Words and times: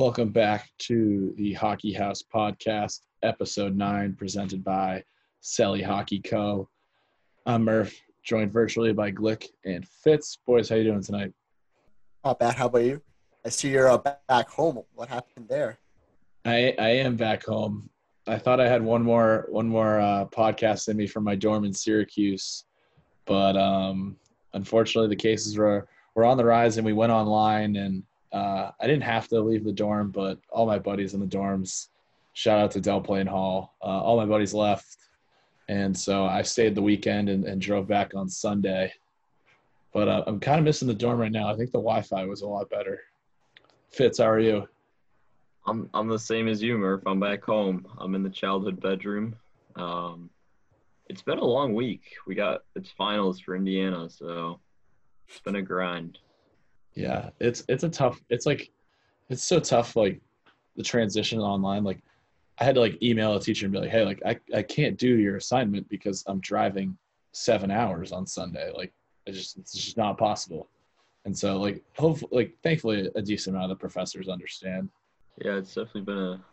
Welcome 0.00 0.30
back 0.30 0.70
to 0.78 1.34
the 1.36 1.52
Hockey 1.52 1.92
House 1.92 2.22
podcast, 2.22 3.00
episode 3.22 3.76
nine, 3.76 4.14
presented 4.14 4.64
by 4.64 5.04
Selly 5.42 5.84
Hockey 5.84 6.20
Co. 6.20 6.70
I'm 7.44 7.64
Murph, 7.64 7.94
joined 8.24 8.50
virtually 8.50 8.94
by 8.94 9.12
Glick 9.12 9.48
and 9.66 9.86
Fitz. 9.86 10.38
Boys, 10.46 10.70
how 10.70 10.76
you 10.76 10.84
doing 10.84 11.02
tonight? 11.02 11.34
Not 12.24 12.38
bad. 12.38 12.54
How 12.54 12.64
about 12.64 12.78
you? 12.78 13.02
I 13.44 13.50
see 13.50 13.68
you're 13.68 13.90
uh, 13.90 13.98
back 13.98 14.48
home. 14.48 14.82
What 14.94 15.10
happened 15.10 15.50
there? 15.50 15.78
I 16.46 16.74
I 16.78 16.88
am 16.88 17.14
back 17.16 17.44
home. 17.44 17.90
I 18.26 18.38
thought 18.38 18.58
I 18.58 18.68
had 18.70 18.82
one 18.82 19.02
more 19.02 19.48
one 19.50 19.68
more 19.68 20.00
uh, 20.00 20.24
podcast 20.24 20.88
in 20.88 20.96
me 20.96 21.06
from 21.06 21.24
my 21.24 21.34
dorm 21.34 21.66
in 21.66 21.74
Syracuse, 21.74 22.64
but 23.26 23.54
um, 23.58 24.16
unfortunately 24.54 25.10
the 25.10 25.22
cases 25.22 25.58
were 25.58 25.88
were 26.14 26.24
on 26.24 26.38
the 26.38 26.44
rise, 26.46 26.78
and 26.78 26.86
we 26.86 26.94
went 26.94 27.12
online. 27.12 27.76
And 27.76 28.02
uh, 28.32 28.70
I 28.80 28.86
didn't 28.86 29.02
have 29.02 29.28
to 29.28 29.40
leave 29.40 29.64
the 29.64 29.72
dorm, 29.72 30.10
but 30.10 30.38
all 30.50 30.66
my 30.66 30.78
buddies 30.78 31.14
in 31.14 31.20
the 31.20 31.26
dorms. 31.26 31.88
Shout 32.32 32.60
out 32.60 32.70
to 32.72 32.80
DellPlain 32.80 33.26
Hall. 33.26 33.74
Uh, 33.82 33.86
all 33.86 34.16
my 34.16 34.26
buddies 34.26 34.54
left, 34.54 34.96
and 35.68 35.96
so 35.96 36.24
I 36.24 36.42
stayed 36.42 36.74
the 36.74 36.82
weekend 36.82 37.28
and, 37.28 37.44
and 37.44 37.60
drove 37.60 37.88
back 37.88 38.14
on 38.14 38.28
Sunday. 38.28 38.92
But 39.92 40.08
uh, 40.08 40.24
I'm 40.26 40.38
kind 40.38 40.58
of 40.58 40.64
missing 40.64 40.86
the 40.86 40.94
dorm 40.94 41.18
right 41.18 41.32
now. 41.32 41.48
I 41.48 41.56
think 41.56 41.72
the 41.72 41.78
Wi-Fi 41.78 42.24
was 42.26 42.42
a 42.42 42.46
lot 42.46 42.70
better. 42.70 43.00
Fitz, 43.90 44.18
how 44.18 44.30
are 44.30 44.38
you? 44.38 44.68
I'm 45.66 45.90
I'm 45.92 46.08
the 46.08 46.18
same 46.18 46.48
as 46.48 46.62
you, 46.62 46.78
Murph. 46.78 47.02
I'm 47.06 47.20
back 47.20 47.44
home. 47.44 47.86
I'm 47.98 48.14
in 48.14 48.22
the 48.22 48.30
childhood 48.30 48.80
bedroom. 48.80 49.36
Um, 49.76 50.30
it's 51.08 51.22
been 51.22 51.38
a 51.38 51.44
long 51.44 51.74
week. 51.74 52.02
We 52.26 52.34
got 52.34 52.62
it's 52.76 52.90
finals 52.90 53.40
for 53.40 53.56
Indiana, 53.56 54.08
so 54.08 54.60
it's 55.28 55.40
been 55.40 55.56
a 55.56 55.62
grind. 55.62 56.18
Yeah, 57.00 57.30
it's 57.40 57.64
it's 57.68 57.82
a 57.84 57.88
tough. 57.88 58.20
It's 58.28 58.44
like 58.44 58.70
it's 59.30 59.42
so 59.42 59.58
tough. 59.58 59.96
Like 59.96 60.20
the 60.76 60.82
transition 60.82 61.38
online. 61.40 61.82
Like 61.82 62.00
I 62.58 62.64
had 62.64 62.74
to 62.74 62.80
like 62.80 63.02
email 63.02 63.34
a 63.34 63.40
teacher 63.40 63.64
and 63.66 63.72
be 63.72 63.78
like, 63.80 63.90
hey, 63.90 64.04
like 64.04 64.20
I 64.26 64.38
I 64.54 64.62
can't 64.62 64.98
do 64.98 65.16
your 65.16 65.36
assignment 65.36 65.88
because 65.88 66.22
I'm 66.26 66.40
driving 66.40 66.96
seven 67.32 67.70
hours 67.70 68.12
on 68.12 68.26
Sunday. 68.26 68.70
Like 68.76 68.92
it's 69.24 69.38
just 69.38 69.56
it's 69.56 69.72
just 69.72 69.96
not 69.96 70.18
possible. 70.18 70.68
And 71.24 71.36
so 71.36 71.58
like 71.58 71.82
hopefully 71.96 72.30
like 72.32 72.56
thankfully 72.62 73.10
a 73.14 73.22
decent 73.22 73.56
amount 73.56 73.72
of 73.72 73.78
the 73.78 73.80
professors 73.80 74.28
understand. 74.28 74.90
Yeah, 75.42 75.56
it's 75.56 75.74
definitely 75.74 76.02
been 76.02 76.18
a 76.18 76.44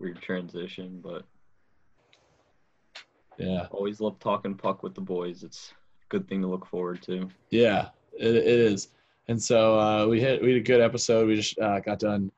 weird 0.00 0.20
transition, 0.20 1.00
but 1.02 1.24
Yeah. 3.38 3.68
always 3.70 4.00
love 4.02 4.18
talking 4.18 4.54
puck 4.54 4.82
with 4.82 4.94
the 4.94 5.00
boys. 5.00 5.44
It's 5.44 5.72
a 5.72 6.08
good 6.10 6.28
thing 6.28 6.42
to 6.42 6.46
look 6.46 6.66
forward 6.66 7.00
to. 7.02 7.30
Yeah, 7.50 7.88
it, 8.12 8.34
it 8.36 8.46
is. 8.46 8.88
And 9.28 9.40
so 9.42 9.78
uh, 9.78 10.06
we 10.06 10.20
hit 10.20 10.42
we 10.42 10.52
had 10.52 10.60
a 10.60 10.64
good 10.64 10.80
episode. 10.80 11.28
We 11.28 11.36
just 11.36 11.58
uh, 11.58 11.80
got 11.80 11.98
done 11.98 12.30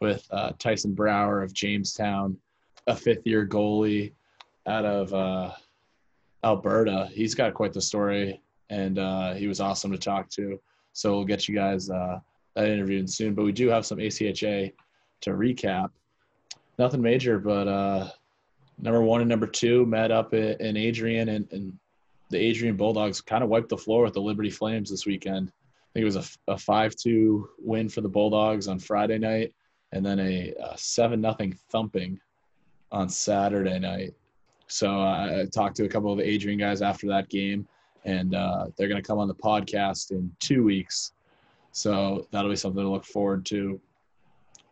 with 0.00 0.26
uh, 0.30 0.52
Tyson 0.58 0.92
Brouwer 0.92 1.42
of 1.42 1.54
Jamestown, 1.54 2.36
a 2.86 2.94
fifth 2.94 3.26
year 3.26 3.46
goalie 3.46 4.12
out 4.66 4.84
of 4.84 5.14
uh, 5.14 5.52
Alberta. 6.44 7.08
He's 7.12 7.34
got 7.34 7.54
quite 7.54 7.72
the 7.72 7.80
story, 7.80 8.42
and 8.68 8.98
uh, 8.98 9.34
he 9.34 9.46
was 9.46 9.60
awesome 9.60 9.90
to 9.92 9.98
talk 9.98 10.28
to. 10.30 10.60
So 10.92 11.12
we'll 11.14 11.24
get 11.24 11.48
you 11.48 11.54
guys 11.54 11.88
uh, 11.88 12.20
that 12.54 12.68
interview 12.68 13.06
soon. 13.06 13.34
But 13.34 13.44
we 13.44 13.52
do 13.52 13.68
have 13.68 13.86
some 13.86 13.98
ACHA 13.98 14.72
to 15.22 15.30
recap. 15.30 15.90
Nothing 16.78 17.00
major, 17.00 17.38
but 17.38 18.12
number 18.78 19.02
one 19.02 19.20
and 19.20 19.28
number 19.30 19.46
two 19.46 19.86
met 19.86 20.10
up 20.10 20.34
in, 20.34 20.60
in 20.60 20.76
Adrian, 20.76 21.30
and, 21.30 21.48
and 21.52 21.72
the 22.30 22.38
Adrian 22.38 22.76
Bulldogs 22.76 23.20
kind 23.20 23.42
of 23.42 23.48
wiped 23.48 23.70
the 23.70 23.78
floor 23.78 24.02
with 24.02 24.12
the 24.12 24.20
Liberty 24.20 24.50
Flames 24.50 24.90
this 24.90 25.06
weekend. 25.06 25.50
Think 25.94 26.02
it 26.02 26.04
was 26.04 26.16
a, 26.16 26.52
a 26.52 26.56
5-2 26.56 27.44
win 27.58 27.88
for 27.88 28.00
the 28.00 28.08
Bulldogs 28.08 28.66
on 28.66 28.80
Friday 28.80 29.18
night, 29.18 29.54
and 29.92 30.04
then 30.04 30.18
a, 30.18 30.52
a 30.60 30.76
7 30.76 31.20
nothing 31.20 31.56
thumping 31.70 32.18
on 32.90 33.08
Saturday 33.08 33.78
night. 33.78 34.12
So 34.66 35.00
uh, 35.00 35.42
I 35.42 35.46
talked 35.52 35.76
to 35.76 35.84
a 35.84 35.88
couple 35.88 36.10
of 36.10 36.18
the 36.18 36.28
Adrian 36.28 36.58
guys 36.58 36.82
after 36.82 37.06
that 37.08 37.28
game, 37.28 37.68
and 38.04 38.34
uh, 38.34 38.66
they're 38.76 38.88
going 38.88 39.00
to 39.00 39.06
come 39.06 39.18
on 39.18 39.28
the 39.28 39.34
podcast 39.34 40.10
in 40.10 40.32
two 40.40 40.64
weeks. 40.64 41.12
So 41.70 42.26
that'll 42.32 42.50
be 42.50 42.56
something 42.56 42.82
to 42.82 42.88
look 42.88 43.04
forward 43.04 43.46
to. 43.46 43.80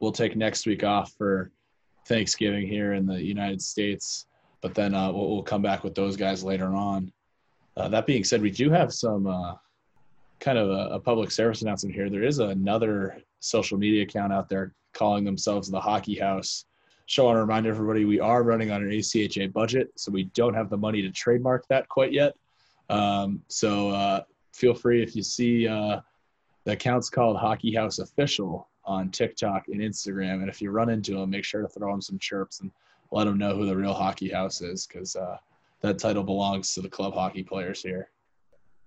We'll 0.00 0.12
take 0.12 0.34
next 0.34 0.66
week 0.66 0.82
off 0.82 1.12
for 1.12 1.52
Thanksgiving 2.06 2.66
here 2.66 2.94
in 2.94 3.06
the 3.06 3.22
United 3.22 3.62
States, 3.62 4.26
but 4.60 4.74
then 4.74 4.92
uh, 4.94 5.12
we'll, 5.12 5.30
we'll 5.30 5.42
come 5.42 5.62
back 5.62 5.84
with 5.84 5.94
those 5.94 6.16
guys 6.16 6.42
later 6.42 6.74
on. 6.74 7.12
Uh, 7.76 7.88
that 7.88 8.06
being 8.06 8.24
said, 8.24 8.42
we 8.42 8.50
do 8.50 8.70
have 8.70 8.92
some 8.92 9.26
uh, 9.28 9.54
kind 10.42 10.58
of 10.58 10.70
a, 10.70 10.94
a, 10.94 11.00
public 11.00 11.30
service 11.30 11.62
announcement 11.62 11.94
here. 11.94 12.10
There 12.10 12.24
is 12.24 12.40
another 12.40 13.22
social 13.38 13.78
media 13.78 14.02
account 14.02 14.32
out 14.32 14.48
there 14.48 14.74
calling 14.92 15.24
themselves 15.24 15.70
the 15.70 15.80
Hockey 15.80 16.18
House. 16.18 16.64
So 17.06 17.22
I 17.22 17.26
want 17.26 17.36
to 17.36 17.40
remind 17.42 17.66
everybody 17.66 18.04
we 18.04 18.18
are 18.18 18.42
running 18.42 18.72
on 18.72 18.82
an 18.82 18.90
ACHA 18.90 19.52
budget, 19.52 19.92
so 19.96 20.10
we 20.10 20.24
don't 20.34 20.54
have 20.54 20.68
the 20.68 20.76
money 20.76 21.00
to 21.00 21.10
trademark 21.10 21.66
that 21.68 21.88
quite 21.88 22.12
yet. 22.12 22.34
Um, 22.90 23.40
so 23.48 23.90
uh, 23.90 24.22
feel 24.52 24.74
free 24.74 25.00
if 25.00 25.14
you 25.14 25.22
see 25.22 25.68
uh, 25.68 26.00
the 26.64 26.72
account's 26.72 27.08
called 27.08 27.36
Hockey 27.36 27.72
House 27.72 28.00
Official 28.00 28.68
on 28.84 29.10
TikTok 29.10 29.68
and 29.68 29.80
Instagram, 29.80 30.40
and 30.40 30.48
if 30.48 30.60
you 30.60 30.72
run 30.72 30.90
into 30.90 31.14
them, 31.14 31.30
make 31.30 31.44
sure 31.44 31.62
to 31.62 31.68
throw 31.68 31.92
them 31.92 32.00
some 32.00 32.18
chirps 32.18 32.60
and 32.60 32.70
let 33.12 33.24
them 33.24 33.38
know 33.38 33.54
who 33.54 33.64
the 33.64 33.76
real 33.76 33.94
Hockey 33.94 34.30
House 34.30 34.60
is, 34.60 34.88
because 34.88 35.14
uh, 35.14 35.36
that 35.82 36.00
title 36.00 36.24
belongs 36.24 36.74
to 36.74 36.80
the 36.80 36.88
club 36.88 37.14
hockey 37.14 37.44
players 37.44 37.80
here. 37.80 38.08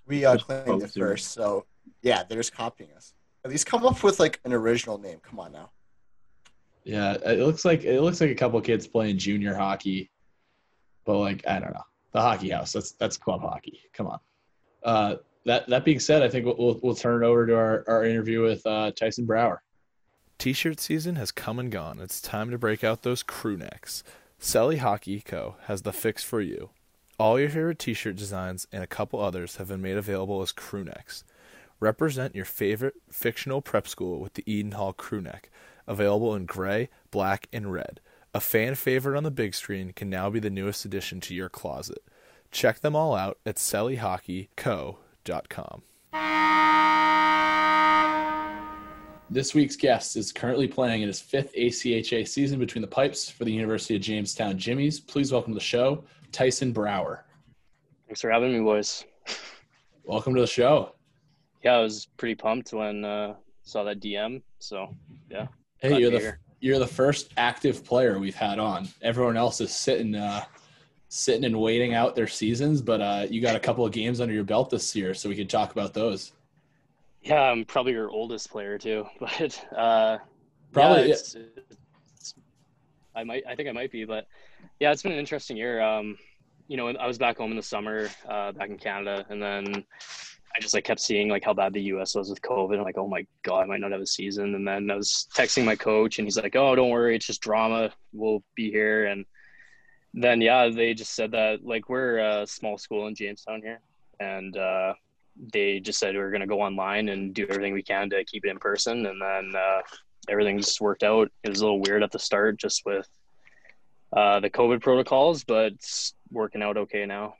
We 0.07 0.25
uh, 0.25 0.37
claimed 0.37 0.83
it 0.83 0.91
first, 0.91 1.31
so 1.31 1.65
yeah, 2.01 2.23
they're 2.23 2.39
just 2.39 2.53
copying 2.53 2.91
us. 2.95 3.13
At 3.43 3.51
least 3.51 3.65
come 3.65 3.85
up 3.85 4.03
with 4.03 4.19
like 4.19 4.39
an 4.45 4.53
original 4.53 4.97
name. 4.97 5.19
Come 5.21 5.39
on 5.39 5.51
now. 5.51 5.71
Yeah, 6.83 7.13
it 7.13 7.39
looks 7.39 7.65
like 7.65 7.83
it 7.83 8.01
looks 8.01 8.21
like 8.21 8.29
a 8.29 8.35
couple 8.35 8.61
kids 8.61 8.87
playing 8.87 9.17
junior 9.17 9.55
hockey, 9.55 10.11
but 11.05 11.17
like 11.17 11.47
I 11.47 11.59
don't 11.59 11.73
know, 11.73 11.83
the 12.11 12.21
hockey 12.21 12.49
house. 12.49 12.73
That's 12.73 12.91
that's 12.91 13.17
club 13.17 13.41
hockey. 13.41 13.81
Come 13.93 14.07
on. 14.07 14.19
Uh, 14.83 15.15
that 15.45 15.67
that 15.67 15.83
being 15.85 15.99
said, 15.99 16.21
I 16.21 16.29
think 16.29 16.45
we'll 16.45 16.55
we'll, 16.57 16.79
we'll 16.83 16.95
turn 16.95 17.23
it 17.23 17.25
over 17.25 17.47
to 17.47 17.55
our, 17.55 17.83
our 17.87 18.05
interview 18.05 18.41
with 18.41 18.65
uh, 18.65 18.91
Tyson 18.91 19.25
Brouwer. 19.25 19.63
T-shirt 20.37 20.79
season 20.79 21.15
has 21.15 21.31
come 21.31 21.59
and 21.59 21.71
gone. 21.71 21.99
It's 21.99 22.19
time 22.19 22.51
to 22.51 22.57
break 22.57 22.83
out 22.83 23.03
those 23.03 23.23
crew 23.23 23.57
necks. 23.57 24.03
Selly 24.39 24.79
Hockey 24.79 25.21
Co. 25.21 25.55
has 25.63 25.83
the 25.83 25.93
fix 25.93 26.23
for 26.23 26.41
you. 26.41 26.71
All 27.17 27.39
your 27.39 27.47
favorite 27.47 27.79
t-shirt 27.79 28.17
designs 28.17 28.67
and 28.73 28.83
a 28.83 28.87
couple 28.87 29.21
others 29.21 29.55
have 29.55 29.69
been 29.69 29.81
made 29.81 29.95
available 29.95 30.41
as 30.41 30.51
crew 30.51 30.83
necks. 30.83 31.23
Represent 31.79 32.35
your 32.35 32.43
favorite 32.43 32.95
fictional 33.09 33.61
prep 33.61 33.87
school 33.87 34.19
with 34.19 34.33
the 34.33 34.43
Eden 34.45 34.73
Hall 34.73 34.91
crew 34.91 35.21
neck, 35.21 35.49
available 35.87 36.35
in 36.35 36.45
gray, 36.45 36.89
black, 37.11 37.47
and 37.53 37.71
red. 37.71 38.01
A 38.33 38.41
fan 38.41 38.75
favorite 38.75 39.15
on 39.15 39.23
the 39.23 39.31
big 39.31 39.55
screen 39.55 39.93
can 39.93 40.09
now 40.09 40.29
be 40.29 40.41
the 40.41 40.49
newest 40.49 40.83
addition 40.83 41.21
to 41.21 41.33
your 41.33 41.47
closet. 41.47 42.03
Check 42.51 42.81
them 42.81 42.97
all 42.97 43.15
out 43.15 43.37
at 43.45 43.55
sellyhockeyco.com. 43.55 45.83
This 49.29 49.55
week's 49.55 49.75
guest 49.75 50.17
is 50.17 50.31
currently 50.31 50.67
playing 50.67 51.01
in 51.01 51.07
his 51.07 51.19
fifth 51.19 51.53
ACHA 51.55 52.27
season 52.27 52.59
between 52.59 52.81
the 52.81 52.87
pipes 52.87 53.29
for 53.29 53.45
the 53.45 53.51
University 53.51 53.95
of 53.95 54.01
Jamestown 54.01 54.57
Jimmies. 54.57 54.99
Please 54.99 55.31
welcome 55.31 55.53
to 55.53 55.57
the 55.57 55.63
show, 55.63 56.03
Tyson 56.35 56.73
Brouwer. 56.73 57.23
Thanks 58.07 58.19
for 58.19 58.29
having 58.29 58.51
me, 58.51 58.59
boys. 58.59 59.05
Welcome 60.03 60.35
to 60.35 60.41
the 60.41 60.47
show. 60.47 60.91
Yeah, 61.63 61.75
I 61.75 61.79
was 61.79 62.09
pretty 62.17 62.35
pumped 62.35 62.73
when 62.73 63.05
uh, 63.05 63.35
saw 63.63 63.85
that 63.85 64.01
DM. 64.01 64.41
So, 64.59 64.93
yeah. 65.31 65.47
Hey, 65.77 65.97
you're 65.97 66.11
the 66.11 66.19
here. 66.19 66.39
you're 66.59 66.77
the 66.77 66.85
first 66.85 67.31
active 67.37 67.85
player 67.85 68.19
we've 68.19 68.35
had 68.35 68.59
on. 68.59 68.89
Everyone 69.01 69.37
else 69.37 69.61
is 69.61 69.73
sitting 69.73 70.13
uh, 70.13 70.43
sitting 71.07 71.45
and 71.45 71.57
waiting 71.57 71.93
out 71.93 72.15
their 72.15 72.27
seasons, 72.27 72.81
but 72.81 72.99
uh, 72.99 73.25
you 73.29 73.39
got 73.41 73.55
a 73.55 73.59
couple 73.59 73.85
of 73.85 73.93
games 73.93 74.19
under 74.19 74.33
your 74.33 74.43
belt 74.43 74.69
this 74.69 74.93
year, 74.93 75.13
so 75.13 75.29
we 75.29 75.37
could 75.37 75.49
talk 75.49 75.71
about 75.71 75.93
those. 75.93 76.33
Yeah, 77.21 77.43
I'm 77.43 77.63
probably 77.63 77.93
your 77.93 78.09
oldest 78.09 78.51
player 78.51 78.77
too, 78.77 79.07
but 79.21 79.65
uh, 79.73 80.17
probably 80.73 81.07
yeah, 81.07 81.13
it's, 81.13 81.35
it's, 81.35 82.35
I 83.15 83.23
might. 83.23 83.43
I 83.47 83.55
think 83.55 83.69
I 83.69 83.71
might 83.71 83.91
be, 83.91 84.03
but 84.03 84.27
yeah, 84.79 84.91
it's 84.91 85.03
been 85.03 85.11
an 85.11 85.19
interesting 85.19 85.57
year. 85.57 85.81
Um, 85.81 86.17
you 86.67 86.77
know, 86.77 86.87
I 86.87 87.07
was 87.07 87.17
back 87.17 87.37
home 87.37 87.51
in 87.51 87.57
the 87.57 87.63
summer, 87.63 88.09
uh, 88.27 88.51
back 88.51 88.69
in 88.69 88.77
Canada, 88.77 89.25
and 89.29 89.41
then 89.41 89.85
I 90.55 90.59
just 90.59 90.73
like 90.73 90.83
kept 90.83 90.99
seeing 90.99 91.29
like 91.29 91.43
how 91.43 91.53
bad 91.53 91.73
the 91.73 91.81
U.S. 91.83 92.15
was 92.15 92.29
with 92.29 92.41
COVID. 92.41 92.77
I'm 92.77 92.83
like, 92.83 92.97
oh 92.97 93.07
my 93.07 93.25
god, 93.43 93.61
I 93.61 93.65
might 93.65 93.81
not 93.81 93.91
have 93.91 94.01
a 94.01 94.05
season. 94.05 94.55
And 94.55 94.67
then 94.67 94.89
I 94.89 94.95
was 94.95 95.27
texting 95.33 95.65
my 95.65 95.75
coach, 95.75 96.17
and 96.17 96.25
he's 96.25 96.37
like, 96.37 96.55
oh, 96.55 96.75
don't 96.75 96.89
worry, 96.89 97.15
it's 97.15 97.27
just 97.27 97.41
drama. 97.41 97.91
We'll 98.13 98.43
be 98.55 98.71
here. 98.71 99.05
And 99.05 99.25
then 100.13 100.41
yeah, 100.41 100.69
they 100.69 100.93
just 100.93 101.13
said 101.13 101.31
that 101.31 101.63
like 101.63 101.89
we're 101.89 102.17
a 102.19 102.47
small 102.47 102.77
school 102.77 103.07
in 103.07 103.15
Jamestown 103.15 103.61
here, 103.61 103.81
and 104.19 104.57
uh, 104.57 104.93
they 105.53 105.79
just 105.79 105.99
said 105.99 106.15
we 106.15 106.21
are 106.21 106.31
to 106.31 106.47
go 106.47 106.61
online 106.61 107.09
and 107.09 107.33
do 107.33 107.45
everything 107.49 107.73
we 107.73 107.83
can 107.83 108.09
to 108.09 108.23
keep 108.25 108.45
it 108.45 108.49
in 108.49 108.57
person. 108.57 109.05
And 109.05 109.21
then 109.21 109.51
uh, 109.55 109.81
everything 110.29 110.57
just 110.57 110.81
worked 110.81 111.03
out. 111.03 111.31
It 111.43 111.49
was 111.49 111.61
a 111.61 111.65
little 111.65 111.81
weird 111.81 112.03
at 112.03 112.11
the 112.11 112.19
start 112.19 112.57
just 112.57 112.85
with 112.85 113.07
uh, 114.15 114.39
the 114.39 114.49
COVID 114.49 114.81
protocols, 114.81 115.43
but 115.43 115.73
it's 115.73 116.13
working 116.31 116.63
out 116.63 116.77
okay 116.77 117.05
now. 117.05 117.35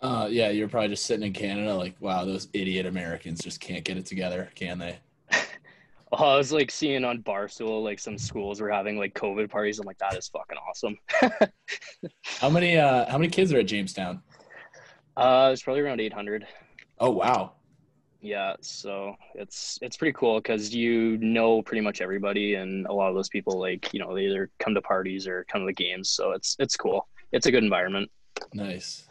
Uh, 0.00 0.28
yeah, 0.30 0.50
you're 0.50 0.68
probably 0.68 0.88
just 0.88 1.06
sitting 1.06 1.26
in 1.26 1.32
Canada 1.32 1.74
like, 1.74 1.94
wow, 2.00 2.24
those 2.24 2.48
idiot 2.52 2.86
Americans 2.86 3.40
just 3.40 3.60
can't 3.60 3.84
get 3.84 3.96
it 3.96 4.04
together, 4.06 4.50
can 4.54 4.78
they? 4.78 4.98
Oh, 6.14 6.34
I 6.34 6.36
was 6.36 6.52
like 6.52 6.70
seeing 6.70 7.06
on 7.06 7.22
Barstool 7.22 7.82
like 7.82 7.98
some 7.98 8.18
schools 8.18 8.60
were 8.60 8.68
having 8.68 8.98
like 8.98 9.14
COVID 9.14 9.48
parties. 9.50 9.78
I'm 9.78 9.86
like, 9.86 9.96
that 9.96 10.14
is 10.14 10.28
fucking 10.28 10.58
awesome. 10.68 10.98
How 12.38 12.50
many 12.50 12.76
uh 12.76 13.10
how 13.10 13.16
many 13.16 13.30
kids 13.30 13.50
are 13.54 13.60
at 13.60 13.66
Jamestown? 13.66 14.20
uh, 15.16 15.48
it's 15.50 15.62
probably 15.62 15.80
around 15.80 16.02
800. 16.02 16.46
Oh 16.98 17.12
wow. 17.12 17.52
Yeah, 18.22 18.54
so 18.60 19.16
it's 19.34 19.80
it's 19.82 19.96
pretty 19.96 20.12
cool 20.12 20.38
because 20.40 20.72
you 20.72 21.18
know 21.18 21.60
pretty 21.60 21.80
much 21.80 22.00
everybody, 22.00 22.54
and 22.54 22.86
a 22.86 22.92
lot 22.92 23.08
of 23.08 23.16
those 23.16 23.28
people 23.28 23.58
like 23.58 23.92
you 23.92 23.98
know 23.98 24.14
they 24.14 24.26
either 24.26 24.48
come 24.60 24.74
to 24.74 24.80
parties 24.80 25.26
or 25.26 25.44
come 25.50 25.62
to 25.62 25.66
the 25.66 25.72
games. 25.72 26.08
So 26.08 26.30
it's 26.30 26.54
it's 26.60 26.76
cool. 26.76 27.08
It's 27.32 27.46
a 27.46 27.50
good 27.50 27.64
environment. 27.64 28.12
Nice. 28.54 29.08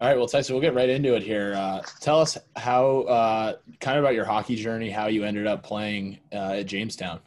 All 0.00 0.08
right, 0.08 0.16
well, 0.16 0.28
Tyson, 0.28 0.54
we'll 0.54 0.62
get 0.62 0.74
right 0.74 0.88
into 0.88 1.14
it 1.14 1.22
here. 1.24 1.54
Uh, 1.56 1.82
tell 2.00 2.20
us 2.20 2.38
how, 2.54 3.00
uh, 3.00 3.56
kind 3.80 3.98
of 3.98 4.04
about 4.04 4.14
your 4.14 4.24
hockey 4.24 4.54
journey, 4.54 4.90
how 4.90 5.08
you 5.08 5.24
ended 5.24 5.48
up 5.48 5.64
playing 5.64 6.20
uh, 6.32 6.52
at 6.52 6.66
Jamestown. 6.66 7.18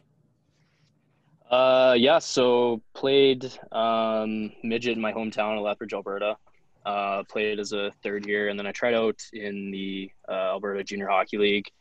Uh, 1.49 1.95
yeah, 1.97 2.17
so 2.17 2.81
played 2.93 3.51
um, 3.73 4.53
midget 4.63 4.95
in 4.95 5.01
my 5.01 5.11
hometown 5.11 5.57
of 5.57 5.63
Lethbridge, 5.63 5.93
Alberta. 5.93 6.37
Uh, 6.85 7.23
played 7.23 7.59
as 7.59 7.73
a 7.73 7.91
third 8.01 8.25
year, 8.25 8.49
and 8.49 8.57
then 8.57 8.65
I 8.65 8.71
tried 8.71 8.95
out 8.95 9.21
in 9.33 9.69
the 9.69 10.11
uh, 10.27 10.53
Alberta 10.53 10.83
Junior 10.83 11.07
Hockey 11.07 11.37
League. 11.37 11.71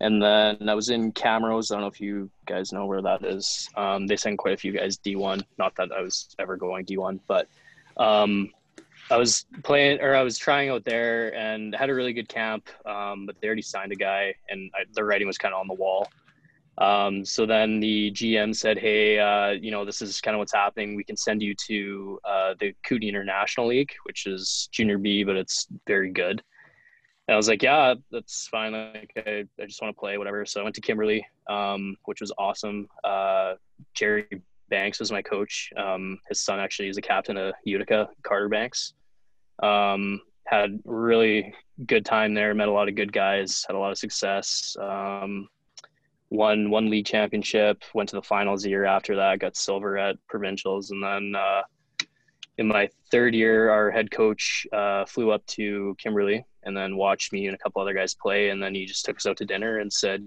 And 0.00 0.20
then 0.20 0.68
I 0.68 0.74
was 0.74 0.88
in 0.88 1.12
Camrose. 1.12 1.70
I 1.70 1.76
don't 1.76 1.82
know 1.82 1.86
if 1.86 2.00
you 2.00 2.28
guys 2.46 2.72
know 2.72 2.86
where 2.86 3.02
that 3.02 3.24
is. 3.24 3.70
Um, 3.76 4.08
they 4.08 4.16
send 4.16 4.38
quite 4.38 4.54
a 4.54 4.56
few 4.56 4.72
guys 4.72 4.98
D1. 4.98 5.44
Not 5.58 5.76
that 5.76 5.92
I 5.92 6.00
was 6.00 6.34
ever 6.40 6.56
going 6.56 6.84
D1, 6.84 7.20
but 7.28 7.46
um, 7.96 8.50
I 9.12 9.16
was 9.16 9.46
playing 9.62 10.00
or 10.00 10.16
I 10.16 10.22
was 10.22 10.38
trying 10.38 10.70
out 10.70 10.84
there 10.84 11.32
and 11.36 11.72
had 11.72 11.88
a 11.88 11.94
really 11.94 12.12
good 12.12 12.28
camp. 12.28 12.68
Um, 12.84 13.26
but 13.26 13.40
they 13.40 13.46
already 13.46 13.62
signed 13.62 13.92
a 13.92 13.96
guy, 13.96 14.34
and 14.48 14.72
I, 14.74 14.84
the 14.92 15.04
writing 15.04 15.28
was 15.28 15.38
kind 15.38 15.54
of 15.54 15.60
on 15.60 15.68
the 15.68 15.74
wall. 15.74 16.08
Um, 16.78 17.24
so 17.24 17.44
then 17.44 17.80
the 17.80 18.10
GM 18.12 18.54
said, 18.54 18.78
"Hey, 18.78 19.18
uh, 19.18 19.50
you 19.50 19.70
know, 19.70 19.84
this 19.84 20.00
is 20.00 20.20
kind 20.20 20.34
of 20.34 20.38
what's 20.38 20.54
happening. 20.54 20.96
We 20.96 21.04
can 21.04 21.16
send 21.16 21.42
you 21.42 21.54
to 21.66 22.20
uh, 22.24 22.54
the 22.58 22.74
Kootenay 22.82 23.08
International 23.08 23.66
League, 23.66 23.92
which 24.04 24.26
is 24.26 24.68
Junior 24.72 24.98
B, 24.98 25.24
but 25.24 25.36
it's 25.36 25.66
very 25.86 26.10
good." 26.10 26.42
And 27.28 27.34
I 27.34 27.36
was 27.36 27.48
like, 27.48 27.62
"Yeah, 27.62 27.94
that's 28.10 28.48
fine. 28.48 28.72
Like, 28.72 29.12
I, 29.16 29.44
I 29.60 29.66
just 29.66 29.82
want 29.82 29.94
to 29.94 30.00
play, 30.00 30.16
whatever." 30.16 30.46
So 30.46 30.60
I 30.60 30.64
went 30.64 30.74
to 30.76 30.80
Kimberley, 30.80 31.26
um, 31.48 31.96
which 32.06 32.20
was 32.20 32.32
awesome. 32.38 32.88
Uh, 33.04 33.54
Jerry 33.94 34.26
Banks 34.70 34.98
was 34.98 35.12
my 35.12 35.20
coach. 35.20 35.70
Um, 35.76 36.18
his 36.28 36.40
son 36.40 36.58
actually 36.58 36.88
is 36.88 36.96
a 36.96 37.02
captain 37.02 37.36
of 37.36 37.54
Utica, 37.64 38.08
Carter 38.22 38.48
Banks. 38.48 38.94
Um, 39.62 40.22
had 40.46 40.80
really 40.84 41.54
good 41.86 42.04
time 42.04 42.32
there. 42.34 42.54
Met 42.54 42.68
a 42.68 42.72
lot 42.72 42.88
of 42.88 42.94
good 42.94 43.12
guys. 43.12 43.64
Had 43.68 43.76
a 43.76 43.78
lot 43.78 43.92
of 43.92 43.98
success. 43.98 44.74
Won 46.32 46.70
one 46.70 46.88
league 46.88 47.04
championship. 47.04 47.82
Went 47.92 48.08
to 48.08 48.16
the 48.16 48.22
finals 48.22 48.64
a 48.64 48.70
year 48.70 48.86
after 48.86 49.14
that. 49.16 49.38
Got 49.38 49.54
silver 49.54 49.98
at 49.98 50.16
provincials, 50.28 50.90
and 50.90 51.02
then 51.02 51.34
uh, 51.36 51.60
in 52.56 52.66
my 52.66 52.88
third 53.10 53.34
year, 53.34 53.68
our 53.68 53.90
head 53.90 54.10
coach 54.10 54.66
uh, 54.72 55.04
flew 55.04 55.30
up 55.30 55.44
to 55.48 55.94
Kimberley 55.98 56.42
and 56.62 56.74
then 56.74 56.96
watched 56.96 57.34
me 57.34 57.48
and 57.48 57.54
a 57.54 57.58
couple 57.58 57.82
other 57.82 57.92
guys 57.92 58.14
play. 58.14 58.48
And 58.48 58.62
then 58.62 58.74
he 58.74 58.86
just 58.86 59.04
took 59.04 59.16
us 59.16 59.26
out 59.26 59.36
to 59.36 59.44
dinner 59.44 59.80
and 59.80 59.92
said, 59.92 60.26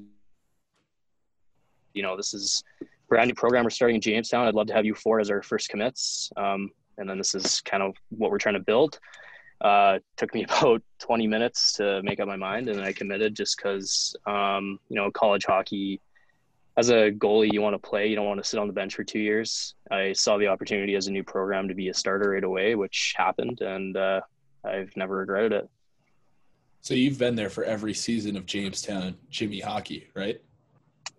"You 1.96 2.04
know, 2.04 2.16
this 2.16 2.36
is 2.36 2.64
brand 3.10 3.30
new 3.30 3.34
program 3.34 3.64
we're 3.64 3.72
starting 3.72 3.96
in 3.96 4.02
Jamestown. 4.02 4.48
I'd 4.48 4.54
love 4.54 4.68
to 4.68 4.76
have 4.76 4.86
you 4.86 4.94
four 4.94 5.20
as 5.20 5.32
our 5.32 5.42
first 5.42 5.70
commits. 5.70 6.32
Um, 6.38 6.70
and 7.00 7.10
then 7.10 7.18
this 7.18 7.34
is 7.34 7.62
kind 7.62 7.82
of 7.82 7.96
what 8.10 8.30
we're 8.30 8.38
trying 8.38 8.54
to 8.54 8.62
build. 8.62 9.00
Uh, 9.62 10.00
took 10.18 10.34
me 10.34 10.44
about 10.50 10.82
20 11.00 11.28
minutes 11.28 11.74
to 11.74 12.02
make 12.04 12.20
up 12.20 12.28
my 12.28 12.36
mind, 12.36 12.70
and 12.70 12.82
I 12.82 12.94
committed 12.94 13.36
just 13.36 13.58
because, 13.58 14.16
um, 14.26 14.80
you 14.90 14.96
know, 14.96 15.12
college 15.12 15.46
hockey, 15.46 16.02
as 16.78 16.90
a 16.90 17.12
goalie, 17.12 17.54
you 17.54 17.62
want 17.62 17.74
to 17.74 17.90
play. 17.90 18.08
You 18.08 18.16
don't 18.16 18.26
want 18.26 18.44
to 18.44 18.48
sit 18.48 18.60
on 18.60 18.68
the 18.68 18.74
bench 18.74 18.96
for 18.96 19.04
two 19.04 19.20
years. 19.20 19.76
I 19.92 20.12
saw 20.14 20.38
the 20.38 20.48
opportunity 20.48 20.96
as 20.96 21.08
a 21.08 21.12
new 21.12 21.24
program 21.24 21.70
to 21.70 21.74
be 21.74 21.88
a 21.90 21.94
starter 21.94 22.32
right 22.32 22.44
away, 22.44 22.76
which 22.76 23.14
happened, 23.16 23.62
and 23.62 23.96
uh, 23.96 24.22
I've 24.66 24.96
never 24.98 25.18
regretted 25.18 25.54
it. 25.54 25.70
So 26.82 26.94
you've 26.94 27.18
been 27.18 27.36
there 27.36 27.50
for 27.50 27.64
every 27.64 27.94
season 27.94 28.36
of 28.36 28.46
Jamestown 28.46 29.16
Jimmy 29.30 29.60
hockey, 29.60 30.10
right? 30.14 30.42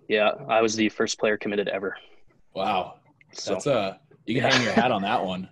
Yeah, 0.09 0.33
I 0.49 0.61
was 0.61 0.77
the 0.77 0.89
first 0.91 1.19
player 1.19 1.37
committed 1.37 1.69
ever. 1.69 1.97
Wow, 2.55 3.01
so, 3.33 3.55
that's 3.55 3.67
a 3.67 3.75
uh, 3.75 3.97
you 4.27 4.41
can 4.41 4.51
hang 4.51 4.63
your 4.63 4.73
hat 4.73 4.91
on 4.91 5.03
that 5.03 5.25
one. 5.25 5.49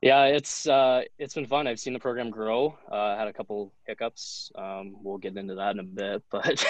Yeah, 0.00 0.26
it's 0.26 0.68
uh, 0.68 1.02
it's 1.18 1.34
been 1.34 1.46
fun. 1.46 1.66
I've 1.66 1.80
seen 1.80 1.92
the 1.92 1.98
program 1.98 2.30
grow. 2.30 2.78
Uh, 2.90 3.16
had 3.16 3.26
a 3.26 3.32
couple 3.32 3.72
hiccups. 3.84 4.52
Um, 4.54 4.96
we'll 5.02 5.18
get 5.18 5.36
into 5.36 5.56
that 5.56 5.72
in 5.72 5.80
a 5.80 5.82
bit, 5.82 6.22
but 6.30 6.64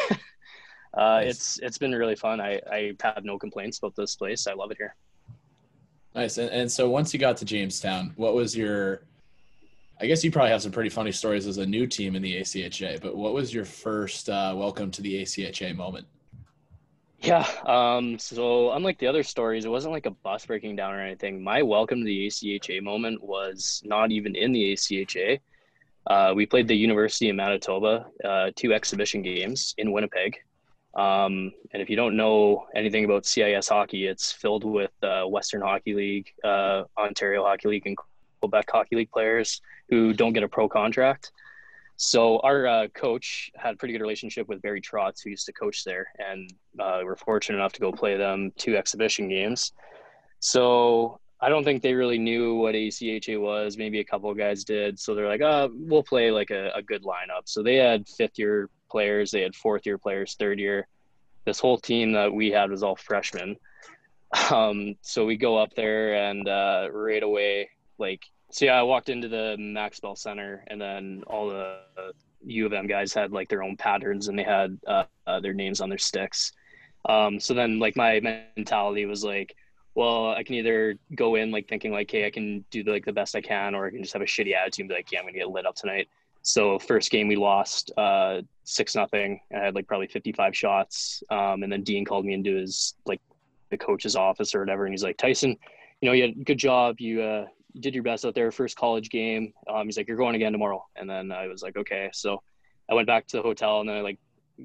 uh, 0.94 1.20
nice. 1.20 1.30
it's 1.30 1.58
it's 1.58 1.78
been 1.78 1.92
really 1.92 2.16
fun. 2.16 2.40
I 2.40 2.60
I 2.70 2.94
have 3.00 3.24
no 3.24 3.38
complaints 3.38 3.78
about 3.78 3.94
this 3.96 4.16
place. 4.16 4.46
I 4.46 4.54
love 4.54 4.70
it 4.70 4.78
here. 4.78 4.94
Nice. 6.14 6.38
And, 6.38 6.50
and 6.50 6.72
so 6.72 6.88
once 6.88 7.12
you 7.12 7.20
got 7.20 7.36
to 7.38 7.44
Jamestown, 7.44 8.12
what 8.16 8.34
was 8.34 8.56
your? 8.56 9.02
I 10.00 10.06
guess 10.06 10.24
you 10.24 10.30
probably 10.30 10.52
have 10.52 10.62
some 10.62 10.72
pretty 10.72 10.90
funny 10.90 11.12
stories 11.12 11.46
as 11.46 11.58
a 11.58 11.66
new 11.66 11.86
team 11.86 12.16
in 12.16 12.22
the 12.22 12.40
ACHA. 12.40 13.00
But 13.00 13.16
what 13.16 13.34
was 13.34 13.52
your 13.52 13.64
first 13.64 14.30
uh, 14.30 14.54
welcome 14.56 14.90
to 14.92 15.02
the 15.02 15.22
ACHA 15.22 15.74
moment? 15.76 16.06
Yeah. 17.20 17.46
Um, 17.66 18.18
so 18.18 18.72
unlike 18.72 18.98
the 18.98 19.08
other 19.08 19.22
stories, 19.22 19.64
it 19.64 19.70
wasn't 19.70 19.92
like 19.92 20.06
a 20.06 20.10
bus 20.10 20.46
breaking 20.46 20.76
down 20.76 20.94
or 20.94 21.00
anything. 21.00 21.42
My 21.42 21.62
welcome 21.62 21.98
to 21.98 22.04
the 22.04 22.28
ACHA 22.28 22.82
moment 22.82 23.22
was 23.22 23.82
not 23.84 24.12
even 24.12 24.36
in 24.36 24.52
the 24.52 24.72
ACHA. 24.72 25.40
Uh, 26.06 26.32
we 26.34 26.46
played 26.46 26.68
the 26.68 26.76
University 26.76 27.28
of 27.28 27.36
Manitoba 27.36 28.06
uh, 28.24 28.50
two 28.54 28.72
exhibition 28.72 29.22
games 29.22 29.74
in 29.78 29.90
Winnipeg. 29.92 30.38
Um, 30.94 31.52
and 31.72 31.82
if 31.82 31.90
you 31.90 31.96
don't 31.96 32.16
know 32.16 32.66
anything 32.74 33.04
about 33.04 33.26
CIS 33.26 33.68
hockey, 33.68 34.06
it's 34.06 34.32
filled 34.32 34.64
with 34.64 34.92
uh, 35.02 35.24
Western 35.24 35.60
Hockey 35.60 35.94
League, 35.94 36.32
uh, 36.44 36.84
Ontario 36.96 37.44
Hockey 37.44 37.68
League, 37.68 37.86
and 37.86 37.96
Quebec 38.40 38.70
Hockey 38.70 38.96
League 38.96 39.10
players 39.10 39.60
who 39.90 40.12
don't 40.12 40.32
get 40.32 40.44
a 40.44 40.48
pro 40.48 40.68
contract. 40.68 41.32
So 42.00 42.38
our 42.44 42.64
uh, 42.66 42.88
coach 42.94 43.50
had 43.56 43.74
a 43.74 43.76
pretty 43.76 43.92
good 43.92 44.00
relationship 44.00 44.48
with 44.48 44.62
Barry 44.62 44.80
Trotz, 44.80 45.20
who 45.22 45.30
used 45.30 45.46
to 45.46 45.52
coach 45.52 45.82
there, 45.82 46.06
and 46.20 46.48
uh, 46.78 47.00
we're 47.02 47.16
fortunate 47.16 47.58
enough 47.58 47.72
to 47.72 47.80
go 47.80 47.90
play 47.90 48.16
them 48.16 48.52
two 48.56 48.76
exhibition 48.76 49.28
games. 49.28 49.72
So 50.38 51.18
I 51.40 51.48
don't 51.48 51.64
think 51.64 51.82
they 51.82 51.94
really 51.94 52.16
knew 52.16 52.54
what 52.54 52.76
ACHA 52.76 53.40
was. 53.40 53.76
Maybe 53.76 53.98
a 53.98 54.04
couple 54.04 54.30
of 54.30 54.38
guys 54.38 54.62
did. 54.62 54.96
So 55.00 55.16
they're 55.16 55.26
like, 55.26 55.40
"Oh, 55.40 55.72
we'll 55.74 56.04
play 56.04 56.30
like 56.30 56.52
a, 56.52 56.70
a 56.72 56.82
good 56.82 57.02
lineup." 57.02 57.46
So 57.46 57.64
they 57.64 57.74
had 57.74 58.08
fifth 58.08 58.38
year 58.38 58.70
players, 58.88 59.32
they 59.32 59.42
had 59.42 59.56
fourth 59.56 59.84
year 59.84 59.98
players, 59.98 60.36
third 60.38 60.60
year. 60.60 60.86
This 61.46 61.58
whole 61.58 61.78
team 61.78 62.12
that 62.12 62.32
we 62.32 62.52
had 62.52 62.70
was 62.70 62.84
all 62.84 62.96
freshmen. 62.96 63.56
Um, 64.50 64.94
so 65.00 65.24
we 65.24 65.36
go 65.36 65.56
up 65.56 65.74
there 65.74 66.14
and 66.28 66.46
uh, 66.46 66.88
right 66.92 67.22
away, 67.22 67.70
like 67.96 68.22
so 68.50 68.64
yeah, 68.64 68.78
I 68.78 68.82
walked 68.82 69.08
into 69.08 69.28
the 69.28 69.56
Max 69.58 70.00
Bell 70.00 70.16
Center, 70.16 70.64
and 70.68 70.80
then 70.80 71.22
all 71.26 71.48
the 71.48 71.80
U 72.46 72.66
of 72.66 72.72
M 72.72 72.86
guys 72.86 73.12
had 73.12 73.32
like 73.32 73.48
their 73.48 73.62
own 73.62 73.76
patterns, 73.76 74.28
and 74.28 74.38
they 74.38 74.42
had 74.42 74.78
uh, 74.86 75.04
uh, 75.26 75.40
their 75.40 75.54
names 75.54 75.80
on 75.80 75.88
their 75.88 75.98
sticks. 75.98 76.52
Um, 77.08 77.38
so 77.40 77.54
then, 77.54 77.78
like 77.78 77.96
my 77.96 78.20
mentality 78.56 79.04
was 79.06 79.22
like, 79.22 79.54
well, 79.94 80.30
I 80.30 80.42
can 80.42 80.54
either 80.54 80.96
go 81.14 81.34
in 81.34 81.50
like 81.50 81.68
thinking 81.68 81.92
like, 81.92 82.10
hey, 82.10 82.26
I 82.26 82.30
can 82.30 82.64
do 82.70 82.82
like 82.84 83.04
the 83.04 83.12
best 83.12 83.36
I 83.36 83.40
can, 83.40 83.74
or 83.74 83.86
I 83.86 83.90
can 83.90 84.02
just 84.02 84.14
have 84.14 84.22
a 84.22 84.26
shitty 84.26 84.54
attitude 84.54 84.84
and 84.84 84.88
be 84.88 84.94
like, 84.94 85.12
yeah, 85.12 85.18
I'm 85.18 85.26
gonna 85.26 85.36
get 85.36 85.50
lit 85.50 85.66
up 85.66 85.74
tonight. 85.74 86.08
So 86.42 86.78
first 86.78 87.10
game 87.10 87.28
we 87.28 87.36
lost 87.36 87.92
uh, 87.98 88.40
six 88.64 88.94
nothing. 88.94 89.40
I 89.54 89.58
had 89.58 89.74
like 89.74 89.86
probably 89.86 90.06
55 90.06 90.56
shots, 90.56 91.22
um, 91.30 91.62
and 91.62 91.70
then 91.70 91.82
Dean 91.82 92.04
called 92.04 92.24
me 92.24 92.32
into 92.32 92.56
his 92.56 92.94
like 93.04 93.20
the 93.70 93.76
coach's 93.76 94.16
office 94.16 94.54
or 94.54 94.60
whatever, 94.60 94.86
and 94.86 94.94
he's 94.94 95.02
like, 95.02 95.18
Tyson, 95.18 95.56
you 96.00 96.08
know, 96.08 96.12
you 96.12 96.22
had 96.22 96.46
good 96.46 96.58
job. 96.58 97.00
You 97.00 97.22
uh, 97.22 97.46
did 97.80 97.94
your 97.94 98.02
best 98.02 98.24
out 98.24 98.34
there, 98.34 98.50
first 98.50 98.76
college 98.76 99.10
game. 99.10 99.52
Um, 99.68 99.86
he's 99.86 99.96
like, 99.96 100.08
you're 100.08 100.16
going 100.16 100.34
again 100.34 100.52
tomorrow. 100.52 100.84
And 100.96 101.08
then 101.08 101.32
I 101.32 101.46
was 101.46 101.62
like, 101.62 101.76
okay. 101.76 102.10
So 102.12 102.42
I 102.90 102.94
went 102.94 103.06
back 103.06 103.26
to 103.28 103.36
the 103.36 103.42
hotel 103.42 103.80
and 103.80 103.88
then 103.88 103.96
I 103.96 104.00
like 104.00 104.18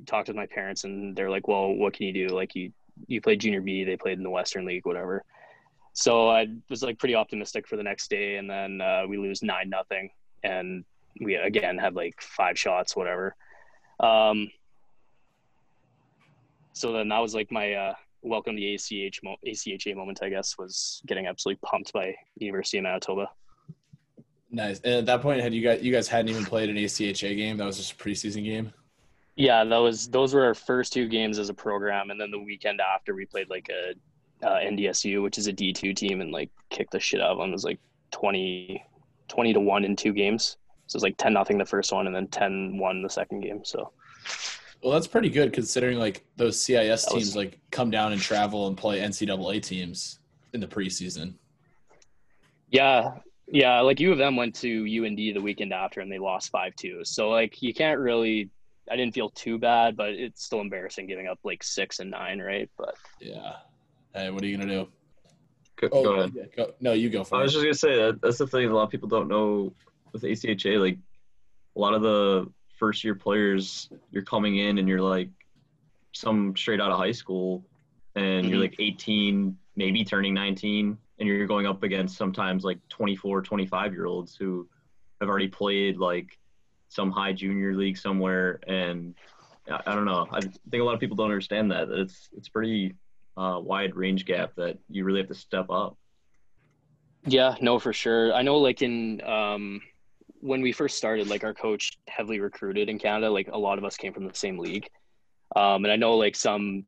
talked 0.06 0.28
with 0.28 0.38
my 0.38 0.48
parents 0.48 0.84
and 0.84 1.16
they're 1.16 1.30
like, 1.30 1.48
well, 1.48 1.74
what 1.74 1.94
can 1.94 2.08
you 2.08 2.28
do? 2.28 2.34
Like 2.34 2.56
you, 2.56 2.72
you 3.08 3.22
played 3.22 3.42
junior 3.42 3.62
B, 3.62 3.84
they 3.84 3.98
played 3.98 4.18
in 4.18 4.24
the 4.24 4.30
Western 4.30 4.66
league, 4.66 4.86
whatever. 4.86 5.24
So 5.94 6.30
I 6.30 6.48
was 6.70 6.82
like 6.82 6.98
pretty 6.98 7.16
optimistic 7.16 7.68
for 7.68 7.78
the 7.78 7.84
next 7.84 8.10
day. 8.10 8.38
And 8.38 8.50
then 8.50 8.82
uh, 8.82 9.04
we 9.08 9.18
lose 9.18 9.44
nine, 9.44 9.70
nothing. 9.70 10.10
And 10.44 10.84
we 11.22 11.36
again 11.36 11.78
had 11.78 11.94
like 11.94 12.20
five 12.22 12.58
shots, 12.58 12.96
whatever. 12.96 13.36
Um, 14.00 14.50
so 16.74 16.92
then 16.92 17.10
that 17.10 17.20
was 17.20 17.36
like 17.36 17.52
my, 17.52 17.74
uh, 17.74 17.94
welcome 18.24 18.56
the 18.56 18.74
ACH 18.74 19.22
ACHA 19.46 19.96
moment, 19.96 20.20
I 20.22 20.30
guess, 20.30 20.58
was 20.58 21.02
getting 21.06 21.28
absolutely 21.28 21.60
pumped 21.64 21.94
by 21.94 22.16
University 22.38 22.78
of 22.78 22.84
Manitoba. 22.84 23.30
Nice. 24.50 24.80
And 24.82 24.94
at 24.94 25.06
that 25.08 25.22
point, 25.22 25.42
had 25.42 25.54
you 25.54 25.62
guys 25.62 25.82
you 25.82 25.92
guys 25.92 26.08
hadn't 26.08 26.30
even 26.30 26.46
played 26.46 26.70
an 26.70 26.78
ACHA 26.78 27.36
game? 27.36 27.58
That 27.58 27.66
was 27.66 27.78
just 27.78 27.94
a 27.94 27.96
preseason 27.96 28.44
game. 28.44 28.74
Yeah, 29.36 29.64
that 29.64 29.78
was 29.78 30.08
those 30.10 30.34
were 30.34 30.46
our 30.46 30.54
first 30.54 30.94
two 30.94 31.08
games 31.08 31.40
as 31.40 31.50
a 31.50 31.54
program, 31.54 32.12
and 32.12 32.22
then 32.22 32.30
the 32.30 32.40
weekend 32.40 32.80
after 32.80 33.16
we 33.16 33.26
played 33.26 33.50
like 33.50 33.70
a 33.70 34.48
uh, 34.48 34.60
NDSU, 34.60 35.24
which 35.24 35.38
is 35.38 35.48
a 35.48 35.54
D 35.54 35.74
two 35.74 35.94
team, 35.94 36.22
and 36.22 36.32
like 36.32 36.52
kicked 36.70 36.92
the 36.92 37.00
shit 37.00 37.20
out 37.20 37.32
of 37.32 37.38
them. 37.40 37.50
It 37.50 37.54
was 37.54 37.64
like 37.64 37.80
20, 38.12 38.84
20 39.28 39.54
to 39.54 39.60
one 39.60 39.86
in 39.86 39.96
two 39.96 40.14
games. 40.14 40.58
So 40.86 40.96
it 40.96 40.98
was 40.98 41.04
like 41.04 41.18
ten 41.18 41.34
nothing 41.34 41.58
the 41.58 41.66
first 41.66 41.92
one, 41.92 42.06
and 42.06 42.16
then 42.16 42.28
10-1 42.28 43.02
the 43.02 43.10
second 43.10 43.42
game. 43.42 43.66
So 43.66 43.92
Well, 44.84 44.92
that's 44.92 45.08
pretty 45.08 45.30
good 45.30 45.54
considering 45.54 45.98
like 45.98 46.26
those 46.36 46.62
CIS 46.62 47.06
That 47.06 47.14
was- 47.16 47.24
teams 47.24 47.36
like 47.36 47.60
come 47.72 47.90
down 47.90 48.12
and 48.12 48.22
travel 48.22 48.68
and 48.68 48.78
play 48.78 49.00
NCAA 49.00 49.62
teams 49.64 50.20
in 50.54 50.60
the 50.60 50.68
preseason. 50.68 51.36
Yeah, 52.70 53.20
yeah. 53.48 53.80
Like 53.82 54.00
U 54.00 54.12
of 54.12 54.20
M 54.20 54.36
went 54.36 54.56
to 54.56 54.86
UND 55.06 55.18
the 55.18 55.38
weekend 55.40 55.72
after, 55.74 56.02
and 56.02 56.12
they 56.12 56.20
lost 56.20 56.50
five 56.52 56.76
two. 56.76 57.02
So 57.06 57.30
like 57.30 57.62
you 57.62 57.74
can't 57.74 58.00
really. 58.00 58.50
I 58.92 58.98
didn't 58.98 59.14
feel 59.14 59.30
too 59.30 59.58
bad, 59.58 59.96
but 59.96 60.10
it's 60.10 60.44
still 60.44 60.60
embarrassing 60.60 61.08
giving 61.08 61.28
up 61.28 61.40
like 61.46 61.64
six 61.64 62.00
and 62.00 62.12
nine, 62.12 62.42
right? 62.42 62.70
But 62.78 62.96
Yeah. 63.22 63.54
Hey, 64.14 64.30
what 64.30 64.44
are 64.44 64.48
you 64.48 64.58
gonna 64.58 64.74
do? 64.84 64.88
Go, 65.78 65.88
Oh, 65.94 66.04
go 66.04 66.14
ahead. 66.16 66.34
yeah, 66.36 66.44
go- 66.56 66.74
no, 66.82 66.92
you 66.92 67.10
go 67.10 67.24
first. 67.24 67.34
I 67.34 67.42
was 67.44 67.54
just 67.54 67.64
gonna 67.64 67.74
say 67.74 67.96
that 67.96 68.22
that's 68.22 68.38
the 68.40 68.48
thing 68.48 68.68
a 68.70 68.74
lot 68.76 68.84
of 68.84 68.90
people 68.90 69.08
don't 69.08 69.30
know 69.30 69.74
with 70.12 70.24
ACHA. 70.24 70.78
Like 70.80 70.98
a 71.76 71.80
lot 71.80 71.94
of 71.94 72.02
the 72.02 72.52
first 72.74 73.04
year 73.04 73.16
players, 73.16 73.90
you're 74.12 74.24
coming 74.24 74.58
in 74.58 74.78
and 74.78 74.88
you're 74.88 75.02
like 75.02 75.30
some 76.14 76.56
straight 76.56 76.82
out 76.82 76.92
of 76.92 76.98
high 76.98 77.12
school, 77.12 77.64
and 78.16 78.48
you're 78.50 78.60
Mhm. 78.60 78.62
like 78.62 78.76
18, 78.80 79.58
maybe 79.76 80.04
turning 80.04 80.34
19, 80.34 80.98
and 81.20 81.28
you're 81.28 81.48
going 81.48 81.66
up 81.66 81.84
against 81.84 82.18
sometimes 82.18 82.64
like 82.64 82.80
24, 82.90 83.42
25 83.42 83.94
year 83.94 84.06
olds 84.06 84.36
who 84.36 84.68
have 85.22 85.30
already 85.30 85.48
played 85.48 85.98
like 85.98 86.38
some 86.90 87.12
high 87.12 87.34
junior 87.34 87.74
league 87.76 87.98
somewhere, 87.98 88.60
and 88.68 89.16
I, 89.70 89.80
I 89.88 89.96
don't 89.96 90.06
know. 90.06 90.28
I 90.32 90.42
think 90.42 90.82
a 90.82 90.84
lot 90.84 90.94
of 90.94 91.00
people 91.00 91.16
don't 91.16 91.32
understand 91.32 91.72
that. 91.72 91.88
that 91.90 92.00
it's 92.00 92.30
it's 92.38 92.50
pretty 92.50 92.96
uh, 93.38 93.60
wide 93.64 93.96
range 93.96 94.26
gap 94.26 94.54
that 94.58 94.78
you 94.90 95.04
really 95.06 95.20
have 95.22 95.30
to 95.30 95.36
step 95.36 95.70
up. 95.70 95.98
Yeah, 97.26 97.56
no, 97.62 97.80
for 97.80 97.94
sure. 97.94 98.34
I 98.34 98.42
know, 98.42 98.58
like 98.58 98.82
in 98.82 99.22
um, 99.24 99.82
when 100.44 100.62
we 100.62 100.74
first 100.74 100.98
started, 100.98 101.28
like 101.28 101.44
our 101.46 101.54
coach 101.54 101.98
heavily 102.10 102.40
recruited 102.42 102.90
in 102.90 103.00
Canada. 103.00 103.30
Like 103.30 103.48
a 103.52 103.58
lot 103.58 103.78
of 103.78 103.86
us 103.86 103.96
came 103.96 104.14
from 104.14 104.28
the 104.28 104.36
same 104.36 104.58
league, 104.60 104.88
um, 105.56 105.86
and 105.86 105.92
I 105.92 105.96
know 105.96 106.16
like 106.18 106.36
some 106.36 106.86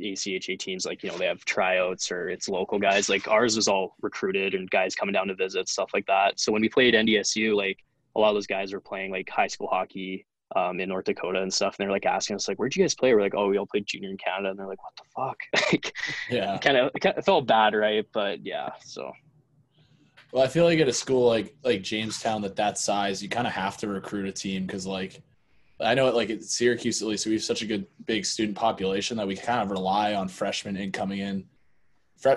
ACHA 0.00 0.58
teams, 0.58 0.84
like 0.84 1.02
you 1.02 1.10
know, 1.10 1.16
they 1.16 1.26
have 1.26 1.42
tryouts 1.46 2.12
or 2.12 2.28
it's 2.28 2.48
local 2.48 2.78
guys. 2.78 3.08
Like 3.08 3.26
ours 3.26 3.56
was 3.56 3.68
all 3.68 3.96
recruited 4.02 4.54
and 4.54 4.70
guys 4.70 4.94
coming 4.94 5.14
down 5.14 5.28
to 5.28 5.34
visit, 5.34 5.68
stuff 5.68 5.90
like 5.94 6.06
that. 6.06 6.38
So 6.38 6.52
when 6.52 6.60
we 6.60 6.68
played 6.68 6.92
NDSU, 6.94 7.56
like 7.56 7.78
a 8.16 8.20
lot 8.20 8.28
of 8.28 8.34
those 8.34 8.46
guys 8.46 8.72
were 8.72 8.80
playing 8.80 9.10
like 9.10 9.28
high 9.30 9.46
school 9.46 9.68
hockey 9.68 10.26
um, 10.54 10.78
in 10.80 10.88
North 10.90 11.06
Dakota 11.06 11.40
and 11.40 11.52
stuff, 11.52 11.76
and 11.78 11.84
they're 11.84 11.92
like 11.92 12.04
asking 12.06 12.36
us 12.36 12.48
like, 12.48 12.58
"Where'd 12.58 12.76
you 12.76 12.82
guys 12.82 12.94
play?" 12.94 13.14
We're 13.14 13.22
like, 13.22 13.34
"Oh, 13.34 13.48
we 13.48 13.56
all 13.56 13.66
played 13.66 13.86
junior 13.86 14.10
in 14.10 14.18
Canada," 14.18 14.50
and 14.50 14.58
they're 14.58 14.66
like, 14.66 14.82
"What 14.82 14.92
the 14.96 15.04
fuck?" 15.16 15.38
like, 15.72 15.96
Yeah. 16.28 16.58
kind 16.58 16.76
of, 16.76 16.90
it 16.94 17.24
felt 17.24 17.46
bad, 17.46 17.74
right? 17.74 18.04
But 18.12 18.44
yeah, 18.44 18.70
so. 18.84 19.10
Well, 20.32 20.44
I 20.44 20.48
feel 20.48 20.64
like 20.64 20.78
at 20.78 20.88
a 20.88 20.92
school 20.92 21.26
like 21.26 21.56
like 21.64 21.82
Jamestown 21.82 22.42
that 22.42 22.56
that 22.56 22.78
size, 22.78 23.22
you 23.22 23.28
kind 23.28 23.46
of 23.46 23.52
have 23.52 23.76
to 23.78 23.88
recruit 23.88 24.28
a 24.28 24.32
team 24.32 24.66
because 24.66 24.86
like 24.86 25.22
I 25.80 25.94
know 25.94 26.08
it 26.08 26.14
like 26.14 26.30
at 26.30 26.44
Syracuse 26.44 27.02
at 27.02 27.08
least 27.08 27.26
we 27.26 27.32
have 27.32 27.42
such 27.42 27.62
a 27.62 27.66
good 27.66 27.86
big 28.06 28.24
student 28.24 28.56
population 28.56 29.16
that 29.16 29.26
we 29.26 29.36
kind 29.36 29.60
of 29.60 29.70
rely 29.70 30.14
on 30.14 30.28
freshmen 30.28 30.76
in 30.76 30.92
coming 30.92 31.20
in. 31.20 31.46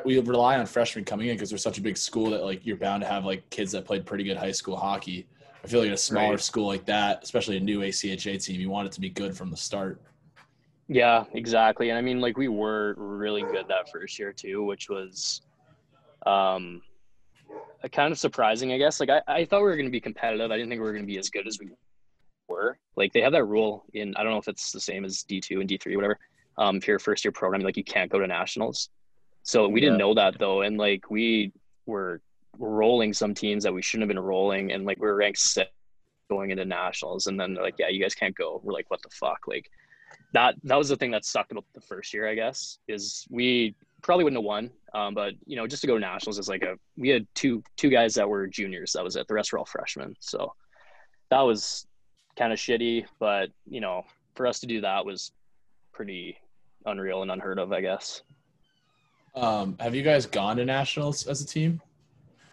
We 0.05 0.17
rely 0.19 0.57
on 0.57 0.65
freshmen 0.65 1.03
coming 1.03 1.27
in 1.27 1.35
because 1.35 1.51
we're 1.51 1.57
such 1.57 1.77
a 1.77 1.81
big 1.81 1.97
school 1.97 2.29
that 2.31 2.43
like 2.43 2.65
you're 2.65 2.77
bound 2.77 3.01
to 3.03 3.07
have 3.07 3.25
like 3.25 3.49
kids 3.49 3.73
that 3.73 3.85
played 3.85 4.05
pretty 4.05 4.23
good 4.23 4.37
high 4.37 4.53
school 4.53 4.77
hockey. 4.77 5.27
I 5.63 5.67
feel 5.67 5.81
like 5.81 5.89
at 5.89 5.93
a 5.93 5.97
smaller 5.97 6.31
Right. 6.31 6.41
school 6.41 6.67
like 6.67 6.85
that, 6.85 7.21
especially 7.23 7.57
a 7.57 7.59
new 7.59 7.81
ACHA 7.81 8.43
team, 8.43 8.61
you 8.61 8.69
want 8.69 8.87
it 8.87 8.93
to 8.93 9.01
be 9.01 9.09
good 9.09 9.35
from 9.35 9.51
the 9.51 9.57
start. 9.57 10.01
Yeah, 10.87 11.25
exactly. 11.33 11.89
And 11.89 11.97
I 11.97 12.01
mean, 12.01 12.21
like 12.21 12.37
we 12.37 12.47
were 12.47 12.93
really 12.97 13.41
good 13.43 13.67
that 13.67 13.89
first 13.91 14.17
year 14.19 14.33
too, 14.33 14.63
which 14.63 14.89
was 14.89 15.41
um 16.25 16.81
kind 17.89 18.11
of 18.11 18.19
surprising, 18.19 18.71
I 18.71 18.77
guess. 18.77 18.99
Like 18.99 19.09
I, 19.09 19.21
I 19.27 19.45
thought 19.45 19.59
we 19.59 19.65
were 19.65 19.75
going 19.75 19.87
to 19.87 19.91
be 19.91 20.01
competitive. 20.01 20.51
I 20.51 20.57
didn't 20.57 20.69
think 20.69 20.79
we 20.79 20.85
were 20.85 20.93
going 20.93 21.03
to 21.03 21.11
be 21.11 21.19
as 21.19 21.29
good 21.29 21.47
as 21.47 21.59
we 21.59 21.69
were. 22.47 22.77
Like 22.95 23.13
they 23.13 23.21
have 23.21 23.33
that 23.33 23.45
rule 23.45 23.85
in 23.93 24.15
I 24.15 24.23
don't 24.23 24.31
know 24.31 24.37
if 24.37 24.47
it's 24.47 24.71
the 24.71 24.79
same 24.79 25.05
as 25.05 25.23
D 25.23 25.41
two 25.41 25.59
and 25.59 25.67
D 25.67 25.77
three, 25.77 25.95
whatever. 25.95 26.17
Um, 26.57 26.77
if 26.77 26.87
you're 26.87 26.97
a 26.97 26.99
first 26.99 27.25
year 27.25 27.31
program, 27.31 27.61
like 27.61 27.77
you 27.77 27.83
can't 27.83 28.11
go 28.11 28.19
to 28.19 28.27
nationals. 28.27 28.89
So 29.43 29.67
we 29.67 29.81
didn't 29.81 29.97
know 29.97 30.13
that 30.13 30.39
though, 30.39 30.61
and 30.61 30.77
like 30.77 31.09
we 31.09 31.51
were 31.85 32.21
rolling 32.57 33.13
some 33.13 33.33
teams 33.33 33.63
that 33.63 33.73
we 33.73 33.81
shouldn't 33.81 34.03
have 34.09 34.15
been 34.15 34.23
rolling, 34.23 34.71
and 34.71 34.85
like 34.85 34.99
we 34.99 35.07
were 35.07 35.15
ranked 35.15 35.39
six 35.39 35.69
going 36.29 36.51
into 36.51 36.63
nationals, 36.63 37.27
and 37.27 37.39
then 37.39 37.53
they're 37.53 37.63
like, 37.63 37.75
yeah, 37.77 37.89
you 37.89 38.01
guys 38.01 38.15
can't 38.15 38.35
go. 38.35 38.61
We're 38.63 38.73
like, 38.73 38.89
what 38.89 39.01
the 39.01 39.09
fuck, 39.09 39.39
like 39.47 39.69
that 40.33 40.55
that 40.63 40.77
was 40.77 40.89
the 40.89 40.95
thing 40.95 41.11
that 41.11 41.25
sucked 41.25 41.51
about 41.51 41.65
the 41.73 41.81
first 41.81 42.13
year, 42.13 42.27
I 42.27 42.35
guess, 42.35 42.79
is 42.87 43.27
we 43.29 43.75
probably 44.03 44.23
wouldn't 44.23 44.37
have 44.39 44.45
won. 44.45 44.69
Um, 44.93 45.15
but 45.15 45.33
you 45.47 45.55
know, 45.55 45.65
just 45.65 45.81
to 45.81 45.87
go 45.87 45.95
to 45.95 45.99
nationals 45.99 46.37
is 46.37 46.47
like 46.47 46.61
a 46.61 46.75
we 46.97 47.09
had 47.09 47.25
two 47.33 47.63
two 47.77 47.89
guys 47.89 48.13
that 48.13 48.29
were 48.29 48.45
juniors. 48.45 48.93
That 48.93 49.03
was 49.03 49.15
it. 49.15 49.27
The 49.27 49.33
rest 49.33 49.51
were 49.51 49.57
all 49.57 49.65
freshmen. 49.65 50.15
So 50.19 50.53
that 51.31 51.41
was 51.41 51.87
kind 52.37 52.53
of 52.53 52.59
shitty. 52.59 53.05
But 53.19 53.49
you 53.67 53.81
know, 53.81 54.03
for 54.35 54.45
us 54.45 54.59
to 54.59 54.67
do 54.67 54.81
that 54.81 55.03
was 55.03 55.31
pretty 55.91 56.37
unreal 56.85 57.23
and 57.23 57.31
unheard 57.31 57.57
of, 57.57 57.71
I 57.71 57.81
guess. 57.81 58.21
Um, 59.35 59.75
have 59.79 59.95
you 59.95 60.03
guys 60.03 60.27
gone 60.27 60.57
to 60.57 60.65
nationals 60.65 61.25
as 61.25 61.41
a 61.41 61.45
team? 61.47 61.81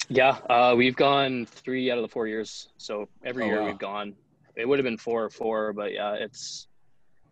Yeah, 0.08 0.38
uh, 0.48 0.74
we've 0.76 0.96
gone 0.96 1.46
three 1.46 1.90
out 1.90 1.98
of 1.98 2.02
the 2.02 2.08
four 2.08 2.26
years. 2.26 2.68
So 2.78 3.08
every 3.24 3.44
Oh, 3.44 3.46
year 3.46 3.60
wow. 3.60 3.66
we've 3.66 3.78
gone. 3.78 4.14
It 4.56 4.66
would 4.66 4.78
have 4.78 4.84
been 4.84 4.98
four 4.98 5.22
or 5.24 5.30
four, 5.30 5.72
but 5.72 5.92
yeah, 5.92 6.14
it's 6.14 6.68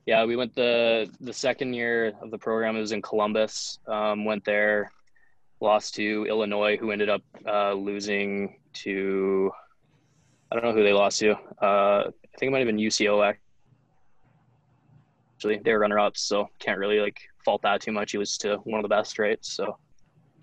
yeah. 0.08 0.24
We 0.24 0.36
went 0.36 0.54
the 0.54 1.10
the 1.20 1.34
second 1.34 1.74
year 1.74 2.14
of 2.22 2.30
the 2.30 2.38
program. 2.38 2.76
It 2.76 2.80
was 2.80 2.92
in 2.92 3.02
Columbus. 3.02 3.78
Um, 3.86 4.24
went 4.24 4.42
there, 4.42 4.90
lost 5.60 5.96
to 5.96 6.26
Illinois, 6.26 6.78
who 6.78 6.92
ended 6.92 7.10
up 7.10 7.20
uh, 7.46 7.74
losing 7.74 8.56
to 8.84 9.52
I 10.50 10.54
don't 10.54 10.64
know 10.64 10.72
who 10.72 10.82
they 10.82 10.94
lost 10.94 11.18
to. 11.18 11.32
Uh, 11.60 12.04
I 12.08 12.36
think 12.38 12.48
it 12.48 12.50
might 12.52 12.60
have 12.60 12.66
been 12.66 12.78
UCO 12.78 13.34
actually. 15.36 15.58
They 15.62 15.72
were 15.74 15.80
runner 15.80 15.98
ups, 15.98 16.22
so 16.22 16.48
can't 16.58 16.78
really 16.78 17.00
like 17.00 17.20
fault 17.44 17.60
that 17.62 17.82
too 17.82 17.92
much. 17.92 18.12
He 18.12 18.16
was 18.16 18.38
to 18.38 18.56
one 18.64 18.80
of 18.80 18.84
the 18.84 18.88
best, 18.88 19.18
right? 19.18 19.38
So 19.44 19.76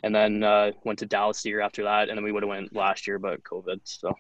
and 0.04 0.14
then 0.14 0.44
uh, 0.44 0.74
went 0.84 1.00
to 1.00 1.08
Dallas 1.08 1.42
the 1.42 1.50
year 1.50 1.62
after 1.62 1.82
that, 1.86 2.10
and 2.10 2.16
then 2.16 2.24
we 2.24 2.32
would 2.32 2.44
have 2.44 2.50
went 2.50 2.76
last 2.76 3.08
year, 3.08 3.18
but 3.18 3.44
COVID. 3.44 3.80
So 3.84 4.14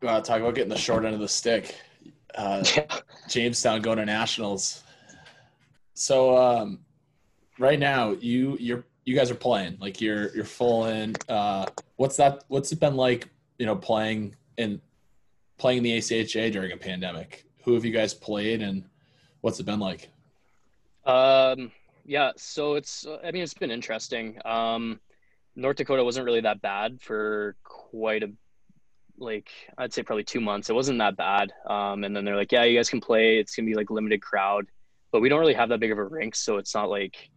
Uh, 0.00 0.20
talk 0.20 0.38
about 0.40 0.54
getting 0.54 0.68
the 0.68 0.78
short 0.78 1.04
end 1.04 1.14
of 1.14 1.20
the 1.20 1.28
stick. 1.28 1.74
Uh, 2.34 2.64
yeah, 2.76 2.98
Jamestown 3.28 3.82
going 3.82 3.98
to 3.98 4.06
nationals. 4.06 4.82
So 5.94 6.36
um, 6.36 6.80
right 7.58 7.78
now 7.78 8.12
you 8.20 8.56
you're 8.60 8.84
you 9.04 9.16
guys 9.16 9.30
are 9.30 9.36
playing 9.36 9.78
like 9.80 10.00
you're 10.00 10.34
you're 10.34 10.44
full 10.44 10.86
in. 10.86 11.16
Uh, 11.28 11.66
what's 11.96 12.16
that? 12.16 12.44
What's 12.48 12.72
it 12.72 12.80
been 12.80 12.96
like? 12.96 13.28
You 13.58 13.66
know, 13.66 13.74
playing 13.74 14.36
in 14.56 14.80
playing 15.56 15.82
the 15.82 15.98
ACHA 15.98 16.52
during 16.52 16.72
a 16.72 16.76
pandemic. 16.76 17.44
Who 17.64 17.74
have 17.74 17.84
you 17.84 17.92
guys 17.92 18.14
played 18.14 18.62
and 18.62 18.84
what's 19.40 19.60
it 19.60 19.66
been 19.66 19.80
like? 19.80 20.08
um, 21.04 21.72
yeah. 22.04 22.32
So 22.36 22.74
it's 22.74 23.06
I 23.24 23.30
mean 23.30 23.42
it's 23.42 23.54
been 23.54 23.70
interesting. 23.70 24.38
Um, 24.44 25.00
North 25.56 25.76
Dakota 25.76 26.04
wasn't 26.04 26.26
really 26.26 26.42
that 26.42 26.60
bad 26.60 27.00
for 27.00 27.56
quite 27.64 28.22
a 28.22 28.30
like 29.20 29.50
I'd 29.76 29.92
say 29.92 30.02
probably 30.02 30.24
two 30.24 30.40
months. 30.40 30.70
It 30.70 30.74
wasn't 30.74 30.98
that 30.98 31.16
bad. 31.16 31.52
Um, 31.66 32.04
and 32.04 32.14
then 32.14 32.24
they're 32.24 32.36
like, 32.36 32.52
yeah, 32.52 32.64
you 32.64 32.78
guys 32.78 32.90
can 32.90 33.00
play. 33.00 33.38
It's 33.38 33.54
gonna 33.54 33.66
be 33.66 33.74
like 33.74 33.90
limited 33.90 34.22
crowd, 34.22 34.66
but 35.12 35.20
we 35.20 35.28
don't 35.28 35.40
really 35.40 35.54
have 35.54 35.68
that 35.70 35.80
big 35.80 35.92
of 35.92 35.98
a 35.98 36.04
rink, 36.04 36.34
so 36.34 36.56
it's 36.56 36.74
not 36.74 36.90
like 36.90 37.30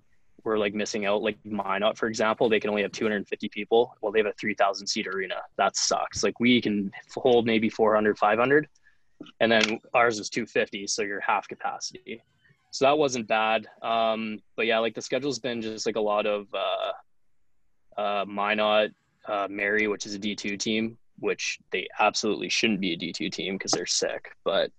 we're 0.43 0.57
like 0.57 0.73
missing 0.73 1.05
out. 1.05 1.21
Like 1.21 1.37
Minot, 1.43 1.97
for 1.97 2.07
example, 2.07 2.49
they 2.49 2.59
can 2.59 2.69
only 2.69 2.81
have 2.81 2.91
250 2.91 3.49
people. 3.49 3.95
Well, 4.01 4.11
they 4.11 4.19
have 4.19 4.27
a 4.27 4.33
3,000 4.33 4.87
seat 4.87 5.07
arena. 5.07 5.35
That 5.57 5.75
sucks. 5.75 6.23
Like 6.23 6.39
we 6.39 6.61
can 6.61 6.91
hold 7.13 7.45
maybe 7.45 7.69
400, 7.69 8.17
500, 8.17 8.67
and 9.39 9.51
then 9.51 9.79
ours 9.93 10.19
is 10.19 10.29
250, 10.29 10.87
so 10.87 11.01
you're 11.01 11.21
half 11.21 11.47
capacity. 11.47 12.23
So 12.71 12.85
that 12.85 12.97
wasn't 12.97 13.27
bad. 13.27 13.67
Um, 13.81 14.39
but 14.55 14.65
yeah, 14.65 14.79
like 14.79 14.95
the 14.95 15.01
schedule's 15.01 15.39
been 15.39 15.61
just 15.61 15.85
like 15.85 15.97
a 15.97 16.01
lot 16.01 16.25
of 16.25 16.47
uh, 16.53 18.01
uh, 18.01 18.25
Minot, 18.25 18.91
uh, 19.27 19.47
Mary, 19.49 19.87
which 19.87 20.05
is 20.05 20.15
a 20.15 20.19
D2 20.19 20.57
team, 20.57 20.97
which 21.21 21.59
they 21.71 21.87
absolutely 21.99 22.49
shouldn't 22.49 22.81
be 22.81 22.93
a 22.93 22.97
D2 22.97 23.31
team 23.31 23.55
because 23.57 23.71
they're 23.71 23.85
sick. 23.85 24.31
But 24.43 24.71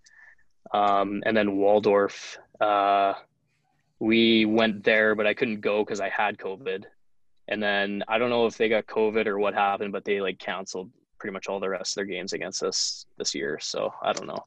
um, 0.73 1.23
and 1.27 1.37
then 1.37 1.57
Waldorf, 1.57 2.39
uh, 2.61 3.15
we 3.99 4.45
went 4.45 4.85
there, 4.85 5.15
but 5.15 5.27
I 5.27 5.35
couldn't 5.35 5.61
go 5.61 5.85
because 5.85 6.01
I 6.01 6.09
had 6.09 6.39
COVID. 6.39 6.85
And 7.49 7.63
then 7.63 8.03
I 8.09 8.19
don't 8.19 8.31
know 8.31 8.47
if 8.47 8.57
they 8.57 8.69
got 8.69 8.87
COVID 8.87 9.27
or 9.27 9.39
what 9.39 9.55
happened, 9.55 9.93
but 9.93 10.05
they 10.05 10.21
like 10.21 10.39
canceled 10.39 10.91
pretty 11.19 11.33
much 11.33 11.49
all 11.49 11.61
the 11.61 11.69
rest 11.69 11.93
of 11.93 11.95
their 11.97 12.05
games 12.05 12.33
against 12.33 12.63
us 12.63 13.07
this 13.19 13.35
year. 13.35 13.59
So 13.61 13.93
I 14.03 14.13
don't 14.13 14.27
know, 14.27 14.45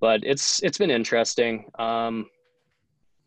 but 0.00 0.20
it's 0.24 0.62
it's 0.62 0.78
been 0.78 0.90
interesting. 0.90 1.70
Um, 1.78 2.28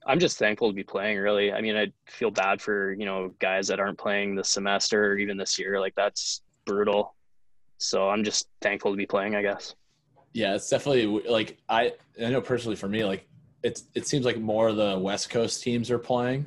I'm 0.06 0.20
just 0.20 0.38
thankful 0.38 0.70
to 0.70 0.76
be 0.76 0.84
playing. 0.84 1.18
Really, 1.18 1.54
I 1.54 1.62
mean, 1.62 1.78
I 1.78 1.92
feel 2.08 2.32
bad 2.32 2.62
for 2.62 2.94
you 2.94 3.06
know 3.06 3.34
guys 3.40 3.68
that 3.68 3.80
aren't 3.80 3.98
playing 3.98 4.36
this 4.36 4.50
semester 4.50 5.12
or 5.12 5.18
even 5.18 5.38
this 5.38 5.58
year. 5.60 5.80
Like 5.80 5.96
that's 5.96 6.42
brutal. 6.66 7.16
So 7.84 8.10
I'm 8.10 8.24
just 8.24 8.48
thankful 8.62 8.92
to 8.92 8.98
be 8.98 9.06
playing. 9.06 9.36
I 9.36 9.42
guess. 9.42 9.76
Yeah, 10.34 10.56
it's 10.56 10.70
definitely 10.70 11.30
like 11.30 11.58
I 11.70 11.94
I 12.24 12.30
know 12.30 12.42
personally 12.42 12.76
for 12.76 12.88
me 12.88 13.04
like 13.06 13.28
it's 13.64 13.84
it 13.94 14.08
seems 14.08 14.26
like 14.26 14.38
more 14.38 14.70
of 14.70 14.76
the 14.76 14.98
West 14.98 15.30
Coast 15.30 15.64
teams 15.64 15.92
are 15.92 16.00
playing, 16.00 16.46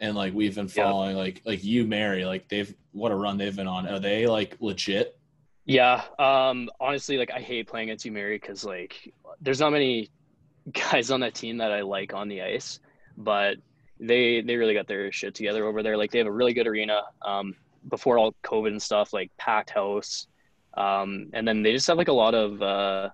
and 0.00 0.16
like 0.16 0.34
we've 0.34 0.54
been 0.54 0.68
following 0.68 1.16
like 1.16 1.42
like 1.44 1.62
U 1.64 1.86
Mary 1.86 2.24
like 2.24 2.48
they've 2.48 2.74
what 2.92 3.12
a 3.12 3.14
run 3.14 3.38
they've 3.38 3.54
been 3.54 3.66
on. 3.66 3.88
Are 3.88 3.98
they 3.98 4.26
like 4.26 4.56
legit? 4.60 5.18
Yeah. 5.66 6.02
Um, 6.18 6.70
honestly, 6.78 7.16
like 7.16 7.30
I 7.30 7.40
hate 7.40 7.66
playing 7.66 7.88
against 7.88 8.04
U 8.04 8.12
Mary, 8.12 8.38
because 8.38 8.64
like 8.64 9.12
there's 9.40 9.60
not 9.60 9.72
many 9.72 10.10
guys 10.72 11.10
on 11.10 11.20
that 11.20 11.34
team 11.34 11.58
that 11.58 11.72
I 11.72 11.82
like 11.82 12.14
on 12.14 12.28
the 12.28 12.42
ice, 12.42 12.80
but 13.16 13.56
they 14.00 14.40
they 14.40 14.56
really 14.56 14.74
got 14.74 14.86
their 14.86 15.10
shit 15.12 15.34
together 15.34 15.66
over 15.66 15.82
there. 15.82 15.96
Like 15.96 16.10
they 16.10 16.18
have 16.18 16.26
a 16.26 16.32
really 16.32 16.54
good 16.54 16.66
arena. 16.66 17.02
Um, 17.22 17.54
before 17.88 18.18
all 18.18 18.34
COVID 18.42 18.68
and 18.68 18.82
stuff, 18.82 19.12
like 19.12 19.30
packed 19.36 19.70
house, 19.70 20.26
um, 20.76 21.30
and 21.32 21.46
then 21.46 21.62
they 21.62 21.72
just 21.72 21.86
have 21.86 21.98
like 21.98 22.08
a 22.08 22.12
lot 22.12 22.34
of. 22.34 22.60
Uh, 22.62 23.10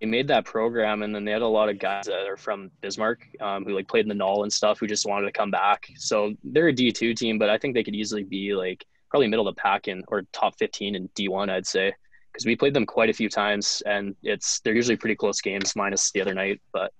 they 0.00 0.06
made 0.06 0.28
that 0.28 0.44
program, 0.44 1.02
and 1.02 1.14
then 1.14 1.24
they 1.24 1.30
had 1.30 1.42
a 1.42 1.46
lot 1.46 1.68
of 1.68 1.78
guys 1.78 2.06
that 2.06 2.26
are 2.26 2.36
from 2.36 2.70
Bismarck 2.80 3.26
um, 3.40 3.64
who 3.64 3.74
like 3.74 3.88
played 3.88 4.04
in 4.04 4.08
the 4.08 4.14
NAHL 4.14 4.42
and 4.42 4.52
stuff, 4.52 4.78
who 4.80 4.86
just 4.86 5.06
wanted 5.06 5.26
to 5.26 5.32
come 5.32 5.50
back. 5.50 5.86
So 5.96 6.34
they're 6.42 6.68
a 6.68 6.72
D 6.72 6.92
two 6.92 7.14
team, 7.14 7.38
but 7.38 7.48
I 7.48 7.56
think 7.56 7.74
they 7.74 7.84
could 7.84 7.94
easily 7.94 8.24
be 8.24 8.54
like 8.54 8.84
probably 9.08 9.28
middle 9.28 9.46
of 9.48 9.54
the 9.54 9.60
pack 9.60 9.88
in 9.88 10.02
or 10.08 10.22
top 10.32 10.58
fifteen 10.58 10.94
in 10.94 11.08
D 11.14 11.28
one. 11.28 11.48
I'd 11.48 11.66
say 11.66 11.94
because 12.32 12.44
we 12.44 12.56
played 12.56 12.74
them 12.74 12.84
quite 12.84 13.08
a 13.08 13.12
few 13.12 13.28
times, 13.28 13.82
and 13.86 14.16
it's 14.24 14.60
they're 14.60 14.74
usually 14.74 14.96
pretty 14.96 15.14
close 15.14 15.40
games, 15.40 15.76
minus 15.76 16.10
the 16.10 16.20
other 16.20 16.34
night, 16.34 16.60
but 16.72 16.92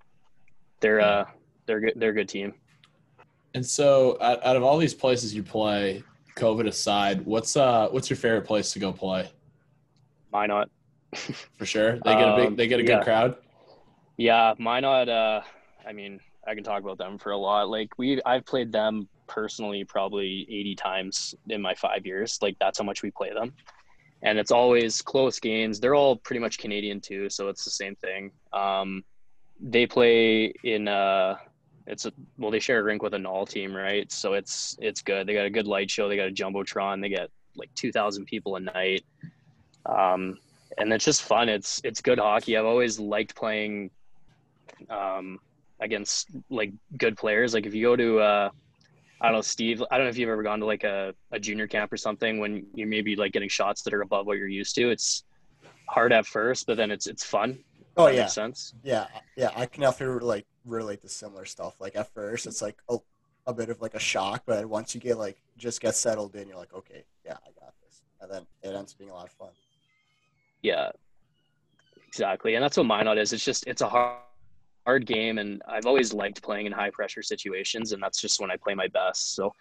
they're 0.81 1.01
uh 1.01 1.25
they're 1.67 1.81
good. 1.81 1.95
They're 1.97 2.11
a 2.11 2.15
good 2.15 2.29
team. 2.29 2.55
And 3.55 3.65
so, 3.65 4.19
out, 4.21 4.45
out 4.45 4.57
of 4.57 4.63
all 4.63 4.79
these 4.79 4.95
places 4.95 5.35
you 5.35 5.43
play, 5.43 6.03
COVID 6.37 6.67
aside, 6.67 7.25
what's 7.25 7.57
uh 7.57 7.89
what's 7.89 8.09
your 8.09 8.17
favorite 8.17 8.47
place 8.47 8.73
to 8.73 8.79
go 8.79 8.93
play? 8.93 9.31
Minot? 10.35 10.71
For 11.59 11.65
sure, 11.67 11.93
they 11.93 12.15
get 12.15 12.29
a 12.29 12.37
big 12.37 12.47
Um, 12.49 12.57
they 12.57 12.67
get 12.67 12.81
a 12.81 12.83
good 12.83 12.99
yeah. 12.99 13.05
crowd. 13.05 13.37
Yeah, 14.17 14.55
Minot. 14.59 15.09
Uh, 15.09 15.41
I 15.87 15.93
mean, 15.93 16.21
I 16.47 16.55
can 16.55 16.65
talk 16.65 16.83
about 16.83 16.99
them 16.99 17.19
for 17.19 17.33
a 17.33 17.39
lot. 17.39 17.69
Like 17.69 17.97
we, 17.99 18.21
I've 18.25 18.45
played 18.45 18.73
them 18.73 19.09
personally 19.27 19.85
probably 19.85 20.47
80 20.49 20.75
times 20.75 21.35
in 21.49 21.63
my 21.63 21.75
five 21.75 22.05
years. 22.05 22.39
Like 22.43 22.57
that's 22.61 22.79
how 22.79 22.85
much 22.85 23.03
we 23.03 23.11
play 23.11 23.33
them, 23.33 23.53
and 24.23 24.39
it's 24.39 24.51
always 24.51 25.03
close 25.03 25.39
games. 25.39 25.81
They're 25.81 25.95
all 25.95 26.17
pretty 26.17 26.41
much 26.41 26.59
Canadian 26.59 27.01
too, 27.01 27.31
so 27.31 27.49
it's 27.49 27.65
the 27.65 27.71
same 27.71 27.97
thing. 27.97 28.31
Um, 28.53 29.05
they 29.61 29.87
play 29.87 30.53
in 30.65 30.89
uh, 30.89 31.37
it's 31.87 32.07
a 32.07 32.13
well, 32.39 32.51
they 32.51 32.59
share 32.59 32.81
a 32.81 32.83
rink 32.83 33.03
with 33.03 33.15
a 33.15 33.19
NAHL 33.19 33.49
team, 33.49 33.75
right? 33.75 34.11
So 34.11 34.35
it's 34.35 34.77
it's 34.81 35.03
good. 35.03 35.27
They 35.27 35.35
got 35.35 35.47
a 35.47 35.51
good 35.51 35.67
light 35.67 35.91
show. 35.91 36.09
They 36.09 36.17
got 36.17 36.29
a 36.29 36.33
jumbotron. 36.33 37.01
They 37.01 37.09
get 37.09 37.31
like 37.57 37.73
2,000 37.75 38.25
people 38.25 38.57
a 38.57 38.61
night. 38.61 39.05
Um, 39.87 40.39
and 40.79 40.93
it's 40.93 41.05
just 41.05 41.23
fun. 41.23 41.49
It's 41.49 41.81
it's 41.85 42.01
good 42.01 42.19
hockey. 42.19 42.57
I've 42.57 42.65
always 42.65 42.99
liked 42.99 43.35
playing 43.35 43.91
um, 44.91 45.39
against 45.81 46.29
like 46.51 46.73
good 46.99 47.17
players. 47.17 47.55
Like 47.55 47.67
if 47.67 47.75
you 47.75 47.83
go 47.83 47.97
to 47.97 48.19
uh, 48.19 48.51
I 49.21 49.29
don't 49.29 49.37
know, 49.37 49.43
Steve. 49.43 49.83
I 49.91 49.97
don't 49.97 50.07
know 50.07 50.11
if 50.11 50.19
you've 50.19 50.29
ever 50.29 50.43
gone 50.43 50.61
to 50.61 50.67
like 50.67 50.85
a, 50.85 51.15
a 51.31 51.39
junior 51.39 51.67
camp 51.67 51.93
or 51.93 51.97
something 51.97 52.39
when 52.39 52.67
you're 52.75 52.89
maybe 52.89 53.17
like 53.17 53.33
getting 53.33 53.49
shots 53.49 53.83
that 53.83 53.95
are 53.95 54.03
above 54.03 54.27
what 54.27 54.39
you're 54.39 54.49
used 54.49 54.75
to. 54.75 54.91
It's 54.91 55.25
hard 55.89 56.13
at 56.13 56.27
first, 56.27 56.67
but 56.67 56.77
then 56.77 56.91
it's 56.91 57.07
it's 57.07 57.25
fun. 57.25 57.59
Oh 57.97 58.09
yeah, 58.09 58.23
makes 58.23 58.35
sense. 58.35 58.75
yeah, 58.83 59.07
yeah. 59.37 59.51
I 59.55 59.67
can 59.67 59.83
definitely 59.83 60.27
like 60.27 60.47
relate 60.65 61.01
to 61.03 61.09
similar 61.09 61.45
stuff. 61.45 61.81
Like 61.81 61.97
at 61.97 62.13
first, 62.13 62.47
it's 62.47 62.61
like 62.61 62.77
a, 62.91 62.99
a 63.47 63.55
bit 63.55 63.71
of 63.71 63.81
like 63.81 63.95
a 63.95 64.01
shock, 64.01 64.43
but 64.47 64.67
once 64.67 64.95
you 64.95 65.01
get 65.01 65.17
like 65.17 65.41
just 65.57 65.81
get 65.81 65.95
settled 65.95 66.35
in, 66.35 66.49
you're 66.49 66.57
like, 66.57 66.75
okay, 66.75 67.05
yeah, 67.25 67.37
I 67.47 67.51
got 67.61 67.73
this, 67.87 68.03
and 68.21 68.31
then 68.31 68.43
it 68.63 68.77
ends 68.77 68.93
up 68.93 68.99
being 68.99 69.11
a 69.11 69.15
lot 69.15 69.27
of 69.27 69.33
fun. 69.33 69.51
Yeah, 70.65 70.93
exactly. 72.09 72.55
And 72.55 72.65
that's 72.65 72.79
what 72.79 72.87
Minot 72.87 73.19
is. 73.19 73.35
It's 73.35 73.45
just 73.45 73.67
it's 73.67 73.83
a 73.83 73.89
hard 73.89 74.17
hard 74.87 75.07
game, 75.07 75.37
and 75.37 75.63
I've 75.69 75.85
always 75.85 76.15
liked 76.15 76.43
playing 76.43 76.65
in 76.67 76.73
high 76.73 76.91
pressure 76.91 77.23
situations, 77.23 77.93
and 77.93 78.03
that's 78.03 78.19
just 78.21 78.41
when 78.41 78.51
I 78.51 78.57
play 78.57 78.75
my 78.75 78.89
best. 78.89 79.35
So 79.35 79.53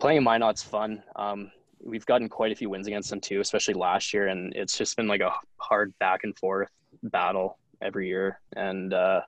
playing 0.00 0.24
Minot's 0.24 0.62
fun. 0.62 1.02
Um, 1.14 1.52
we've 1.80 2.04
gotten 2.06 2.28
quite 2.28 2.50
a 2.50 2.56
few 2.56 2.70
wins 2.70 2.88
against 2.88 3.08
them 3.08 3.20
too, 3.20 3.40
especially 3.40 3.74
last 3.74 4.12
year, 4.12 4.26
and 4.28 4.52
it's 4.56 4.76
just 4.76 4.96
been 4.96 5.06
like 5.06 5.20
a 5.20 5.32
hard 5.58 5.96
back 6.00 6.24
and 6.24 6.36
forth 6.36 6.70
battle 7.04 7.56
every 7.80 8.08
year. 8.08 8.40
And 8.56 8.92
uh, 8.92 9.20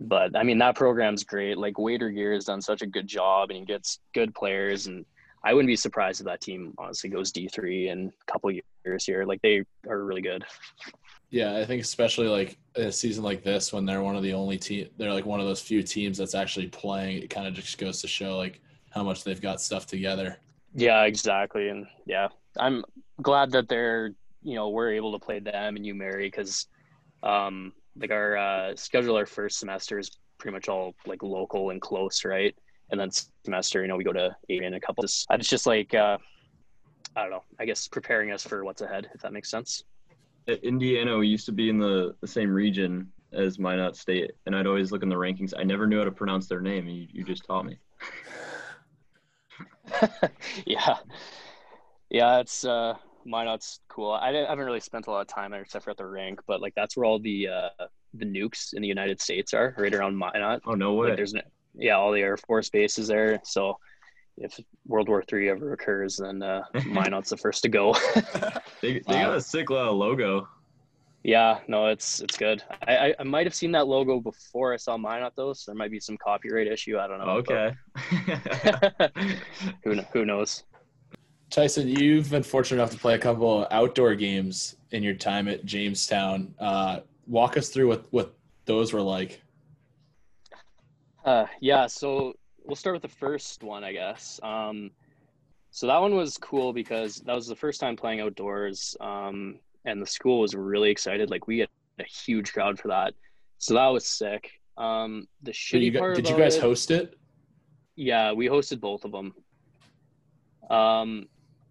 but 0.00 0.34
I 0.34 0.44
mean 0.44 0.56
that 0.58 0.76
program's 0.76 1.24
great. 1.24 1.58
Like 1.58 1.78
Wade 1.78 2.00
Regier 2.00 2.32
has 2.32 2.46
done 2.46 2.62
such 2.62 2.80
a 2.80 2.86
good 2.86 3.06
job, 3.06 3.50
and 3.50 3.58
he 3.58 3.66
gets 3.66 3.98
good 4.14 4.34
players, 4.34 4.86
and 4.86 5.04
I 5.44 5.54
wouldn't 5.54 5.68
be 5.68 5.76
surprised 5.76 6.20
if 6.20 6.26
that 6.26 6.40
team 6.40 6.74
honestly 6.78 7.10
goes 7.10 7.32
D 7.32 7.48
three 7.48 7.88
in 7.88 8.12
a 8.28 8.32
couple 8.32 8.50
years 8.84 9.04
here. 9.04 9.24
Like 9.24 9.42
they 9.42 9.64
are 9.88 10.04
really 10.04 10.22
good. 10.22 10.44
Yeah, 11.30 11.56
I 11.56 11.64
think 11.64 11.82
especially 11.82 12.28
like 12.28 12.58
a 12.76 12.92
season 12.92 13.24
like 13.24 13.42
this 13.42 13.72
when 13.72 13.86
they're 13.86 14.02
one 14.02 14.16
of 14.16 14.22
the 14.22 14.34
only 14.34 14.58
team, 14.58 14.88
they're 14.98 15.12
like 15.12 15.26
one 15.26 15.40
of 15.40 15.46
those 15.46 15.60
few 15.60 15.82
teams 15.82 16.18
that's 16.18 16.34
actually 16.34 16.68
playing. 16.68 17.22
It 17.22 17.30
kind 17.30 17.46
of 17.46 17.54
just 17.54 17.78
goes 17.78 18.00
to 18.02 18.08
show 18.08 18.36
like 18.36 18.60
how 18.90 19.02
much 19.02 19.24
they've 19.24 19.40
got 19.40 19.60
stuff 19.60 19.86
together. 19.86 20.38
Yeah, 20.74 21.04
exactly. 21.04 21.70
And 21.70 21.86
yeah, 22.06 22.28
I'm 22.58 22.84
glad 23.20 23.50
that 23.52 23.68
they're, 23.68 24.12
you 24.42 24.54
know, 24.54 24.68
we're 24.68 24.92
able 24.92 25.12
to 25.12 25.24
play 25.24 25.38
them 25.38 25.76
and 25.76 25.86
U 25.86 25.94
Mary 25.94 26.26
because 26.26 26.66
um 27.22 27.72
like 27.96 28.10
our 28.10 28.36
uh 28.36 28.76
schedule 28.76 29.16
our 29.16 29.26
first 29.26 29.58
semester 29.58 29.98
is 29.98 30.10
pretty 30.38 30.54
much 30.54 30.68
all 30.68 30.94
like 31.06 31.22
local 31.22 31.70
and 31.70 31.80
close, 31.80 32.24
right? 32.24 32.54
And 32.92 33.00
then 33.00 33.10
semester, 33.44 33.80
you 33.82 33.88
know, 33.88 33.96
we 33.96 34.04
go 34.04 34.12
to 34.12 34.36
in 34.48 34.74
a 34.74 34.80
couple. 34.80 35.02
It's 35.04 35.26
just 35.48 35.66
like 35.66 35.94
uh 35.94 36.18
I 37.16 37.22
don't 37.22 37.30
know, 37.30 37.42
I 37.58 37.64
guess 37.64 37.88
preparing 37.88 38.30
us 38.32 38.42
for 38.46 38.64
what's 38.64 38.80
ahead, 38.82 39.10
if 39.14 39.20
that 39.22 39.32
makes 39.32 39.50
sense. 39.50 39.82
Uh, 40.48 40.52
Indiana 40.62 41.16
we 41.18 41.26
used 41.26 41.46
to 41.46 41.52
be 41.52 41.68
in 41.68 41.78
the, 41.78 42.14
the 42.20 42.26
same 42.26 42.50
region 42.50 43.10
as 43.32 43.58
Minot 43.58 43.96
State, 43.96 44.32
and 44.46 44.54
I'd 44.54 44.66
always 44.66 44.92
look 44.92 45.02
in 45.02 45.08
the 45.08 45.16
rankings. 45.16 45.52
I 45.58 45.62
never 45.62 45.86
knew 45.86 45.98
how 45.98 46.04
to 46.04 46.12
pronounce 46.12 46.46
their 46.48 46.60
name. 46.60 46.86
and 46.86 46.96
You, 46.96 47.06
you 47.12 47.24
just 47.24 47.44
taught 47.44 47.64
me. 47.64 47.78
yeah. 50.66 50.96
Yeah, 52.10 52.40
it's 52.40 52.64
uh 52.64 52.94
Minot's 53.24 53.80
cool. 53.88 54.10
I 54.12 54.32
didn't- 54.32 54.46
I 54.46 54.50
haven't 54.50 54.64
really 54.66 54.80
spent 54.80 55.06
a 55.06 55.10
lot 55.10 55.20
of 55.20 55.28
time 55.28 55.50
there 55.52 55.62
except 55.62 55.84
for 55.84 55.90
at 55.90 55.96
the 55.96 56.06
rank, 56.06 56.40
but 56.46 56.60
like 56.60 56.74
that's 56.74 56.96
where 56.96 57.04
all 57.06 57.18
the 57.18 57.48
uh 57.48 57.68
the 58.14 58.26
nukes 58.26 58.74
in 58.74 58.82
the 58.82 58.88
United 58.88 59.20
States 59.20 59.54
are, 59.54 59.74
right 59.78 59.94
around 59.94 60.16
Minot. 60.18 60.60
Oh 60.66 60.72
no 60.74 60.92
way! 60.94 61.08
Like 61.08 61.16
there's 61.16 61.32
no, 61.32 61.40
yeah, 61.74 61.94
all 61.94 62.12
the 62.12 62.20
Air 62.20 62.36
Force 62.36 62.70
bases 62.70 63.08
there. 63.08 63.40
So 63.44 63.78
if 64.36 64.58
World 64.86 65.08
War 65.08 65.22
Three 65.22 65.48
ever 65.48 65.72
occurs, 65.72 66.16
then 66.16 66.42
uh, 66.42 66.62
Minot's 66.86 67.30
the 67.30 67.36
first 67.36 67.62
to 67.62 67.68
go. 67.68 67.94
they 68.80 69.00
they 69.00 69.00
got 69.00 69.36
a 69.36 69.40
sick 69.40 69.70
uh, 69.70 69.90
logo. 69.90 70.48
yeah, 71.22 71.60
no, 71.68 71.86
it's 71.88 72.20
it's 72.20 72.36
good. 72.36 72.62
I, 72.86 72.96
I, 72.96 73.14
I 73.20 73.22
might 73.24 73.46
have 73.46 73.54
seen 73.54 73.72
that 73.72 73.86
logo 73.86 74.20
before 74.20 74.72
I 74.72 74.76
saw 74.76 74.96
Minot 74.96 75.34
though, 75.36 75.52
so 75.52 75.70
there 75.70 75.76
might 75.76 75.90
be 75.90 76.00
some 76.00 76.16
copyright 76.16 76.66
issue. 76.66 76.98
I 76.98 77.06
don't 77.06 77.18
know. 77.18 77.42
Okay. 77.42 77.74
who 79.84 80.00
who 80.12 80.24
knows? 80.24 80.64
Tyson, 81.50 81.86
you've 81.86 82.30
been 82.30 82.42
fortunate 82.42 82.80
enough 82.80 82.92
to 82.92 82.98
play 82.98 83.14
a 83.14 83.18
couple 83.18 83.62
of 83.62 83.68
outdoor 83.70 84.14
games 84.14 84.76
in 84.90 85.02
your 85.02 85.12
time 85.12 85.48
at 85.48 85.66
Jamestown. 85.66 86.54
Uh, 86.58 87.00
walk 87.26 87.58
us 87.58 87.68
through 87.68 87.88
what 87.88 88.06
what 88.10 88.34
those 88.64 88.92
were 88.92 89.02
like. 89.02 89.42
Uh, 91.24 91.46
yeah, 91.60 91.86
so 91.86 92.34
we'll 92.64 92.76
start 92.76 92.94
with 92.94 93.02
the 93.02 93.16
first 93.16 93.62
one, 93.62 93.84
I 93.84 93.92
guess. 93.92 94.40
Um, 94.42 94.90
so 95.70 95.86
that 95.86 95.98
one 96.00 96.14
was 96.14 96.36
cool 96.38 96.72
because 96.72 97.16
that 97.26 97.34
was 97.34 97.46
the 97.46 97.56
first 97.56 97.80
time 97.80 97.96
playing 97.96 98.20
outdoors, 98.20 98.96
um, 99.00 99.58
and 99.84 100.02
the 100.02 100.06
school 100.06 100.40
was 100.40 100.54
really 100.54 100.90
excited. 100.90 101.30
Like 101.30 101.46
we 101.46 101.60
had 101.60 101.68
a 101.98 102.04
huge 102.04 102.52
crowd 102.52 102.78
for 102.78 102.88
that, 102.88 103.14
so 103.58 103.74
that 103.74 103.86
was 103.86 104.06
sick. 104.06 104.50
Um, 104.76 105.26
the 105.42 105.52
Did 105.52 105.54
shitty 105.56 105.92
you, 105.92 105.98
part 105.98 106.16
did 106.16 106.28
you 106.28 106.36
guys 106.36 106.56
it- 106.56 106.62
host 106.62 106.90
it? 106.90 107.14
Yeah, 107.94 108.32
we 108.32 108.46
hosted 108.48 108.80
both 108.80 109.04
of 109.04 109.12
them. 109.12 109.34
Um, 110.70 111.26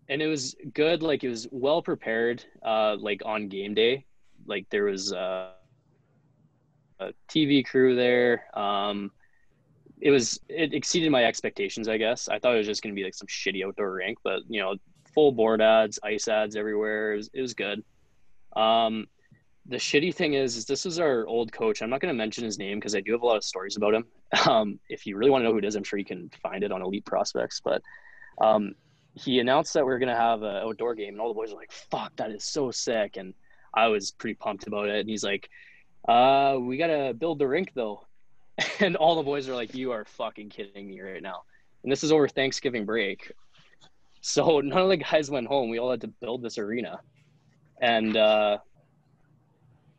and 0.07 0.21
it 0.21 0.27
was 0.27 0.55
good. 0.73 1.01
Like 1.01 1.23
it 1.23 1.29
was 1.29 1.47
well 1.51 1.81
prepared. 1.81 2.43
Uh, 2.63 2.95
like 2.99 3.21
on 3.25 3.47
game 3.47 3.73
day, 3.73 4.05
like 4.45 4.67
there 4.69 4.83
was 4.85 5.11
uh, 5.13 5.49
a 6.99 7.11
TV 7.27 7.65
crew 7.65 7.95
there. 7.95 8.45
Um, 8.53 9.11
it 10.01 10.11
was 10.11 10.39
it 10.49 10.73
exceeded 10.73 11.11
my 11.11 11.23
expectations. 11.23 11.87
I 11.87 11.97
guess 11.97 12.27
I 12.27 12.39
thought 12.39 12.55
it 12.55 12.57
was 12.57 12.67
just 12.67 12.83
gonna 12.83 12.95
be 12.95 13.03
like 13.03 13.13
some 13.13 13.27
shitty 13.27 13.65
outdoor 13.65 13.93
rink, 13.93 14.17
but 14.23 14.41
you 14.49 14.59
know, 14.59 14.75
full 15.13 15.31
board 15.31 15.61
ads, 15.61 15.99
ice 16.03 16.27
ads 16.27 16.55
everywhere. 16.55 17.13
It 17.13 17.17
was, 17.17 17.29
it 17.33 17.41
was 17.41 17.53
good. 17.53 17.83
Um, 18.55 19.07
the 19.67 19.77
shitty 19.77 20.13
thing 20.13 20.33
is, 20.33 20.57
is 20.57 20.65
this 20.65 20.85
is 20.85 20.99
our 20.99 21.25
old 21.27 21.51
coach. 21.51 21.81
I'm 21.81 21.89
not 21.89 22.01
going 22.01 22.13
to 22.13 22.17
mention 22.17 22.43
his 22.43 22.57
name 22.57 22.79
because 22.79 22.95
I 22.95 23.01
do 23.01 23.11
have 23.11 23.21
a 23.21 23.25
lot 23.25 23.37
of 23.37 23.43
stories 23.43 23.77
about 23.77 23.93
him. 23.93 24.05
Um, 24.49 24.79
if 24.87 25.05
you 25.05 25.17
really 25.17 25.29
want 25.29 25.41
to 25.41 25.45
know 25.45 25.51
who 25.51 25.57
it 25.57 25.65
is, 25.65 25.75
I'm 25.75 25.83
sure 25.83 25.99
you 25.99 26.05
can 26.05 26.31
find 26.41 26.63
it 26.63 26.71
on 26.71 26.81
Elite 26.81 27.05
Prospects. 27.05 27.59
But 27.61 27.81
um, 28.39 28.75
he 29.13 29.39
announced 29.39 29.73
that 29.73 29.85
we 29.85 29.91
are 29.91 29.99
going 29.99 30.07
to 30.07 30.15
have 30.15 30.41
an 30.41 30.55
outdoor 30.55 30.95
game, 30.95 31.09
and 31.09 31.19
all 31.19 31.27
the 31.27 31.33
boys 31.33 31.51
were 31.51 31.59
like, 31.59 31.73
"Fuck, 31.73 32.15
that 32.15 32.31
is 32.31 32.45
so 32.45 32.71
sick!" 32.71 33.17
And 33.17 33.33
I 33.73 33.87
was 33.87 34.11
pretty 34.11 34.35
pumped 34.35 34.67
about 34.67 34.87
it. 34.87 35.01
And 35.01 35.09
he's 35.09 35.25
like, 35.25 35.49
"Uh, 36.07 36.55
we 36.61 36.77
got 36.77 36.87
to 36.87 37.13
build 37.13 37.39
the 37.39 37.47
rink 37.47 37.73
though," 37.75 38.07
and 38.80 38.95
all 38.95 39.15
the 39.15 39.24
boys 39.24 39.47
are 39.47 39.56
like, 39.56 39.76
"You 39.76 39.91
are 39.91 40.06
fucking 40.06 40.50
kidding 40.50 40.88
me 40.88 41.02
right 41.02 41.21
now!" 41.21 41.43
And 41.84 41.91
this 41.91 42.04
is 42.04 42.12
over 42.12 42.28
Thanksgiving 42.28 42.86
break, 42.86 43.32
so 44.21 44.60
none 44.63 44.82
of 44.82 44.89
the 44.89 44.97
guys 44.97 45.30
went 45.30 45.47
home. 45.47 45.69
We 45.69 45.80
all 45.80 45.91
had 45.91 46.02
to 46.02 46.08
build 46.08 46.41
this 46.41 46.58
arena, 46.58 47.00
and 47.82 48.15
uh, 48.15 48.58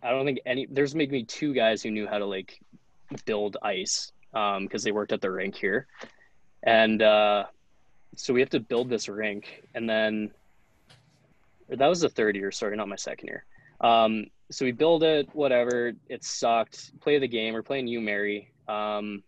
I 0.02 0.10
don't 0.10 0.24
think 0.24 0.40
any. 0.46 0.66
There's 0.70 0.94
maybe 0.94 1.24
two 1.24 1.54
guys 1.54 1.82
who 1.82 1.90
knew 1.90 2.06
how 2.06 2.18
to 2.18 2.26
like 2.26 2.60
build 3.26 3.58
ice 3.62 4.10
um 4.32 4.64
because 4.64 4.82
they 4.82 4.92
worked 4.92 5.12
at 5.12 5.20
the 5.20 5.30
rink 5.30 5.54
here 5.54 5.86
and 6.62 7.02
uh 7.02 7.44
so 8.16 8.32
we 8.32 8.40
have 8.40 8.48
to 8.48 8.58
build 8.58 8.88
this 8.88 9.06
rink 9.06 9.62
and 9.74 9.86
then 9.86 10.30
that 11.68 11.86
was 11.86 12.00
the 12.00 12.08
third 12.08 12.34
year 12.34 12.50
sorry 12.50 12.74
not 12.74 12.88
my 12.88 12.96
second 12.96 13.28
year 13.28 13.44
um 13.82 14.24
so 14.52 14.66
we 14.66 14.72
build 14.72 15.02
it, 15.02 15.28
whatever. 15.32 15.92
It 16.08 16.24
sucked. 16.24 16.98
Play 17.00 17.18
the 17.18 17.26
game. 17.26 17.54
We're 17.54 17.62
playing 17.62 17.86
U 17.88 18.00
Mary. 18.00 18.51
Um, 18.68 19.22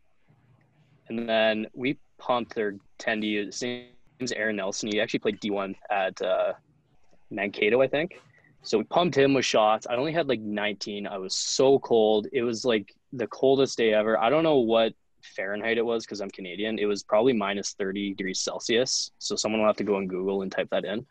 and 1.09 1.29
then 1.29 1.66
we 1.75 1.99
pumped 2.18 2.55
their 2.55 2.77
tendy. 2.99 3.44
His 3.47 3.62
name's 3.62 4.33
Aaron 4.33 4.57
Nelson. 4.57 4.90
He 4.90 5.01
actually 5.01 5.20
played 5.20 5.40
D1 5.40 5.75
at 5.90 6.20
uh, 6.23 6.53
Mankato, 7.31 7.83
I 7.83 7.88
think. 7.88 8.20
So 8.62 8.79
we 8.79 8.85
pumped 8.85 9.16
him 9.16 9.35
with 9.35 9.44
shots. 9.44 9.87
I 9.88 9.97
only 9.97 10.12
had 10.12 10.29
like 10.29 10.40
19. 10.40 11.07
I 11.07 11.18
was 11.18 11.37
so 11.37 11.79
cold. 11.81 12.27
It 12.33 12.42
was 12.42 12.64
like 12.64 12.94
the 13.12 13.27
coldest 13.27 13.77
day 13.77 13.92
ever. 13.92 14.18
I 14.18 14.31
don't 14.31 14.42
know 14.42 14.59
what 14.59 14.94
Fahrenheit 15.23 15.77
it 15.77 15.85
was 15.85 16.05
because 16.05 16.20
I'm 16.20 16.31
Canadian. 16.31 16.79
It 16.79 16.87
was 16.87 17.03
probably 17.03 17.35
minus 17.35 17.75
30 17.75 18.14
degrees 18.14 18.40
Celsius. 18.40 19.11
So 19.18 19.37
someone 19.37 19.61
will 19.61 19.68
have 19.68 19.77
to 19.77 19.85
go 19.85 19.97
on 19.97 20.07
Google 20.07 20.42
and 20.42 20.51
type 20.51 20.68
that 20.70 20.85
in. 20.85 21.05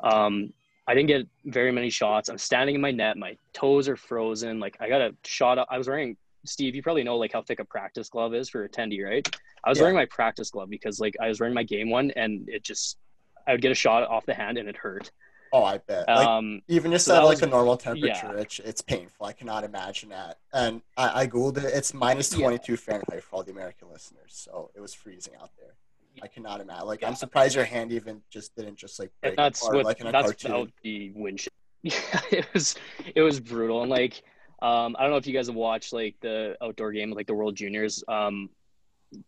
Um, 0.00 0.52
I 0.86 0.94
didn't 0.94 1.08
get 1.08 1.26
very 1.46 1.72
many 1.72 1.88
shots. 1.88 2.28
I'm 2.28 2.36
standing 2.36 2.74
in 2.74 2.80
my 2.82 2.90
net. 2.90 3.16
My 3.16 3.36
toes 3.54 3.88
are 3.88 3.96
frozen. 3.96 4.60
Like 4.60 4.76
I 4.80 4.88
got 4.88 5.00
a 5.00 5.14
shot. 5.24 5.58
I 5.70 5.78
was 5.78 5.88
wearing 5.88 6.18
Steve. 6.44 6.74
You 6.74 6.82
probably 6.82 7.02
know 7.04 7.16
like 7.16 7.32
how 7.32 7.42
thick 7.42 7.60
a 7.60 7.64
practice 7.64 8.08
glove 8.08 8.34
is 8.34 8.48
for 8.48 8.64
a 8.64 8.68
tendy, 8.68 9.04
right? 9.04 9.26
I 9.64 9.68
was 9.70 9.78
Yeah. 9.78 9.84
wearing 9.84 9.96
my 9.96 10.06
practice 10.06 10.50
glove 10.50 10.70
because 10.70 11.00
like 11.00 11.14
I 11.20 11.28
was 11.28 11.40
wearing 11.40 11.54
my 11.54 11.62
game 11.64 11.90
one, 11.90 12.10
and 12.12 12.48
it 12.48 12.62
just 12.62 12.98
I 13.46 13.52
would 13.52 13.62
get 13.62 13.72
a 13.72 13.74
shot 13.74 14.02
off 14.08 14.24
the 14.26 14.34
hand 14.34 14.58
and 14.58 14.68
it 14.68 14.76
hurt. 14.76 15.10
Oh, 15.52 15.62
I 15.62 15.78
bet. 15.78 16.08
Like 16.08 16.26
Um, 16.26 16.62
even 16.66 16.90
just 16.90 17.04
so 17.06 17.14
at 17.14 17.20
like 17.24 17.30
was- 17.36 17.42
a 17.42 17.46
normal 17.46 17.74
yeah. 17.84 17.92
temperature, 18.14 18.36
it's, 18.38 18.58
it's 18.58 18.80
painful. 18.80 19.26
I 19.26 19.32
cannot 19.32 19.62
imagine 19.62 20.08
that. 20.08 20.38
And 20.52 20.82
I, 20.96 21.20
I 21.22 21.26
googled 21.28 21.58
it. 21.58 21.64
It's 21.66 21.94
minus 21.94 22.32
Yeah. 22.32 22.46
22 22.46 22.76
Fahrenheit 22.76 23.22
for 23.22 23.36
all 23.36 23.42
the 23.44 23.52
American 23.52 23.88
listeners, 23.92 24.30
so 24.32 24.70
it 24.74 24.80
was 24.80 24.94
freezing 24.94 25.34
out 25.40 25.50
there. 25.58 25.74
I 26.22 26.26
cannot 26.28 26.60
imagine. 26.60 26.86
Like 26.86 27.04
I'm 27.04 27.14
surprised 27.14 27.54
your 27.54 27.64
hand 27.64 27.92
even 27.92 28.22
just 28.30 28.54
didn't 28.56 28.76
just 28.76 28.98
like 28.98 29.10
break 29.22 29.36
that's 29.36 29.60
apart 29.62 29.76
what 29.76 29.84
like 29.84 30.00
in 30.00 30.06
a 30.08 30.12
that's 30.12 30.32
cartoon. 30.42 30.72
the 30.82 31.12
wind. 31.14 31.38
chill. 31.40 31.50
Yeah, 31.84 32.20
it 32.30 32.46
was 32.54 32.76
it 33.14 33.20
was 33.20 33.38
brutal. 33.40 33.82
And 33.82 33.90
like 33.90 34.22
um, 34.64 34.96
I 34.98 35.02
don't 35.02 35.10
know 35.10 35.16
if 35.16 35.26
you 35.26 35.34
guys 35.34 35.46
have 35.48 35.56
watched 35.56 35.92
like 35.92 36.16
the 36.20 36.56
outdoor 36.62 36.92
game, 36.92 37.10
like 37.10 37.26
the 37.26 37.34
World 37.34 37.54
Juniors. 37.54 38.02
Um, 38.08 38.48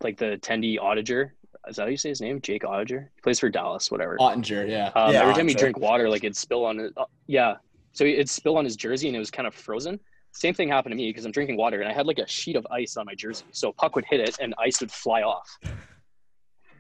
like 0.02 0.16
the 0.16 0.38
Tendy 0.38 0.78
Audiger. 0.80 1.34
Is 1.68 1.76
that 1.76 1.82
how 1.82 1.88
you 1.88 1.96
say 1.96 2.10
his 2.10 2.20
name? 2.20 2.40
Jake 2.40 2.64
Audiger. 2.64 3.10
He 3.14 3.20
plays 3.20 3.40
for 3.40 3.48
Dallas, 3.48 3.90
whatever. 3.90 4.16
Oettinger, 4.18 4.68
yeah. 4.68 4.90
Um, 4.94 5.12
Yeah, 5.12 5.22
every 5.22 5.34
time 5.34 5.48
he 5.48 5.54
drink 5.54 5.78
water, 5.78 6.08
like 6.08 6.22
it'd 6.22 6.36
spill 6.36 6.64
on 6.64 6.78
it. 6.78 6.92
Uh, 6.96 7.04
yeah. 7.26 7.56
So 7.92 8.04
it'd 8.04 8.28
spill 8.28 8.56
on 8.58 8.64
his 8.64 8.76
jersey 8.76 9.08
and 9.08 9.16
it 9.16 9.18
was 9.18 9.30
kind 9.30 9.46
of 9.46 9.54
frozen. 9.54 9.98
Same 10.32 10.54
thing 10.54 10.68
happened 10.68 10.92
to 10.92 10.96
me 10.96 11.08
because 11.08 11.24
I'm 11.24 11.32
drinking 11.32 11.56
water 11.56 11.80
and 11.80 11.88
I 11.88 11.94
had 11.94 12.06
like 12.06 12.18
a 12.18 12.28
sheet 12.28 12.56
of 12.56 12.66
ice 12.70 12.96
on 12.96 13.06
my 13.06 13.14
jersey. 13.14 13.44
So 13.52 13.72
puck 13.72 13.96
would 13.96 14.04
hit 14.04 14.20
it 14.20 14.36
and 14.40 14.54
ice 14.58 14.80
would 14.80 14.92
fly 14.92 15.22
off. 15.22 15.48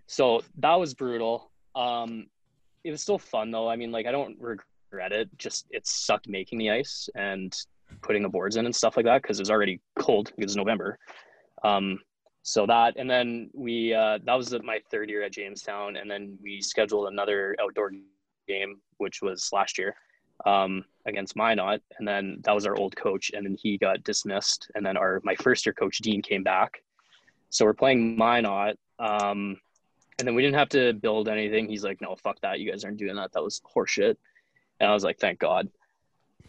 So 0.06 0.42
that 0.58 0.74
was 0.74 0.94
brutal. 0.94 1.50
Um, 1.74 2.26
it 2.84 2.90
was 2.90 3.02
still 3.02 3.18
fun 3.18 3.50
though. 3.50 3.68
I 3.68 3.76
mean, 3.76 3.90
like 3.92 4.06
I 4.06 4.12
don't 4.12 4.36
regret 4.40 5.12
it. 5.12 5.30
Just 5.38 5.66
it 5.70 5.86
sucked 5.86 6.28
making 6.28 6.58
the 6.58 6.70
ice 6.70 7.08
and 7.14 7.56
putting 8.02 8.22
the 8.22 8.28
boards 8.28 8.56
in 8.56 8.66
and 8.66 8.74
stuff 8.74 8.96
like 8.96 9.06
that 9.06 9.22
because 9.22 9.38
it 9.38 9.42
was 9.42 9.50
already 9.50 9.80
cold 9.98 10.32
because 10.36 10.52
it's 10.52 10.56
November. 10.56 10.98
Um, 11.64 11.98
so 12.42 12.64
that 12.66 12.94
and 12.96 13.10
then 13.10 13.50
we 13.54 13.92
uh, 13.92 14.20
that 14.24 14.34
was 14.34 14.54
my 14.62 14.80
third 14.90 15.10
year 15.10 15.24
at 15.24 15.32
Jamestown, 15.32 15.96
and 15.96 16.08
then 16.08 16.38
we 16.40 16.60
scheduled 16.60 17.08
another 17.08 17.56
outdoor 17.60 17.90
game, 18.46 18.80
which 18.98 19.20
was 19.20 19.48
last 19.52 19.78
year 19.78 19.96
um, 20.44 20.84
against 21.06 21.34
Minot, 21.34 21.82
and 21.98 22.06
then 22.06 22.38
that 22.44 22.54
was 22.54 22.64
our 22.64 22.76
old 22.76 22.94
coach, 22.94 23.32
and 23.34 23.44
then 23.44 23.56
he 23.60 23.76
got 23.78 24.04
dismissed, 24.04 24.70
and 24.76 24.86
then 24.86 24.96
our 24.96 25.20
my 25.24 25.34
first 25.34 25.66
year 25.66 25.72
coach 25.72 25.98
Dean 25.98 26.22
came 26.22 26.44
back, 26.44 26.82
so 27.50 27.64
we're 27.64 27.74
playing 27.74 28.16
Minot, 28.16 28.78
um, 29.00 29.58
and 30.20 30.28
then 30.28 30.36
we 30.36 30.42
didn't 30.42 30.56
have 30.56 30.68
to 30.68 30.92
build 30.92 31.28
anything. 31.28 31.68
He's 31.68 31.82
like, 31.82 32.00
no, 32.00 32.14
fuck 32.14 32.40
that, 32.42 32.60
you 32.60 32.70
guys 32.70 32.84
aren't 32.84 32.98
doing 32.98 33.16
that. 33.16 33.32
That 33.32 33.42
was 33.42 33.60
horseshit, 33.74 34.14
and 34.78 34.88
I 34.88 34.94
was 34.94 35.02
like, 35.02 35.18
thank 35.18 35.40
God. 35.40 35.68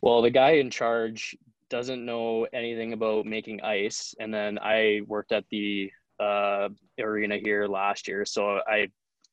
Well, 0.02 0.22
the 0.22 0.30
guy 0.30 0.52
in 0.52 0.70
charge 0.70 1.36
doesn't 1.70 2.06
know 2.06 2.48
anything 2.54 2.94
about 2.94 3.26
making 3.26 3.62
ice, 3.62 4.16
and 4.20 4.34
then 4.34 4.58
I 4.60 5.02
worked 5.08 5.32
at 5.32 5.46
the 5.52 5.92
uh, 6.20 6.70
arena 7.00 7.38
here 7.38 7.68
last 7.68 8.08
year, 8.08 8.26
so 8.26 8.60
I 8.68 8.88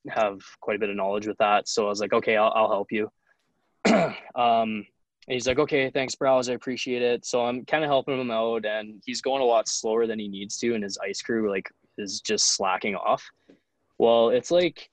have 0.08 0.40
quite 0.60 0.76
a 0.76 0.78
bit 0.78 0.90
of 0.90 0.96
knowledge 0.96 1.26
with 1.26 1.38
that. 1.38 1.68
So 1.68 1.86
I 1.86 1.88
was 1.88 2.00
like, 2.00 2.12
okay, 2.12 2.36
I'll, 2.36 2.52
I'll 2.54 2.70
help 2.70 2.92
you. 2.92 3.10
um, 4.34 4.86
and 5.26 5.32
he's 5.32 5.46
like, 5.46 5.58
okay, 5.58 5.90
thanks, 5.90 6.14
Browse. 6.14 6.50
I 6.50 6.52
appreciate 6.52 7.02
it. 7.02 7.24
So 7.24 7.46
I'm 7.46 7.64
kind 7.64 7.82
of 7.82 7.88
helping 7.88 8.20
him 8.20 8.30
out, 8.30 8.66
and 8.66 9.00
he's 9.04 9.22
going 9.22 9.42
a 9.42 9.46
lot 9.46 9.68
slower 9.68 10.06
than 10.06 10.18
he 10.18 10.28
needs 10.28 10.58
to, 10.58 10.74
and 10.74 10.84
his 10.84 10.98
ice 11.02 11.22
crew 11.22 11.50
like 11.50 11.70
is 11.96 12.20
just 12.20 12.56
slacking 12.56 12.94
off. 12.94 13.24
Well, 13.98 14.30
it's 14.30 14.50
like 14.50 14.90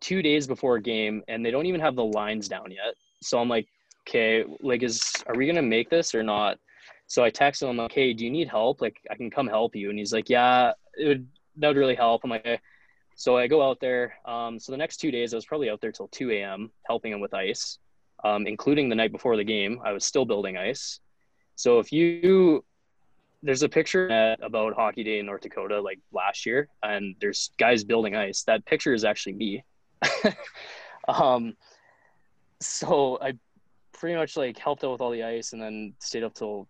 two 0.00 0.22
days 0.22 0.46
before 0.46 0.76
a 0.76 0.82
game, 0.82 1.22
and 1.28 1.44
they 1.44 1.50
don't 1.50 1.66
even 1.66 1.80
have 1.80 1.96
the 1.96 2.04
lines 2.04 2.48
down 2.48 2.70
yet. 2.70 2.94
So 3.22 3.38
I'm 3.38 3.48
like, 3.48 3.68
okay, 4.08 4.44
like, 4.60 4.82
is 4.82 5.12
are 5.26 5.34
we 5.34 5.46
gonna 5.46 5.62
make 5.62 5.90
this 5.90 6.14
or 6.14 6.22
not? 6.22 6.58
So 7.06 7.24
I 7.24 7.30
texted 7.30 7.68
him 7.68 7.76
like, 7.76 7.92
hey, 7.92 8.12
do 8.12 8.24
you 8.24 8.30
need 8.30 8.48
help? 8.48 8.80
Like, 8.80 9.00
I 9.10 9.16
can 9.16 9.30
come 9.30 9.48
help 9.48 9.74
you. 9.74 9.90
And 9.90 9.98
he's 9.98 10.12
like, 10.12 10.28
yeah, 10.28 10.72
it 10.96 11.08
would 11.08 11.28
that 11.56 11.68
would 11.68 11.76
really 11.76 11.94
help. 11.94 12.22
I'm 12.24 12.30
like, 12.30 12.46
okay. 12.46 12.60
So 13.16 13.36
I 13.36 13.48
go 13.48 13.62
out 13.62 13.80
there. 13.80 14.14
Um, 14.24 14.58
so 14.58 14.72
the 14.72 14.78
next 14.78 14.96
two 14.96 15.10
days, 15.10 15.34
I 15.34 15.36
was 15.36 15.44
probably 15.44 15.68
out 15.68 15.80
there 15.82 15.92
till 15.92 16.08
2 16.08 16.30
a.m. 16.30 16.70
helping 16.86 17.12
him 17.12 17.20
with 17.20 17.34
ice, 17.34 17.78
um, 18.24 18.46
including 18.46 18.88
the 18.88 18.94
night 18.94 19.12
before 19.12 19.36
the 19.36 19.44
game. 19.44 19.78
I 19.84 19.92
was 19.92 20.06
still 20.06 20.24
building 20.24 20.56
ice. 20.56 21.00
So 21.54 21.78
if 21.80 21.92
you, 21.92 22.64
there's 23.42 23.62
a 23.62 23.68
picture 23.68 24.36
about 24.40 24.74
Hockey 24.74 25.04
Day 25.04 25.18
in 25.18 25.26
North 25.26 25.42
Dakota 25.42 25.82
like 25.82 25.98
last 26.12 26.46
year, 26.46 26.68
and 26.82 27.14
there's 27.20 27.50
guys 27.58 27.84
building 27.84 28.16
ice. 28.16 28.42
That 28.44 28.64
picture 28.64 28.94
is 28.94 29.04
actually 29.04 29.34
me. 29.34 29.64
um, 31.08 31.54
so 32.60 33.18
I 33.20 33.34
pretty 34.00 34.16
much 34.16 34.34
like 34.36 34.58
helped 34.58 34.82
out 34.82 34.92
with 34.92 35.02
all 35.02 35.10
the 35.10 35.22
ice, 35.22 35.52
and 35.52 35.60
then 35.60 35.92
stayed 35.98 36.24
up 36.24 36.34
till 36.34 36.66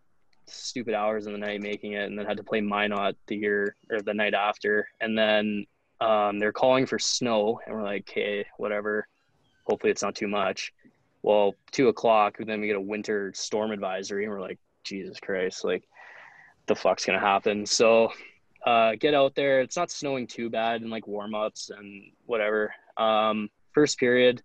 stupid 0.47 0.95
hours 0.95 1.27
in 1.27 1.33
the 1.33 1.39
night 1.39 1.63
making 1.63 1.93
it, 1.93 2.05
and 2.05 2.19
then 2.19 2.27
had 2.27 2.37
to 2.37 2.43
play 2.43 2.61
Minot 2.61 3.17
the 3.29 3.37
year 3.37 3.77
or 3.89 4.01
the 4.03 4.13
night 4.13 4.35
after, 4.35 4.89
and 5.01 5.17
then 5.17 5.65
um, 6.01 6.41
they're 6.41 6.53
calling 6.53 6.87
for 6.87 6.99
snow, 6.99 7.61
and 7.65 7.75
we're 7.75 7.85
like, 7.85 8.09
okay, 8.11 8.45
whatever. 8.59 9.07
Hopefully, 9.65 9.93
it's 9.93 10.03
not 10.03 10.17
too 10.17 10.27
much. 10.27 10.73
Well, 11.23 11.55
two 11.71 11.89
o'clock, 11.89 12.39
then 12.41 12.61
we 12.61 12.67
get 12.67 12.77
a 12.77 12.81
winter 12.81 13.33
storm 13.33 13.71
advisory, 13.71 14.25
and 14.25 14.33
we're 14.33 14.41
like, 14.41 14.59
Jesus 14.83 15.21
Christ, 15.21 15.65
like, 15.65 15.85
the 16.67 16.75
fuck's 16.75 17.05
gonna 17.05 17.21
happen? 17.21 17.65
So, 17.65 18.11
uh, 18.67 18.97
get 18.99 19.15
out 19.15 19.37
there. 19.37 19.61
It's 19.61 19.77
not 19.77 19.91
snowing 19.93 20.27
too 20.27 20.51
bad, 20.51 20.83
and 20.83 20.91
like 20.91 21.07
warm 21.07 21.35
ups 21.35 21.71
and 21.71 22.11
whatever. 22.27 22.75
Um, 22.97 23.51
first 23.73 23.99
period, 23.99 24.43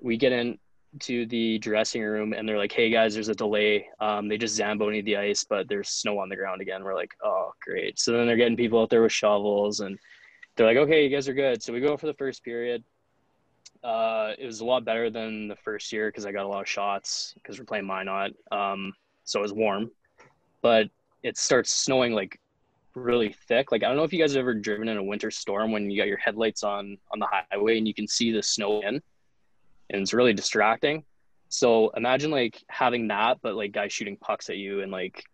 we 0.00 0.16
get 0.16 0.32
in 0.32 0.58
to 0.98 1.24
the 1.26 1.58
dressing 1.58 2.02
room, 2.02 2.32
and 2.32 2.48
they're 2.48 2.58
like, 2.58 2.72
"Hey 2.72 2.90
guys, 2.90 3.14
there's 3.14 3.28
a 3.28 3.34
delay. 3.34 3.88
Um, 4.00 4.28
they 4.28 4.36
just 4.36 4.58
zambonied 4.58 5.04
the 5.04 5.16
ice, 5.16 5.44
but 5.44 5.68
there's 5.68 5.88
snow 5.88 6.18
on 6.18 6.28
the 6.28 6.36
ground 6.36 6.60
again." 6.60 6.82
We're 6.82 6.94
like, 6.94 7.14
"Oh, 7.24 7.52
great!" 7.64 7.98
So 7.98 8.12
then 8.12 8.26
they're 8.26 8.36
getting 8.36 8.56
people 8.56 8.80
out 8.80 8.90
there 8.90 9.02
with 9.02 9.12
shovels 9.12 9.80
and 9.80 9.98
they're 10.56 10.66
like, 10.66 10.76
okay, 10.76 11.04
you 11.04 11.08
guys 11.08 11.28
are 11.28 11.34
good. 11.34 11.62
So 11.62 11.72
we 11.72 11.80
go 11.80 11.96
for 11.96 12.06
the 12.06 12.14
first 12.14 12.44
period. 12.44 12.84
Uh, 13.82 14.32
it 14.38 14.44
was 14.44 14.60
a 14.60 14.64
lot 14.64 14.84
better 14.84 15.08
than 15.08 15.48
the 15.48 15.56
first 15.56 15.90
year 15.90 16.08
because 16.08 16.26
I 16.26 16.32
got 16.32 16.44
a 16.44 16.48
lot 16.48 16.60
of 16.60 16.68
shots 16.68 17.32
because 17.36 17.58
we're 17.58 17.64
playing 17.64 17.86
Minot. 17.86 18.34
Um, 18.52 18.92
so 19.24 19.38
it 19.38 19.42
was 19.42 19.54
warm, 19.54 19.90
but 20.60 20.88
it 21.22 21.38
starts 21.38 21.72
snowing 21.72 22.12
like 22.12 22.38
really 22.94 23.34
thick. 23.48 23.72
Like 23.72 23.82
I 23.82 23.88
don't 23.88 23.96
know 23.96 24.02
if 24.02 24.12
you 24.12 24.18
guys 24.18 24.32
have 24.32 24.40
ever 24.40 24.52
driven 24.52 24.88
in 24.88 24.98
a 24.98 25.02
winter 25.02 25.30
storm 25.30 25.72
when 25.72 25.90
you 25.90 25.98
got 25.98 26.08
your 26.08 26.18
headlights 26.18 26.62
on 26.62 26.98
on 27.10 27.18
the 27.18 27.28
highway 27.30 27.78
and 27.78 27.88
you 27.88 27.94
can 27.94 28.06
see 28.06 28.30
the 28.30 28.42
snow 28.42 28.82
in, 28.82 29.00
and 29.90 30.02
it's 30.02 30.14
really 30.14 30.32
distracting. 30.32 31.04
So 31.48 31.90
imagine 31.90 32.30
like 32.30 32.62
having 32.68 33.08
that, 33.08 33.38
but 33.42 33.54
like 33.54 33.72
guys 33.72 33.92
shooting 33.92 34.16
pucks 34.16 34.48
at 34.48 34.56
you 34.56 34.82
and 34.82 34.90
like 34.92 35.24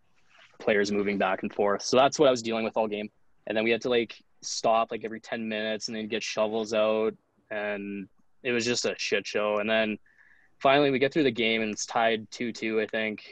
players 0.58 0.90
moving 0.90 1.18
back 1.18 1.42
and 1.42 1.52
forth. 1.52 1.82
So 1.82 1.96
that's 1.96 2.18
what 2.18 2.26
I 2.26 2.30
was 2.30 2.42
dealing 2.42 2.64
with 2.64 2.76
all 2.76 2.88
game. 2.88 3.10
And 3.46 3.56
then 3.56 3.64
we 3.64 3.70
had 3.70 3.82
to 3.82 3.90
like 3.90 4.16
stop 4.42 4.90
like 4.90 5.04
every 5.04 5.20
10 5.20 5.48
minutes 5.48 5.88
and 5.88 5.96
then 5.96 6.08
get 6.08 6.22
shovels 6.22 6.72
out 6.72 7.14
and 7.50 8.08
it 8.42 8.52
was 8.52 8.64
just 8.64 8.84
a 8.84 8.94
shit 8.98 9.26
show 9.26 9.58
and 9.58 9.68
then 9.68 9.98
finally 10.58 10.90
we 10.90 10.98
get 10.98 11.12
through 11.12 11.22
the 11.22 11.30
game 11.30 11.62
and 11.62 11.72
it's 11.72 11.86
tied 11.86 12.28
2-2 12.30 12.82
i 12.82 12.86
think 12.86 13.24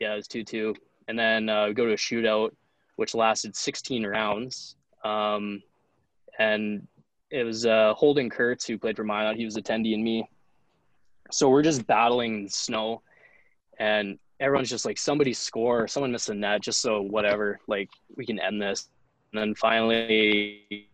yeah 0.00 0.12
it 0.12 0.16
was 0.16 0.28
2-2 0.28 0.74
and 1.08 1.18
then 1.18 1.48
uh, 1.48 1.66
we 1.66 1.74
go 1.74 1.86
to 1.86 1.92
a 1.92 1.96
shootout 1.96 2.50
which 2.96 3.14
lasted 3.14 3.54
16 3.54 4.06
rounds 4.06 4.76
um, 5.04 5.62
and 6.38 6.86
it 7.30 7.44
was 7.44 7.66
uh, 7.66 7.92
holden 7.94 8.30
kurtz 8.30 8.66
who 8.66 8.78
played 8.78 8.96
for 8.96 9.04
minot 9.04 9.36
he 9.36 9.44
was 9.44 9.56
attendee 9.56 9.94
and 9.94 10.02
me 10.02 10.28
so 11.30 11.48
we're 11.48 11.62
just 11.62 11.86
battling 11.86 12.48
snow 12.48 13.02
and 13.78 14.18
everyone's 14.40 14.70
just 14.70 14.84
like 14.84 14.98
somebody 14.98 15.32
score 15.32 15.88
someone 15.88 16.12
missed 16.12 16.28
a 16.28 16.34
net 16.34 16.62
just 16.62 16.80
so 16.80 17.02
whatever 17.02 17.58
like 17.66 17.90
we 18.16 18.24
can 18.24 18.38
end 18.38 18.60
this 18.60 18.88
and 19.32 19.40
then 19.40 19.54
finally, 19.54 20.88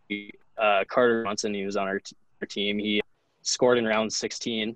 uh, 0.57 0.83
Carter 0.87 1.23
Johnson, 1.23 1.53
he 1.53 1.65
was 1.65 1.77
on 1.77 1.87
our, 1.87 1.99
t- 1.99 2.15
our 2.41 2.47
team. 2.47 2.77
He 2.77 3.01
scored 3.43 3.77
in 3.77 3.85
round 3.85 4.11
16, 4.11 4.75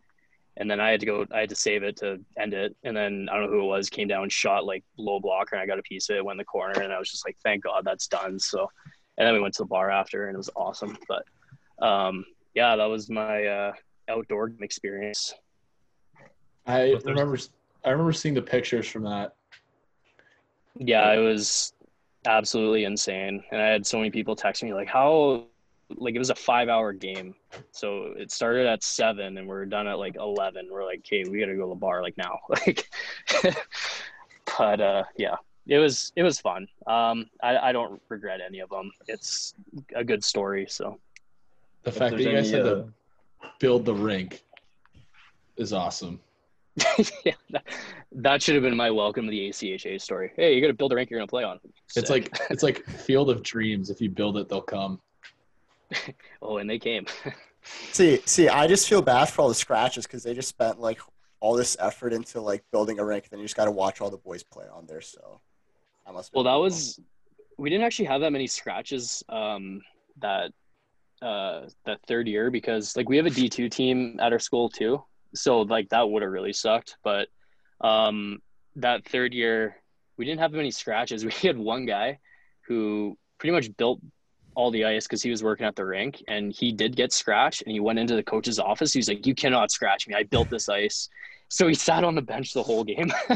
and 0.58 0.72
then 0.72 0.80
I 0.80 0.92
had 0.92 1.00
to 1.02 1.06
go. 1.06 1.26
I 1.32 1.42
had 1.42 1.50
to 1.50 1.56
save 1.56 1.84
it 1.84 1.98
to 1.98 2.20
end 2.40 2.54
it. 2.54 2.76
And 2.84 2.96
then 2.96 3.28
I 3.30 3.36
don't 3.36 3.46
know 3.46 3.52
who 3.52 3.64
it 3.64 3.68
was. 3.68 3.90
Came 3.90 4.08
down, 4.08 4.30
shot 4.30 4.66
like 4.66 4.84
low 4.98 5.20
blocker, 5.20 5.56
and 5.56 5.62
I 5.62 5.66
got 5.66 5.80
a 5.80 5.84
piece 5.84 6.10
of 6.10 6.16
it. 6.16 6.26
Went 6.26 6.36
in 6.36 6.38
the 6.40 6.46
corner, 6.46 6.82
and 6.82 6.94
I 6.94 7.00
was 7.00 7.12
just 7.12 7.26
like, 7.26 7.38
"Thank 7.44 7.64
God 7.64 7.84
that's 7.86 8.08
done." 8.08 8.40
So, 8.40 8.70
and 9.18 9.28
then 9.28 9.34
we 9.34 9.42
went 9.42 9.54
to 9.56 9.64
the 9.64 9.68
bar 9.68 9.90
after, 9.92 10.28
and 10.28 10.36
it 10.36 10.38
was 10.38 10.50
awesome. 10.56 10.98
But 11.08 11.26
um, 11.86 12.26
yeah, 12.54 12.76
that 12.76 12.86
was 12.86 13.10
my 13.10 13.46
uh, 13.46 13.74
outdoor 14.10 14.52
experience. 14.62 15.34
I 16.70 16.94
remember 17.04 17.38
I 17.84 17.90
remember 17.90 18.14
seeing 18.14 18.36
the 18.36 18.42
pictures 18.42 18.88
from 18.88 19.04
that. 19.04 19.34
Yeah, 20.78 21.12
it 21.14 21.18
was 21.18 21.74
absolutely 22.26 22.84
insane. 22.84 23.44
And 23.52 23.60
I 23.60 23.68
had 23.68 23.86
so 23.86 23.98
many 23.98 24.12
people 24.12 24.36
text 24.36 24.62
me 24.62 24.74
like, 24.74 24.88
how, 24.88 25.46
like, 25.96 26.14
it 26.14 26.20
was 26.20 26.30
a 26.30 26.36
five 26.36 26.70
hour 26.70 26.94
game. 26.94 27.34
So 27.72 28.14
it 28.18 28.32
started 28.32 28.68
at 28.68 28.84
seven 28.84 29.38
and 29.40 29.48
we're 29.48 29.66
done 29.66 29.88
at 29.88 29.98
like 29.98 30.16
11. 30.16 30.68
We're 30.72 30.86
like, 30.86 31.00
okay, 31.00 31.24
we 31.28 31.40
got 31.40 31.48
to 31.48 31.56
go 31.56 31.64
to 31.64 31.70
the 31.70 31.76
bar 31.76 32.04
like 32.04 32.18
now. 32.18 32.40
Like, 32.50 32.88
but 34.58 34.80
uh, 34.80 35.04
yeah, 35.18 35.36
it 35.66 35.80
was, 35.80 36.12
it 36.16 36.24
was 36.24 36.40
fun. 36.40 36.68
Um, 36.86 37.30
I, 37.42 37.58
I 37.58 37.72
don't 37.72 38.00
regret 38.10 38.42
any 38.46 38.60
of 38.60 38.70
them. 38.70 38.92
It's 39.08 39.56
a 39.96 40.04
good 40.04 40.24
story. 40.24 40.68
So 40.70 41.00
The 41.84 41.92
fact 41.92 42.16
that 42.16 42.22
you 42.22 42.32
guys 42.32 42.52
any, 42.54 42.64
had 42.64 42.68
uh, 42.68 42.76
to 42.76 42.90
build 43.60 43.86
the 43.86 43.94
rink 43.94 44.44
is 45.58 45.74
awesome. 45.74 46.20
yeah, 47.26 47.34
that, 47.52 47.64
that 48.12 48.42
should 48.42 48.56
have 48.56 48.64
been 48.64 48.76
my 48.76 48.92
welcome 48.92 49.26
to 49.26 49.32
the 49.32 49.50
ACHA 49.50 50.02
story. 50.02 50.32
Hey, 50.36 50.56
you 50.56 50.62
got 50.62 50.68
to 50.68 50.74
build 50.74 50.92
a 50.94 50.96
rink 50.96 51.10
you're 51.10 51.20
going 51.20 51.28
to 51.28 51.32
play 51.32 51.44
on. 51.44 51.60
It's 51.96 52.10
like 52.10 52.38
it's 52.50 52.64
like 52.64 52.86
Field 52.86 53.30
of 53.30 53.44
Dreams. 53.44 53.90
If 53.90 54.02
you 54.02 54.10
build 54.10 54.38
it, 54.38 54.50
they'll 54.50 54.62
come. 54.62 55.00
oh, 56.42 56.58
and 56.58 56.70
they 56.70 56.80
came. 56.80 57.06
See, 57.92 58.22
see, 58.26 58.48
I 58.48 58.68
just 58.68 58.88
feel 58.88 59.02
bad 59.02 59.26
for 59.26 59.42
all 59.42 59.48
the 59.50 59.54
scratches 59.54 60.08
because 60.08 60.24
they 60.24 60.34
just 60.34 60.48
spent 60.48 60.80
like 60.80 61.00
all 61.40 61.56
this 61.56 61.76
effort 61.80 62.14
into 62.14 62.42
like 62.42 62.64
building 62.72 63.00
a 63.00 63.06
rink, 63.06 63.30
then 63.30 63.40
you 63.40 63.46
just 63.46 63.56
got 63.56 63.66
to 63.66 63.72
watch 63.72 64.02
all 64.02 64.10
the 64.10 64.18
boys 64.18 64.44
play 64.44 64.66
on 64.74 64.86
there. 64.88 65.02
So, 65.02 65.42
I 66.08 66.12
must. 66.12 66.34
Well, 66.34 66.46
that 66.46 66.56
was 66.56 67.00
we 67.58 67.70
didn't 67.70 67.86
actually 67.86 68.06
have 68.06 68.22
that 68.22 68.32
many 68.32 68.48
scratches 68.48 69.24
um, 69.30 69.82
that 70.22 70.52
uh, 71.22 71.64
that 71.86 72.00
third 72.08 72.28
year 72.28 72.50
because 72.50 72.96
like 72.96 73.10
we 73.10 73.18
have 73.18 73.26
a 73.26 73.30
D 73.30 73.50
two 73.50 73.70
team 73.70 74.18
at 74.22 74.32
our 74.32 74.40
school 74.40 74.70
too, 74.70 75.04
so 75.34 75.62
like 75.62 75.90
that 75.90 76.10
would 76.10 76.22
have 76.24 76.32
really 76.32 76.54
sucked. 76.54 76.98
But 77.04 77.28
um, 77.82 78.40
that 78.76 79.06
third 79.06 79.34
year 79.34 79.76
we 80.18 80.26
didn't 80.26 80.40
have 80.42 80.52
many 80.52 80.72
scratches. 80.72 81.24
We 81.26 81.32
had 81.32 81.58
one 81.58 81.86
guy 81.86 82.20
who 82.68 83.18
pretty 83.40 83.54
much 83.54 83.76
built 83.78 84.00
all 84.56 84.72
the 84.72 84.84
ice 84.86 85.06
because 85.08 85.24
he 85.24 85.30
was 85.30 85.42
working 85.44 85.66
at 85.66 85.76
the 85.76 85.86
rink 85.86 86.22
and 86.28 86.52
he 86.52 86.72
did 86.74 86.96
get 86.96 87.14
scratched 87.14 87.62
and 87.62 87.72
he 87.72 87.80
went 87.80 88.00
into 88.00 88.16
the 88.16 88.24
coach's 88.24 88.60
office. 88.60 88.92
He's 88.92 89.08
like, 89.08 89.26
"You 89.26 89.34
cannot 89.34 89.72
scratch 89.72 90.08
me. 90.08 90.16
I 90.16 90.24
built 90.24 90.50
this 90.50 90.68
ice." 90.68 91.08
So 91.50 91.68
he 91.68 91.74
sat 91.88 92.04
on 92.04 92.16
the 92.16 92.22
bench 92.22 92.54
the 92.54 92.64
whole 92.64 92.84
game. 92.84 93.12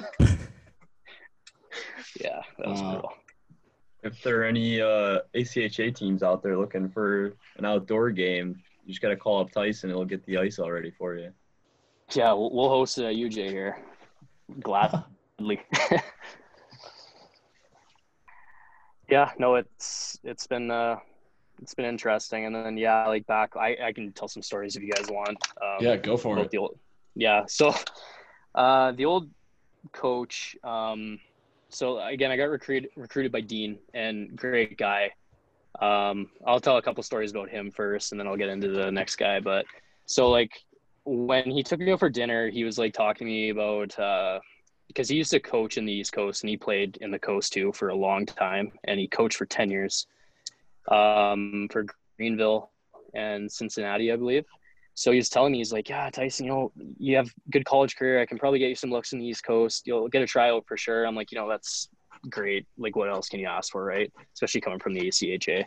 yeah, 2.19 2.41
that 2.57 2.67
was 2.67 2.81
Wow. 2.81 2.91
brutal. 2.91 3.13
If 4.03 4.21
there 4.21 4.41
are 4.41 4.43
any 4.45 4.81
uh, 4.81 5.19
ACHA 5.33 5.95
teams 5.95 6.23
out 6.23 6.43
there 6.43 6.57
looking 6.57 6.89
for 6.89 7.35
an 7.57 7.63
outdoor 7.65 8.11
game, 8.11 8.61
you 8.85 8.89
just 8.91 9.01
gotta 9.01 9.15
call 9.15 9.39
up 9.39 9.51
Tyson. 9.51 9.89
He'll 9.89 10.03
get 10.03 10.25
the 10.25 10.37
ice 10.37 10.59
all 10.59 10.69
ready 10.71 10.91
for 10.91 11.15
you. 11.15 11.31
Yeah, 12.11 12.33
we'll, 12.33 12.51
we'll 12.51 12.69
host 12.69 12.97
a 12.97 13.03
UJ 13.03 13.49
here. 13.49 13.77
Gladly. 14.59 15.03
yeah, 19.09 19.31
no, 19.37 19.55
it's 19.55 20.19
it's 20.23 20.47
been 20.47 20.69
uh 20.69 20.97
it's 21.61 21.73
been 21.73 21.85
interesting, 21.85 22.45
and 22.45 22.55
then 22.55 22.77
yeah, 22.77 23.07
like 23.07 23.25
back, 23.27 23.55
I 23.55 23.77
I 23.83 23.93
can 23.93 24.11
tell 24.13 24.27
some 24.27 24.41
stories 24.41 24.75
if 24.75 24.83
you 24.83 24.91
guys 24.91 25.05
want. 25.09 25.37
Um, 25.61 25.77
Yeah, 25.79 25.95
go 25.97 26.17
for 26.17 26.37
it. 26.39 26.55
old, 26.55 26.77
yeah. 27.15 27.43
So, 27.47 27.73
uh, 28.55 28.91
the 28.91 29.05
old 29.05 29.29
coach. 29.91 30.55
Um, 30.63 31.19
so 31.69 31.99
again, 31.99 32.31
I 32.31 32.37
got 32.37 32.45
recruited 32.49 32.89
recruited 32.95 33.31
by 33.31 33.41
Dean, 33.41 33.79
and 33.93 34.35
great 34.35 34.77
guy. 34.77 35.11
Um, 35.79 36.29
I'll 36.45 36.59
tell 36.59 36.77
a 36.77 36.81
couple 36.81 37.01
stories 37.03 37.31
about 37.31 37.49
him 37.49 37.71
first, 37.71 38.11
and 38.11 38.19
then 38.19 38.27
I'll 38.27 38.37
get 38.37 38.49
into 38.49 38.69
the 38.69 38.91
next 38.91 39.15
guy. 39.15 39.39
But 39.39 39.65
so 40.05 40.29
like 40.29 40.51
when 41.05 41.49
he 41.49 41.63
took 41.63 41.79
me 41.79 41.91
out 41.91 41.99
for 41.99 42.09
dinner, 42.09 42.49
he 42.49 42.63
was 42.63 42.77
like 42.77 42.93
talking 42.93 43.27
to 43.27 43.31
me 43.31 43.49
about 43.49 43.97
uh, 43.99 44.39
because 44.87 45.09
he 45.09 45.15
used 45.15 45.31
to 45.31 45.39
coach 45.39 45.77
in 45.77 45.85
the 45.85 45.93
East 45.93 46.13
Coast, 46.13 46.43
and 46.43 46.49
he 46.49 46.57
played 46.57 46.97
in 47.01 47.11
the 47.11 47.19
Coast 47.19 47.53
too 47.53 47.71
for 47.73 47.89
a 47.89 47.95
long 47.95 48.25
time, 48.25 48.71
and 48.85 48.99
he 48.99 49.07
coached 49.07 49.37
for 49.37 49.45
ten 49.45 49.69
years 49.69 50.07
um, 50.89 51.67
for 51.71 51.85
Greenville 52.17 52.71
and 53.13 53.51
Cincinnati, 53.51 54.11
I 54.11 54.15
believe. 54.15 54.45
So 54.95 55.11
he 55.11 55.17
was 55.17 55.29
telling 55.29 55.53
me, 55.53 55.57
he's 55.57 55.73
like, 55.73 55.89
yeah, 55.89 56.09
Tyson, 56.11 56.45
you 56.45 56.51
know, 56.51 56.71
you 56.99 57.15
have 57.15 57.33
good 57.51 57.65
college 57.65 57.95
career. 57.95 58.21
I 58.21 58.27
can 58.27 58.37
probably 58.37 58.59
get 58.59 58.69
you 58.69 58.75
some 58.75 58.91
looks 58.91 59.11
in 59.11 59.19
the 59.19 59.25
East 59.25 59.43
Coast. 59.43 59.87
You'll 59.87 60.07
get 60.07 60.21
a 60.21 60.27
tryout 60.27 60.65
for 60.67 60.77
sure. 60.77 61.05
I'm 61.05 61.15
like, 61.15 61.31
you 61.31 61.37
know, 61.37 61.49
that's 61.49 61.89
great. 62.29 62.67
Like, 62.77 62.95
what 62.95 63.09
else 63.09 63.27
can 63.27 63.39
you 63.39 63.47
ask 63.47 63.71
for, 63.71 63.83
right? 63.83 64.11
Especially 64.35 64.61
coming 64.61 64.79
from 64.79 64.93
the 64.93 65.07
ACHA. 65.07 65.65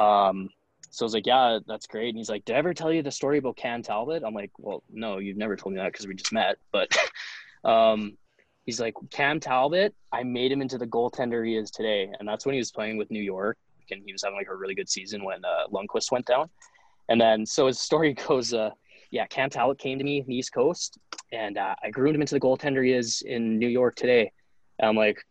Um, 0.00 0.50
so 0.94 1.04
I 1.04 1.06
was 1.06 1.14
like, 1.14 1.26
yeah, 1.26 1.58
that's 1.66 1.86
great. 1.88 2.10
And 2.10 2.18
he's 2.18 2.28
like, 2.28 2.44
did 2.44 2.54
I 2.54 2.58
ever 2.60 2.72
tell 2.72 2.92
you 2.92 3.02
the 3.02 3.10
story 3.10 3.38
about 3.38 3.56
Cam 3.56 3.82
Talbot? 3.82 4.22
I'm 4.24 4.34
like, 4.34 4.52
well, 4.58 4.84
no, 4.90 5.18
you've 5.18 5.36
never 5.36 5.56
told 5.56 5.74
me 5.74 5.80
that 5.80 5.92
because 5.92 6.06
we 6.06 6.14
just 6.14 6.32
met. 6.32 6.56
But 6.70 6.96
um, 7.64 8.16
he's 8.64 8.78
like, 8.78 8.94
Cam 9.10 9.40
Talbot, 9.40 9.92
I 10.12 10.22
made 10.22 10.52
him 10.52 10.62
into 10.62 10.78
the 10.78 10.86
goaltender 10.86 11.44
he 11.44 11.56
is 11.56 11.72
today. 11.72 12.12
And 12.18 12.28
that's 12.28 12.46
when 12.46 12.52
he 12.52 12.60
was 12.60 12.70
playing 12.70 12.96
with 12.96 13.10
New 13.10 13.22
York. 13.22 13.58
And 13.90 14.02
he 14.06 14.12
was 14.12 14.22
having 14.22 14.38
like 14.38 14.48
a 14.48 14.54
really 14.54 14.76
good 14.76 14.88
season 14.88 15.24
when 15.24 15.44
uh, 15.44 15.66
Lundqvist 15.72 16.12
went 16.12 16.26
down. 16.26 16.48
And 17.08 17.20
then, 17.20 17.44
so 17.44 17.66
his 17.66 17.80
story 17.80 18.14
goes, 18.28 18.54
uh, 18.54 18.70
yeah, 19.10 19.26
Cam 19.26 19.50
Talbot 19.50 19.78
came 19.78 19.98
to 19.98 20.04
me 20.04 20.20
in 20.20 20.26
the 20.26 20.34
East 20.34 20.52
Coast, 20.52 20.98
and 21.32 21.58
uh, 21.58 21.74
I 21.82 21.90
groomed 21.90 22.16
him 22.16 22.20
into 22.20 22.34
the 22.34 22.40
goaltender 22.40 22.84
he 22.84 22.92
is 22.92 23.22
in 23.22 23.58
New 23.58 23.68
York 23.68 23.96
today. 23.96 24.32
And 24.78 24.88
I'm 24.88 24.96
like, 24.96 25.24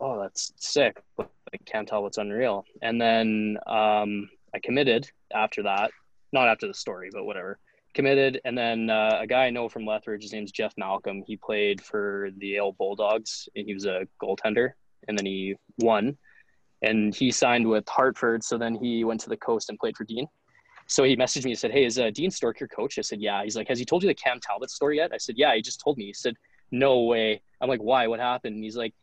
oh, 0.00 0.20
that's 0.20 0.52
sick. 0.56 1.02
Like 1.18 1.30
Cam 1.66 1.86
Talbot's 1.86 2.18
unreal. 2.18 2.64
And 2.80 3.00
then 3.00 3.58
um, 3.66 4.28
I 4.54 4.58
committed 4.60 5.10
after 5.34 5.62
that, 5.64 5.90
not 6.32 6.48
after 6.48 6.66
the 6.66 6.74
story, 6.74 7.10
but 7.12 7.24
whatever. 7.24 7.58
Committed, 7.94 8.40
and 8.44 8.56
then 8.56 8.88
uh, 8.88 9.18
a 9.20 9.26
guy 9.26 9.46
I 9.46 9.50
know 9.50 9.68
from 9.68 9.84
Lethbridge, 9.84 10.22
his 10.22 10.32
name's 10.32 10.52
Jeff 10.52 10.72
Malcolm. 10.78 11.22
He 11.26 11.36
played 11.36 11.80
for 11.80 12.30
the 12.38 12.48
Yale 12.48 12.72
Bulldogs, 12.72 13.48
and 13.54 13.66
he 13.66 13.74
was 13.74 13.84
a 13.84 14.06
goaltender. 14.22 14.70
And 15.08 15.18
then 15.18 15.26
he 15.26 15.56
won, 15.78 16.16
and 16.82 17.14
he 17.14 17.30
signed 17.30 17.68
with 17.68 17.88
Hartford. 17.88 18.44
So 18.44 18.56
then 18.56 18.74
he 18.74 19.04
went 19.04 19.20
to 19.22 19.28
the 19.28 19.36
coast 19.36 19.68
and 19.68 19.78
played 19.78 19.96
for 19.96 20.04
Dean. 20.04 20.26
So 20.86 21.04
he 21.04 21.16
messaged 21.16 21.44
me 21.44 21.52
and 21.52 21.58
said, 21.58 21.70
Hey, 21.70 21.84
is 21.84 21.98
uh, 21.98 22.10
Dean 22.10 22.30
Stork 22.30 22.60
your 22.60 22.68
coach? 22.68 22.98
I 22.98 23.02
said, 23.02 23.20
Yeah. 23.20 23.42
He's 23.42 23.56
like, 23.56 23.68
Has 23.68 23.78
he 23.78 23.84
told 23.84 24.02
you 24.02 24.08
the 24.08 24.14
Cam 24.14 24.40
Talbot 24.40 24.70
story 24.70 24.96
yet? 24.98 25.10
I 25.12 25.18
said, 25.18 25.36
Yeah, 25.38 25.54
he 25.54 25.62
just 25.62 25.80
told 25.80 25.96
me. 25.96 26.06
He 26.06 26.12
said, 26.12 26.34
No 26.70 27.02
way. 27.02 27.40
I'm 27.60 27.68
like, 27.68 27.82
Why? 27.82 28.06
What 28.06 28.20
happened? 28.20 28.56
And 28.56 28.64
he's 28.64 28.76
like, 28.76 28.94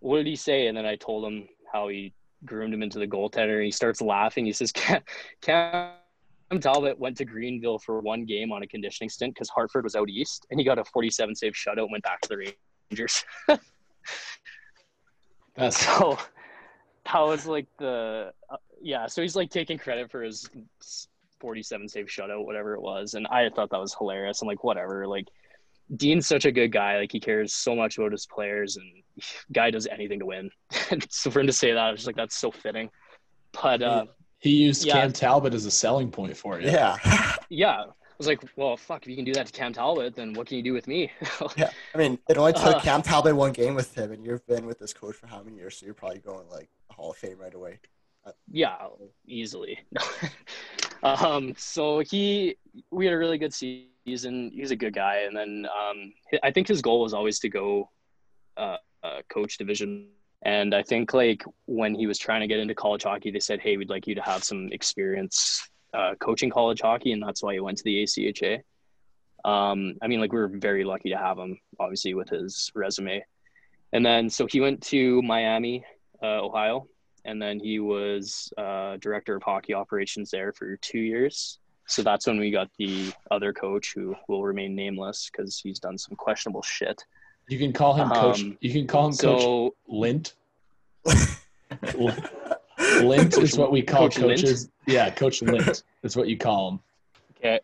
What 0.00 0.18
did 0.18 0.26
he 0.26 0.36
say? 0.36 0.66
And 0.66 0.76
then 0.76 0.86
I 0.86 0.96
told 0.96 1.24
him 1.24 1.48
how 1.72 1.88
he 1.88 2.12
groomed 2.44 2.74
him 2.74 2.82
into 2.82 2.98
the 2.98 3.06
goaltender 3.06 3.56
and 3.56 3.64
he 3.64 3.70
starts 3.70 4.00
laughing. 4.00 4.46
He 4.46 4.52
says, 4.52 4.72
Cam, 4.72 5.02
Cam 5.40 5.92
Talbot 6.60 6.98
went 6.98 7.16
to 7.18 7.24
Greenville 7.24 7.78
for 7.78 8.00
one 8.00 8.24
game 8.24 8.52
on 8.52 8.62
a 8.62 8.66
conditioning 8.66 9.08
stint 9.08 9.34
because 9.34 9.48
Hartford 9.48 9.84
was 9.84 9.94
out 9.94 10.08
east 10.08 10.46
and 10.50 10.58
he 10.58 10.64
got 10.64 10.78
a 10.78 10.84
47 10.84 11.34
save 11.34 11.52
shutout 11.52 11.78
and 11.78 11.92
went 11.92 12.04
back 12.04 12.20
to 12.22 12.28
the 12.28 12.54
Rangers. 12.90 13.24
That's 15.56 15.76
so 15.86 16.18
that 17.04 17.20
was 17.20 17.46
like 17.46 17.66
the 17.78 18.32
uh, 18.48 18.56
yeah 18.80 19.06
so 19.06 19.22
he's 19.22 19.36
like 19.36 19.50
taking 19.50 19.78
credit 19.78 20.10
for 20.10 20.22
his 20.22 20.48
47 21.40 21.88
save 21.88 22.06
shutout 22.06 22.44
whatever 22.44 22.74
it 22.74 22.80
was 22.80 23.14
and 23.14 23.26
i 23.28 23.48
thought 23.48 23.70
that 23.70 23.80
was 23.80 23.94
hilarious 23.94 24.42
i'm 24.42 24.48
like 24.48 24.64
whatever 24.64 25.06
like 25.06 25.26
dean's 25.96 26.26
such 26.26 26.44
a 26.44 26.52
good 26.52 26.70
guy 26.70 26.96
like 26.98 27.10
he 27.10 27.18
cares 27.20 27.52
so 27.52 27.74
much 27.74 27.98
about 27.98 28.12
his 28.12 28.26
players 28.26 28.76
and 28.76 28.86
guy 29.52 29.70
does 29.70 29.86
anything 29.88 30.18
to 30.20 30.26
win 30.26 30.50
so 31.10 31.30
for 31.30 31.40
him 31.40 31.46
to 31.46 31.52
say 31.52 31.72
that 31.72 31.78
i 31.78 31.90
was 31.90 32.00
just 32.00 32.06
like 32.06 32.16
that's 32.16 32.36
so 32.36 32.50
fitting 32.50 32.88
but 33.62 33.82
uh 33.82 34.04
he 34.38 34.50
used 34.50 34.86
Yeah. 34.86 34.94
Cam 34.94 35.12
Talbot 35.12 35.52
as 35.52 35.66
a 35.66 35.70
selling 35.70 36.10
point 36.10 36.34
for 36.34 36.58
you. 36.60 36.70
Yeah. 36.70 36.96
yeah 37.50 37.82
i 37.82 37.86
was 38.16 38.26
like 38.26 38.40
well 38.56 38.76
fuck 38.76 39.02
if 39.02 39.08
you 39.08 39.16
can 39.16 39.24
do 39.24 39.34
that 39.34 39.46
to 39.46 39.52
cam 39.52 39.72
talbot 39.72 40.14
then 40.14 40.32
what 40.34 40.46
can 40.46 40.56
you 40.56 40.62
do 40.62 40.72
with 40.72 40.86
me 40.86 41.10
yeah. 41.56 41.70
I 41.94 41.98
mean, 41.98 42.18
it 42.28 42.38
only 42.38 42.52
took 42.52 42.76
Uh. 42.76 42.80
Cam 42.80 43.02
Talbot 43.02 43.34
one 43.34 43.52
game 43.52 43.74
with 43.74 43.94
him, 43.94 44.12
and 44.12 44.24
you've 44.24 44.46
been 44.46 44.64
with 44.66 44.78
this 44.78 44.92
coach 44.92 45.16
for 45.16 45.26
how 45.26 45.42
many 45.42 45.56
years? 45.56 45.76
So 45.76 45.86
you're 45.86 45.94
probably 45.94 46.18
going 46.20 46.48
like 46.48 46.68
Hall 46.90 47.10
of 47.10 47.16
Fame 47.16 47.38
right 47.38 47.52
away. 47.54 47.78
Yeah, 48.50 48.76
easily. 49.26 49.78
um, 51.02 51.54
so 51.56 52.00
he, 52.00 52.56
we 52.90 53.06
had 53.06 53.14
a 53.14 53.18
really 53.18 53.38
good 53.38 53.52
season. 53.54 53.88
He 54.10 54.60
was 54.60 54.70
a 54.70 54.76
good 54.76 54.94
guy, 54.94 55.24
and 55.26 55.36
then 55.36 55.66
um, 55.66 56.12
I 56.42 56.50
think 56.50 56.68
his 56.68 56.82
goal 56.82 57.02
was 57.02 57.14
always 57.14 57.38
to 57.40 57.48
go 57.48 57.90
uh, 58.56 58.76
uh, 59.02 59.20
coach 59.28 59.58
division. 59.58 60.08
And 60.42 60.74
I 60.74 60.82
think 60.82 61.12
like 61.12 61.44
when 61.66 61.94
he 61.94 62.06
was 62.06 62.18
trying 62.18 62.40
to 62.40 62.46
get 62.46 62.58
into 62.58 62.74
college 62.74 63.02
hockey, 63.02 63.30
they 63.30 63.40
said, 63.40 63.60
"Hey, 63.60 63.76
we'd 63.76 63.90
like 63.90 64.06
you 64.06 64.14
to 64.14 64.22
have 64.22 64.42
some 64.42 64.68
experience 64.72 65.68
uh, 65.92 66.14
coaching 66.18 66.50
college 66.50 66.80
hockey," 66.80 67.12
and 67.12 67.22
that's 67.22 67.42
why 67.42 67.54
he 67.54 67.60
went 67.60 67.78
to 67.78 67.84
the 67.84 68.02
ACHA. 68.02 68.62
Um, 69.44 69.96
I 70.02 70.06
mean, 70.06 70.20
like 70.20 70.32
we 70.32 70.38
were 70.38 70.48
very 70.48 70.84
lucky 70.84 71.10
to 71.10 71.16
have 71.16 71.38
him, 71.38 71.58
obviously, 71.78 72.14
with 72.14 72.28
his 72.28 72.70
resume. 72.74 73.24
And 73.92 74.04
then 74.04 74.30
so 74.30 74.46
he 74.46 74.60
went 74.60 74.82
to 74.84 75.20
Miami, 75.22 75.84
uh, 76.22 76.44
Ohio, 76.44 76.88
and 77.24 77.40
then 77.40 77.58
he 77.58 77.80
was 77.80 78.52
uh, 78.56 78.96
director 78.98 79.34
of 79.36 79.42
hockey 79.42 79.74
operations 79.74 80.30
there 80.30 80.52
for 80.52 80.76
two 80.76 81.00
years. 81.00 81.58
So 81.90 82.02
that's 82.04 82.26
when 82.28 82.38
we 82.38 82.52
got 82.52 82.70
the 82.78 83.12
other 83.32 83.52
coach 83.52 83.94
who 83.96 84.14
will 84.28 84.44
remain 84.44 84.76
nameless 84.76 85.28
because 85.30 85.58
he's 85.58 85.80
done 85.80 85.98
some 85.98 86.14
questionable 86.14 86.62
shit. 86.62 87.04
You 87.48 87.58
can 87.58 87.72
call 87.72 87.94
him 87.94 88.08
Coach. 88.10 88.42
Um, 88.42 88.56
You 88.60 88.72
can 88.72 88.86
call 88.86 89.06
him 89.06 89.12
Coach 89.16 89.40
So 89.42 89.74
Lint. 89.88 90.34
Lint 93.02 93.38
is 93.38 93.58
what 93.58 93.72
we 93.72 93.82
call 93.82 94.02
Coach 94.02 94.18
Lint? 94.18 94.40
coaches. 94.40 94.68
Yeah, 94.86 95.10
Coach 95.10 95.42
Lint 95.42 95.82
is 96.04 96.16
what 96.16 96.28
you 96.28 96.38
call 96.38 96.70
him. 96.70 96.80
okay, 97.38 97.58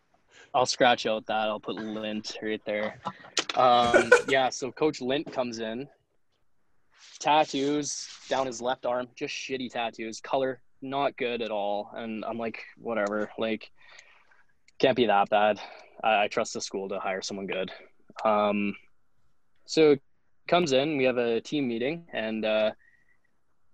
I'll 0.53 0.65
scratch 0.65 1.05
out 1.05 1.25
that. 1.27 1.47
I'll 1.47 1.59
put 1.61 1.75
lint 1.75 2.37
right 2.41 2.61
there. 2.65 2.99
Um, 3.55 4.11
yeah, 4.27 4.49
so 4.49 4.73
Coach 4.73 4.99
Lint 4.99 5.31
comes 5.31 5.59
in. 5.59 5.87
Tattoos 7.19 8.09
down 8.27 8.45
his 8.45 8.61
left 8.61 8.85
arm, 8.85 9.07
just 9.15 9.33
shitty 9.33 9.71
tattoos. 9.71 10.19
Color 10.19 10.59
not 10.81 11.15
good 11.17 11.41
at 11.41 11.49
all. 11.49 11.91
And 11.95 12.23
I'm 12.25 12.37
like, 12.37 12.63
whatever. 12.77 13.31
Like, 13.37 13.71
can't 14.79 14.95
be 14.95 15.07
that 15.07 15.29
bad. 15.29 15.59
I, 16.03 16.23
I 16.23 16.27
trust 16.27 16.53
the 16.53 16.61
school 16.61 16.89
to 16.89 16.99
hire 16.99 17.21
someone 17.21 17.47
good. 17.47 17.71
Um, 18.23 18.75
so 19.65 19.97
comes 20.47 20.71
in. 20.71 20.97
We 20.97 21.05
have 21.05 21.17
a 21.17 21.41
team 21.41 21.67
meeting, 21.67 22.05
and 22.13 22.45
uh, 22.45 22.71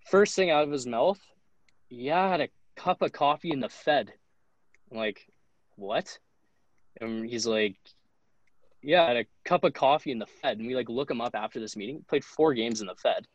first 0.10 0.36
thing 0.36 0.50
out 0.50 0.64
of 0.64 0.72
his 0.72 0.86
mouth, 0.86 1.20
yeah, 1.90 2.24
I 2.24 2.30
had 2.30 2.42
a 2.42 2.50
cup 2.76 3.02
of 3.02 3.12
coffee 3.12 3.52
in 3.52 3.60
the 3.60 3.70
Fed. 3.70 4.14
I'm 4.92 4.98
like, 4.98 5.28
what? 5.76 6.18
And 7.02 7.30
he's 7.30 7.46
like, 7.46 7.76
yeah, 8.82 9.04
I 9.04 9.08
had 9.08 9.18
a 9.18 9.26
cup 9.46 9.64
of 9.64 9.74
coffee 9.74 10.12
in 10.12 10.20
the 10.20 10.26
Fed. 10.26 10.58
And 10.58 10.68
we 10.68 10.76
like 10.76 10.90
look 10.90 11.10
him 11.10 11.22
up 11.22 11.36
after 11.36 11.60
this 11.60 11.76
meeting. 11.76 12.04
Played 12.08 12.24
four 12.24 12.54
games 12.54 12.82
in 12.82 12.88
the 12.88 12.96
Fed. 12.96 13.28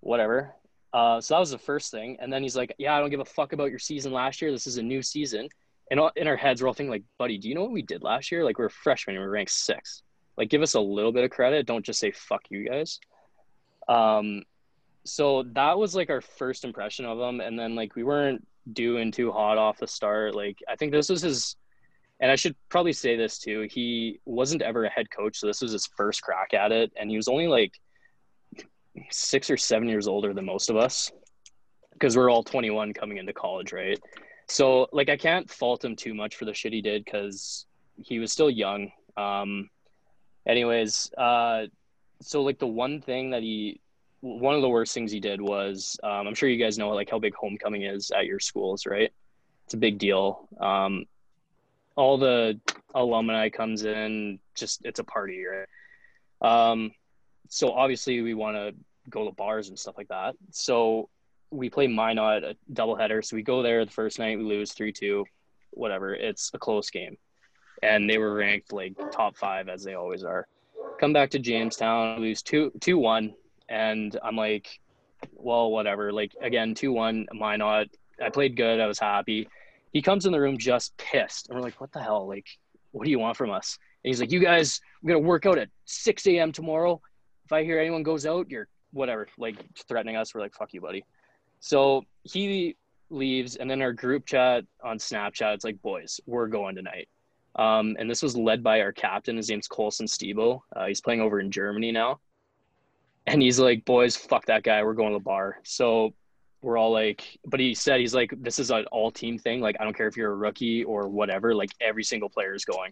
Whatever. 0.00 0.54
Uh, 0.92 1.20
so 1.20 1.34
that 1.34 1.40
was 1.40 1.50
the 1.50 1.58
first 1.58 1.90
thing. 1.90 2.16
And 2.20 2.32
then 2.32 2.42
he's 2.42 2.56
like, 2.56 2.74
yeah, 2.78 2.94
I 2.94 3.00
don't 3.00 3.10
give 3.10 3.20
a 3.20 3.24
fuck 3.24 3.52
about 3.52 3.70
your 3.70 3.78
season 3.78 4.12
last 4.12 4.42
year. 4.42 4.50
This 4.50 4.66
is 4.66 4.78
a 4.78 4.82
new 4.82 5.02
season. 5.02 5.48
And 5.90 6.00
in 6.16 6.26
our 6.26 6.36
heads, 6.36 6.62
we're 6.62 6.68
all 6.68 6.74
thinking 6.74 6.90
like, 6.90 7.04
buddy, 7.18 7.38
do 7.38 7.48
you 7.48 7.54
know 7.54 7.62
what 7.62 7.72
we 7.72 7.82
did 7.82 8.02
last 8.02 8.32
year? 8.32 8.44
Like 8.44 8.58
we're 8.58 8.68
freshmen 8.68 9.16
and 9.16 9.24
we're 9.24 9.30
ranked 9.30 9.52
six. 9.52 10.02
Like 10.36 10.48
give 10.48 10.62
us 10.62 10.74
a 10.74 10.80
little 10.80 11.12
bit 11.12 11.24
of 11.24 11.30
credit. 11.30 11.66
Don't 11.66 11.84
just 11.84 12.00
say 12.00 12.12
fuck 12.12 12.42
you 12.48 12.68
guys. 12.68 12.98
Um, 13.88 14.42
so 15.04 15.44
that 15.54 15.76
was 15.78 15.94
like 15.94 16.08
our 16.08 16.20
first 16.20 16.64
impression 16.64 17.04
of 17.04 17.18
him. 17.18 17.40
And 17.40 17.58
then 17.58 17.74
like 17.74 17.94
we 17.94 18.04
weren't 18.04 18.46
doing 18.72 19.12
too 19.12 19.32
hot 19.32 19.58
off 19.58 19.78
the 19.78 19.86
start. 19.86 20.34
Like 20.34 20.58
I 20.68 20.76
think 20.76 20.92
this 20.92 21.08
was 21.08 21.22
his 21.22 21.56
and 22.22 22.30
I 22.30 22.36
should 22.36 22.54
probably 22.68 22.92
say 22.92 23.16
this 23.16 23.38
too. 23.38 23.66
He 23.68 24.20
wasn't 24.24 24.62
ever 24.62 24.84
a 24.84 24.88
head 24.88 25.10
coach, 25.10 25.38
so 25.38 25.48
this 25.48 25.60
was 25.60 25.72
his 25.72 25.88
first 25.96 26.22
crack 26.22 26.54
at 26.54 26.70
it, 26.70 26.92
and 26.96 27.10
he 27.10 27.16
was 27.16 27.26
only 27.26 27.48
like 27.48 27.72
six 29.10 29.50
or 29.50 29.56
seven 29.56 29.88
years 29.88 30.06
older 30.06 30.32
than 30.32 30.46
most 30.46 30.70
of 30.70 30.76
us 30.76 31.10
because 31.94 32.16
we're 32.16 32.30
all 32.30 32.44
21 32.44 32.94
coming 32.94 33.18
into 33.18 33.32
college, 33.32 33.72
right? 33.72 33.98
So 34.52 34.86
like 34.92 35.08
I 35.08 35.16
can't 35.16 35.50
fault 35.50 35.82
him 35.82 35.96
too 35.96 36.12
much 36.12 36.36
for 36.36 36.44
the 36.44 36.52
shit 36.52 36.74
he 36.74 36.82
did 36.82 37.06
because 37.06 37.64
he 37.96 38.18
was 38.18 38.30
still 38.30 38.50
young. 38.50 38.92
Um, 39.16 39.70
anyways, 40.46 41.10
uh, 41.16 41.68
so 42.20 42.42
like 42.42 42.58
the 42.58 42.66
one 42.66 43.00
thing 43.00 43.30
that 43.30 43.42
he, 43.42 43.80
one 44.20 44.54
of 44.54 44.60
the 44.60 44.68
worst 44.68 44.92
things 44.92 45.10
he 45.10 45.20
did 45.20 45.40
was, 45.40 45.98
um, 46.02 46.26
I'm 46.26 46.34
sure 46.34 46.50
you 46.50 46.62
guys 46.62 46.76
know 46.76 46.90
like 46.90 47.10
how 47.10 47.18
big 47.18 47.34
homecoming 47.34 47.84
is 47.84 48.10
at 48.10 48.26
your 48.26 48.40
schools, 48.40 48.84
right? 48.84 49.10
It's 49.64 49.72
a 49.72 49.78
big 49.78 49.96
deal. 49.96 50.46
Um, 50.60 51.06
all 51.96 52.18
the 52.18 52.60
alumni 52.94 53.48
comes 53.48 53.86
in, 53.86 54.38
just 54.54 54.84
it's 54.84 55.00
a 55.00 55.04
party, 55.04 55.44
right? 55.46 55.68
Um, 56.42 56.92
so 57.48 57.70
obviously 57.72 58.20
we 58.20 58.34
want 58.34 58.56
to 58.58 58.74
go 59.08 59.24
to 59.24 59.32
bars 59.32 59.70
and 59.70 59.78
stuff 59.78 59.96
like 59.96 60.08
that. 60.08 60.34
So 60.50 61.08
we 61.52 61.68
play 61.68 61.86
Minot 61.86 62.42
a 62.42 62.56
doubleheader. 62.72 63.24
So 63.24 63.36
we 63.36 63.42
go 63.42 63.62
there 63.62 63.84
the 63.84 63.90
first 63.90 64.18
night, 64.18 64.38
we 64.38 64.44
lose 64.44 64.72
three 64.72 64.92
two, 64.92 65.24
whatever. 65.70 66.14
It's 66.14 66.50
a 66.54 66.58
close 66.58 66.90
game, 66.90 67.16
and 67.82 68.08
they 68.08 68.18
were 68.18 68.34
ranked 68.34 68.72
like 68.72 68.94
top 69.12 69.36
five 69.36 69.68
as 69.68 69.84
they 69.84 69.94
always 69.94 70.24
are. 70.24 70.46
Come 70.98 71.12
back 71.12 71.30
to 71.30 71.38
Jamestown, 71.38 72.20
lose 72.20 72.42
two 72.42 72.72
two 72.80 72.98
one, 72.98 73.34
and 73.68 74.18
I'm 74.22 74.36
like, 74.36 74.80
well, 75.32 75.70
whatever. 75.70 76.12
Like 76.12 76.34
again, 76.40 76.74
two 76.74 76.92
one, 76.92 77.26
Minot. 77.32 77.88
I 78.22 78.30
played 78.30 78.56
good. 78.56 78.80
I 78.80 78.86
was 78.86 78.98
happy. 78.98 79.48
He 79.92 80.00
comes 80.00 80.24
in 80.24 80.32
the 80.32 80.40
room 80.40 80.56
just 80.58 80.96
pissed, 80.96 81.48
and 81.48 81.56
we're 81.56 81.64
like, 81.64 81.80
what 81.80 81.92
the 81.92 82.00
hell? 82.00 82.26
Like, 82.26 82.46
what 82.92 83.04
do 83.04 83.10
you 83.10 83.18
want 83.18 83.36
from 83.36 83.50
us? 83.50 83.78
And 84.02 84.10
he's 84.10 84.20
like, 84.20 84.32
you 84.32 84.40
guys, 84.40 84.80
we're 85.02 85.14
gonna 85.14 85.26
work 85.26 85.44
out 85.44 85.58
at 85.58 85.68
6 85.84 86.26
a.m. 86.28 86.50
tomorrow. 86.50 87.00
If 87.44 87.52
I 87.52 87.62
hear 87.62 87.78
anyone 87.78 88.02
goes 88.02 88.24
out, 88.24 88.50
you're 88.50 88.68
whatever, 88.92 89.26
like 89.38 89.56
threatening 89.88 90.16
us. 90.16 90.34
We're 90.34 90.40
like, 90.40 90.54
fuck 90.54 90.72
you, 90.72 90.80
buddy. 90.80 91.04
So 91.64 92.02
he 92.24 92.76
leaves, 93.08 93.54
and 93.54 93.70
then 93.70 93.80
our 93.82 93.92
group 93.92 94.26
chat 94.26 94.64
on 94.82 94.98
Snapchat, 94.98 95.54
it's 95.54 95.64
like, 95.64 95.80
boys, 95.80 96.20
we're 96.26 96.48
going 96.48 96.74
tonight. 96.74 97.08
Um, 97.54 97.94
and 98.00 98.10
this 98.10 98.20
was 98.20 98.36
led 98.36 98.64
by 98.64 98.80
our 98.80 98.90
captain. 98.90 99.36
His 99.36 99.48
name's 99.48 99.68
Colson 99.68 100.06
Stebo. 100.06 100.60
Uh, 100.74 100.86
he's 100.86 101.00
playing 101.00 101.20
over 101.20 101.38
in 101.38 101.52
Germany 101.52 101.92
now. 101.92 102.18
And 103.28 103.40
he's 103.40 103.60
like, 103.60 103.84
boys, 103.84 104.16
fuck 104.16 104.44
that 104.46 104.64
guy. 104.64 104.82
We're 104.82 104.94
going 104.94 105.12
to 105.12 105.18
the 105.18 105.22
bar. 105.22 105.60
So 105.62 106.14
we're 106.62 106.76
all 106.76 106.90
like, 106.90 107.38
but 107.46 107.60
he 107.60 107.74
said, 107.74 108.00
he's 108.00 108.14
like, 108.14 108.34
this 108.38 108.58
is 108.58 108.72
an 108.72 108.86
all 108.90 109.12
team 109.12 109.38
thing. 109.38 109.60
Like, 109.60 109.76
I 109.78 109.84
don't 109.84 109.96
care 109.96 110.08
if 110.08 110.16
you're 110.16 110.32
a 110.32 110.36
rookie 110.36 110.82
or 110.82 111.08
whatever, 111.08 111.54
like, 111.54 111.70
every 111.80 112.02
single 112.02 112.28
player 112.28 112.54
is 112.54 112.64
going. 112.64 112.90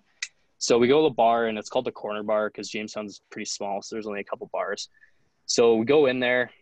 So 0.59 0.79
we 0.79 0.87
go 0.87 1.03
to 1.03 1.09
the 1.09 1.15
bar, 1.15 1.47
and 1.47 1.59
it's 1.59 1.71
called 1.71 1.87
the 1.87 1.93
Corner 1.93 2.23
Bar 2.23 2.51
because 2.51 2.69
Jamestown's 2.69 3.21
pretty 3.31 3.47
small. 3.47 3.83
So 3.83 3.97
there's 3.97 4.07
only 4.07 4.21
a 4.21 4.25
couple 4.25 4.49
bars. 4.53 4.91
So 5.47 5.75
we 5.75 5.85
go 5.87 6.07
in 6.07 6.21
there, 6.21 6.53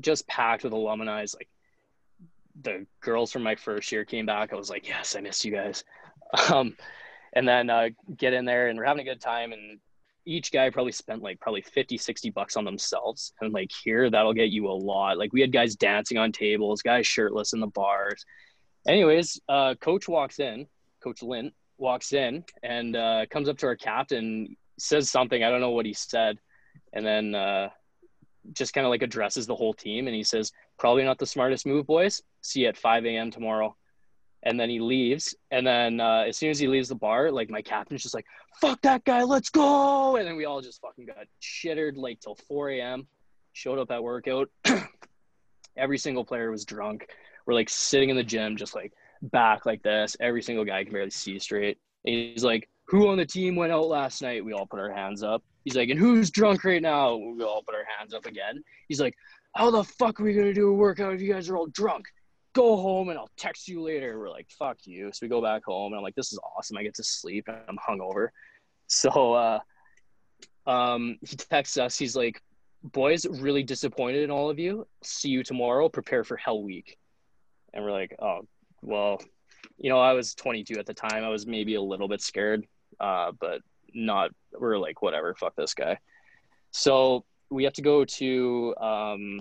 just 0.00 0.26
packed 0.26 0.64
with 0.64 0.72
alumni. 0.72 1.20
Like 1.34 1.48
the 2.60 2.86
girls 3.00 3.32
from 3.32 3.42
my 3.42 3.54
first 3.54 3.90
year 3.92 4.04
came 4.04 4.26
back. 4.26 4.52
I 4.52 4.56
was 4.56 4.70
like, 4.70 4.88
yes, 4.88 5.16
I 5.16 5.20
missed 5.20 5.44
you 5.44 5.52
guys. 5.52 5.84
Um, 6.50 6.78
and 7.34 7.46
then 7.46 7.68
uh, 7.68 7.90
get 8.16 8.32
in 8.32 8.46
there 8.46 8.68
and 8.68 8.78
we're 8.78 8.86
having 8.86 9.06
a 9.06 9.10
good 9.10 9.20
time. 9.20 9.52
And 9.52 9.78
each 10.24 10.50
guy 10.50 10.70
probably 10.70 10.92
spent 10.92 11.22
like 11.22 11.40
probably 11.40 11.60
50, 11.60 11.98
60 11.98 12.30
bucks 12.30 12.56
on 12.56 12.64
themselves. 12.64 13.34
And 13.42 13.52
like 13.52 13.70
here, 13.84 14.08
that'll 14.08 14.32
get 14.32 14.48
you 14.48 14.68
a 14.68 14.72
lot. 14.72 15.18
Like 15.18 15.32
we 15.34 15.42
had 15.42 15.52
guys 15.52 15.76
dancing 15.76 16.16
on 16.16 16.32
tables, 16.32 16.80
guys 16.80 17.06
shirtless 17.06 17.52
in 17.52 17.60
the 17.60 17.66
bars. 17.66 18.24
Anyways, 18.86 19.40
uh, 19.48 19.74
coach 19.74 20.08
walks 20.08 20.40
in, 20.40 20.66
Coach 21.02 21.22
Lint 21.22 21.52
walks 21.78 22.12
in 22.12 22.44
and 22.62 22.96
uh, 22.96 23.26
comes 23.30 23.48
up 23.48 23.58
to 23.58 23.66
our 23.66 23.76
captain, 23.76 24.56
says 24.78 25.10
something. 25.10 25.42
I 25.42 25.50
don't 25.50 25.60
know 25.60 25.70
what 25.70 25.86
he 25.86 25.92
said. 25.92 26.38
And 26.92 27.04
then 27.04 27.34
uh, 27.34 27.68
just 28.52 28.74
kind 28.74 28.86
of 28.86 28.90
like 28.90 29.02
addresses 29.02 29.46
the 29.46 29.54
whole 29.54 29.74
team 29.74 30.06
and 30.06 30.16
he 30.16 30.22
says, 30.22 30.52
probably 30.78 31.04
not 31.04 31.18
the 31.18 31.26
smartest 31.26 31.66
move, 31.66 31.86
boys. 31.86 32.22
See 32.40 32.60
you 32.60 32.68
at 32.68 32.76
5 32.76 33.06
a.m. 33.06 33.30
tomorrow. 33.30 33.76
And 34.42 34.58
then 34.58 34.68
he 34.68 34.80
leaves. 34.80 35.34
And 35.50 35.66
then 35.66 36.00
uh, 36.00 36.24
as 36.26 36.36
soon 36.36 36.50
as 36.50 36.58
he 36.58 36.66
leaves 36.66 36.88
the 36.88 36.96
bar, 36.96 37.30
like 37.30 37.48
my 37.48 37.62
captain's 37.62 38.02
just 38.02 38.14
like, 38.14 38.26
fuck 38.60 38.80
that 38.82 39.04
guy, 39.04 39.22
let's 39.22 39.50
go. 39.50 40.16
And 40.16 40.26
then 40.26 40.36
we 40.36 40.44
all 40.44 40.60
just 40.60 40.80
fucking 40.80 41.06
got 41.06 41.26
shittered 41.40 41.96
like 41.96 42.20
till 42.20 42.34
4 42.48 42.70
a.m. 42.70 43.06
Showed 43.52 43.78
up 43.78 43.90
at 43.90 44.02
workout. 44.02 44.50
Every 45.76 45.98
single 45.98 46.24
player 46.24 46.50
was 46.50 46.64
drunk. 46.64 47.08
We're 47.46 47.54
like 47.54 47.68
sitting 47.68 48.10
in 48.10 48.16
the 48.16 48.24
gym, 48.24 48.56
just 48.56 48.74
like 48.74 48.92
back 49.22 49.64
like 49.64 49.82
this. 49.82 50.16
Every 50.20 50.42
single 50.42 50.64
guy 50.64 50.82
can 50.84 50.92
barely 50.92 51.10
see 51.10 51.38
straight. 51.38 51.78
And 52.04 52.14
he's 52.14 52.44
like, 52.44 52.68
who 52.86 53.08
on 53.08 53.18
the 53.18 53.26
team 53.26 53.56
went 53.56 53.72
out 53.72 53.86
last 53.86 54.22
night? 54.22 54.44
We 54.44 54.52
all 54.52 54.66
put 54.66 54.80
our 54.80 54.92
hands 54.92 55.22
up. 55.22 55.42
He's 55.64 55.76
like, 55.76 55.88
and 55.90 55.98
who's 55.98 56.30
drunk 56.30 56.64
right 56.64 56.82
now? 56.82 57.16
We 57.16 57.42
all 57.44 57.62
put 57.62 57.74
our 57.74 57.84
hands 57.98 58.14
up 58.14 58.26
again. 58.26 58.62
He's 58.88 59.00
like, 59.00 59.14
how 59.54 59.70
the 59.70 59.84
fuck 59.84 60.20
are 60.20 60.24
we 60.24 60.34
gonna 60.34 60.54
do 60.54 60.68
a 60.68 60.72
workout 60.72 61.14
if 61.14 61.20
you 61.20 61.32
guys 61.32 61.48
are 61.48 61.56
all 61.56 61.66
drunk? 61.68 62.06
Go 62.54 62.76
home 62.76 63.08
and 63.08 63.18
I'll 63.18 63.30
text 63.36 63.68
you 63.68 63.82
later. 63.82 64.18
We're 64.18 64.30
like, 64.30 64.48
fuck 64.50 64.78
you. 64.84 65.10
So 65.12 65.20
we 65.22 65.28
go 65.28 65.40
back 65.40 65.64
home 65.64 65.92
and 65.92 65.98
I'm 65.98 66.02
like, 66.02 66.14
this 66.14 66.32
is 66.32 66.38
awesome. 66.56 66.76
I 66.76 66.82
get 66.82 66.94
to 66.96 67.04
sleep 67.04 67.48
and 67.48 67.58
I'm 67.68 67.78
hungover. 67.78 68.28
So 68.88 69.32
uh, 69.32 69.60
um, 70.66 71.16
he 71.22 71.34
texts 71.34 71.78
us. 71.78 71.96
He's 71.96 72.14
like, 72.14 72.42
boys, 72.82 73.26
really 73.26 73.62
disappointed 73.62 74.22
in 74.22 74.30
all 74.30 74.50
of 74.50 74.58
you. 74.58 74.86
See 75.02 75.30
you 75.30 75.42
tomorrow. 75.42 75.88
Prepare 75.88 76.24
for 76.24 76.36
Hell 76.36 76.62
Week. 76.62 76.98
And 77.72 77.84
we're 77.84 77.92
like, 77.92 78.14
oh, 78.20 78.40
well, 78.82 79.18
you 79.78 79.88
know, 79.88 79.98
I 79.98 80.12
was 80.12 80.34
22 80.34 80.78
at 80.78 80.86
the 80.86 80.94
time. 80.94 81.24
I 81.24 81.28
was 81.28 81.46
maybe 81.46 81.74
a 81.76 81.80
little 81.80 82.08
bit 82.08 82.20
scared, 82.20 82.66
uh, 83.00 83.32
but 83.40 83.60
not 83.94 84.30
we're 84.58 84.78
like 84.78 85.02
whatever 85.02 85.34
fuck 85.34 85.54
this 85.56 85.74
guy. 85.74 85.98
So 86.70 87.24
we 87.50 87.64
have 87.64 87.72
to 87.74 87.82
go 87.82 88.04
to 88.04 88.74
um, 88.80 89.40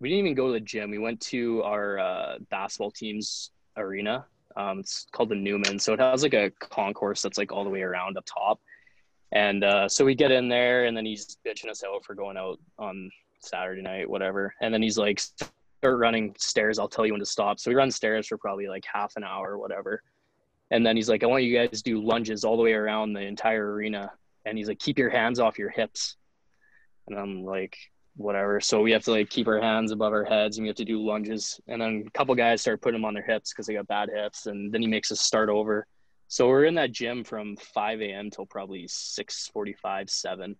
we 0.00 0.08
didn't 0.08 0.26
even 0.26 0.34
go 0.34 0.48
to 0.48 0.52
the 0.54 0.60
gym. 0.60 0.90
We 0.90 0.98
went 0.98 1.20
to 1.22 1.62
our 1.62 1.98
uh, 1.98 2.38
basketball 2.50 2.90
team's 2.90 3.50
arena. 3.76 4.26
Um, 4.56 4.80
it's 4.80 5.06
called 5.12 5.28
the 5.28 5.36
newman. 5.36 5.78
So 5.78 5.92
it 5.92 6.00
has 6.00 6.22
like 6.22 6.34
a 6.34 6.50
concourse 6.58 7.22
that's 7.22 7.38
like 7.38 7.52
all 7.52 7.64
the 7.64 7.70
way 7.70 7.82
around 7.82 8.16
up 8.16 8.24
top. 8.26 8.60
And 9.32 9.62
uh, 9.62 9.88
so 9.88 10.04
we 10.04 10.14
get 10.14 10.32
in 10.32 10.48
there 10.48 10.86
and 10.86 10.96
then 10.96 11.06
he's 11.06 11.36
bitching 11.46 11.70
us 11.70 11.84
out 11.84 12.04
for 12.04 12.14
going 12.14 12.36
out 12.36 12.58
on 12.78 13.10
saturday 13.42 13.80
night 13.80 14.10
whatever. 14.10 14.52
And 14.60 14.74
then 14.74 14.82
he's 14.82 14.98
like 14.98 15.20
start 15.20 15.52
running 15.82 16.34
stairs. 16.38 16.78
I'll 16.78 16.88
tell 16.88 17.06
you 17.06 17.12
when 17.12 17.20
to 17.20 17.26
stop. 17.26 17.60
So 17.60 17.70
we 17.70 17.74
run 17.74 17.90
stairs 17.90 18.26
for 18.26 18.36
probably 18.36 18.68
like 18.68 18.84
half 18.92 19.12
an 19.16 19.24
hour 19.24 19.56
whatever 19.56 20.02
and 20.70 20.86
then 20.86 20.96
he's 20.96 21.08
like, 21.08 21.22
I 21.22 21.26
want 21.26 21.44
you 21.44 21.56
guys 21.56 21.70
to 21.70 21.82
do 21.82 22.02
lunges 22.02 22.44
all 22.44 22.56
the 22.56 22.62
way 22.62 22.72
around 22.72 23.12
the 23.12 23.20
entire 23.20 23.72
arena. 23.72 24.12
And 24.44 24.56
he's 24.56 24.68
like, 24.68 24.78
keep 24.78 24.98
your 24.98 25.10
hands 25.10 25.40
off 25.40 25.58
your 25.58 25.70
hips. 25.70 26.16
And 27.08 27.18
I'm 27.18 27.44
like, 27.44 27.76
whatever. 28.16 28.60
So 28.60 28.80
we 28.80 28.92
have 28.92 29.02
to 29.04 29.10
like 29.10 29.30
keep 29.30 29.48
our 29.48 29.60
hands 29.60 29.90
above 29.90 30.12
our 30.12 30.24
heads 30.24 30.56
and 30.56 30.64
we 30.64 30.68
have 30.68 30.76
to 30.76 30.84
do 30.84 31.04
lunges. 31.04 31.60
And 31.66 31.82
then 31.82 32.04
a 32.06 32.10
couple 32.10 32.34
guys 32.34 32.60
start 32.60 32.82
putting 32.82 33.00
them 33.00 33.04
on 33.04 33.14
their 33.14 33.24
hips 33.24 33.52
because 33.52 33.66
they 33.66 33.74
got 33.74 33.88
bad 33.88 34.10
hips. 34.14 34.46
And 34.46 34.72
then 34.72 34.80
he 34.80 34.88
makes 34.88 35.10
us 35.10 35.20
start 35.20 35.48
over. 35.48 35.86
So 36.28 36.46
we're 36.46 36.66
in 36.66 36.76
that 36.76 36.92
gym 36.92 37.24
from 37.24 37.56
5 37.56 38.02
a.m. 38.02 38.30
till 38.30 38.46
probably 38.46 38.84
6:45, 38.84 40.08
7. 40.08 40.56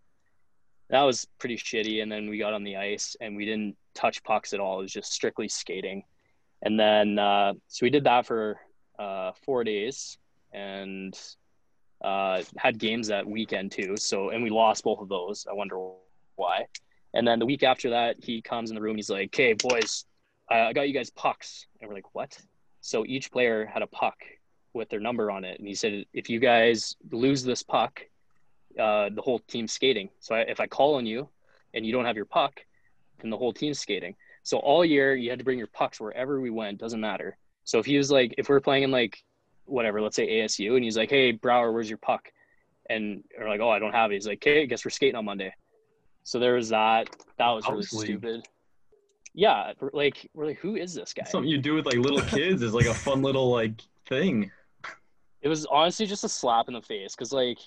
That 0.89 1.03
was 1.03 1.29
pretty 1.39 1.57
shitty. 1.57 2.03
And 2.03 2.11
then 2.11 2.29
we 2.29 2.39
got 2.39 2.55
on 2.55 2.65
the 2.65 2.77
ice 2.77 3.15
and 3.21 3.37
we 3.37 3.45
didn't 3.45 3.77
touch 3.95 4.25
pucks 4.25 4.53
at 4.53 4.59
all. 4.59 4.81
It 4.81 4.83
was 4.83 4.93
just 4.93 5.13
strictly 5.13 5.49
skating. 5.49 6.03
And 6.63 6.79
then 6.79 7.19
uh, 7.19 7.53
so 7.69 7.87
we 7.87 7.91
did 7.91 8.05
that 8.05 8.27
for 8.27 8.59
uh, 9.05 9.33
four 9.45 9.65
days, 9.65 10.19
and 10.53 11.15
Uh, 12.03 12.43
had 12.57 12.75
games 12.79 13.09
that 13.09 13.25
weekend 13.37 13.69
too. 13.79 13.93
So 14.11 14.31
and 14.33 14.41
we 14.43 14.49
lost 14.49 14.85
both 14.85 15.01
of 15.05 15.09
those. 15.17 15.47
I 15.51 15.53
wonder 15.53 15.77
why. 16.43 16.57
And 17.13 17.23
then 17.29 17.39
the 17.39 17.45
week 17.53 17.63
after 17.73 17.91
that, 17.97 18.13
he 18.29 18.41
comes 18.41 18.71
in 18.71 18.75
the 18.75 18.81
room. 18.81 18.97
He's 18.97 19.13
like, 19.17 19.29
"Okay, 19.35 19.53
boys, 19.53 20.07
I 20.49 20.73
got 20.73 20.89
you 20.89 20.95
guys 20.99 21.11
pucks." 21.25 21.67
And 21.77 21.85
we're 21.87 21.99
like, 22.01 22.15
"What?" 22.19 22.33
So 22.81 23.05
each 23.15 23.27
player 23.31 23.59
had 23.75 23.83
a 23.83 23.91
puck 24.03 24.19
with 24.73 24.89
their 24.89 25.03
number 25.09 25.27
on 25.37 25.45
it, 25.45 25.57
and 25.59 25.69
he 25.69 25.75
said, 25.83 25.93
"If 26.21 26.31
you 26.33 26.39
guys 26.41 26.97
lose 27.25 27.45
this 27.45 27.63
puck, 27.63 27.93
uh, 28.85 29.07
the 29.17 29.25
whole 29.27 29.41
team's 29.53 29.73
skating. 29.79 30.09
So 30.25 30.31
I, 30.39 30.41
if 30.55 30.59
I 30.59 30.67
call 30.79 30.95
on 30.95 31.05
you, 31.05 31.29
and 31.75 31.85
you 31.85 31.93
don't 31.93 32.09
have 32.09 32.17
your 32.17 32.31
puck, 32.41 32.55
then 33.19 33.29
the 33.31 33.41
whole 33.43 33.53
team's 33.53 33.81
skating." 33.87 34.15
So 34.43 34.55
all 34.59 34.85
year 34.87 35.09
you 35.21 35.29
had 35.29 35.41
to 35.41 35.45
bring 35.45 35.59
your 35.59 35.73
pucks 35.81 36.01
wherever 36.01 36.41
we 36.41 36.49
went. 36.49 36.81
Doesn't 36.81 37.05
matter. 37.11 37.37
So 37.71 37.79
if 37.79 37.87
he 37.87 37.97
was 37.97 38.11
like, 38.11 38.35
if 38.37 38.49
we 38.49 38.57
are 38.57 38.61
playing 38.61 38.83
in 38.83 38.91
like 38.91 39.23
whatever, 39.65 40.03
let's 40.03 40.17
say 40.17 40.27
ASU, 40.27 40.75
and 40.75 40.83
he's 40.83 40.97
like, 40.97 41.09
"Hey, 41.09 41.31
Brouwer, 41.31 41.71
where's 41.73 41.89
your 41.89 41.99
puck?" 41.99 42.29
And 42.89 43.23
we're 43.39 43.49
like, 43.49 43.61
"Oh, 43.61 43.71
I 43.71 43.79
don't 43.79 43.93
have 43.93 44.11
it." 44.11 44.15
He's 44.15 44.27
like, 44.27 44.39
"Okay, 44.39 44.63
I 44.63 44.65
guess 44.65 44.85
we're 44.85 44.91
skating 44.91 45.15
on 45.15 45.25
Monday." 45.25 45.55
So 46.25 46.41
there 46.41 46.55
was 46.55 46.71
that. 46.71 47.15
That 47.39 47.51
was 47.51 47.69
really 47.69 47.85
stupid. 47.85 48.49
Yeah, 49.35 49.75
like 49.93 50.29
we're 50.35 50.47
like, 50.47 50.59
who 50.59 50.75
is 50.75 50.95
this 50.95 51.15
guy? 51.15 51.23
Something 51.23 51.49
you 51.49 51.59
do 51.59 51.75
with 51.75 51.87
like 51.87 51.95
little 51.95 52.23
kids 52.23 52.61
is 52.61 52.75
like 52.75 52.87
a 52.87 52.95
fun 52.95 53.23
little 53.23 53.53
like 53.53 53.81
thing. 54.09 54.51
It 55.41 55.49
was 55.49 55.65
honestly 55.67 56.07
just 56.07 56.25
a 56.25 56.29
slap 56.29 56.67
in 56.67 56.75
the 56.75 56.83
face 56.83 57.15
because 57.15 57.33
like 57.33 57.59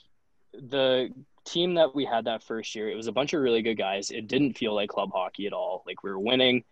the 0.52 1.12
team 1.46 1.76
that 1.76 1.96
we 1.96 2.04
had 2.04 2.26
that 2.26 2.44
first 2.44 2.76
year, 2.76 2.90
it 2.90 2.96
was 2.96 3.08
a 3.08 3.14
bunch 3.14 3.32
of 3.32 3.42
really 3.42 3.62
good 3.62 3.78
guys. 3.78 4.12
It 4.12 4.28
didn't 4.28 4.58
feel 4.58 4.76
like 4.76 4.90
club 4.90 5.12
hockey 5.14 5.48
at 5.48 5.54
all. 5.54 5.82
Like 5.88 6.04
we 6.04 6.12
were 6.12 6.20
winning, 6.20 6.66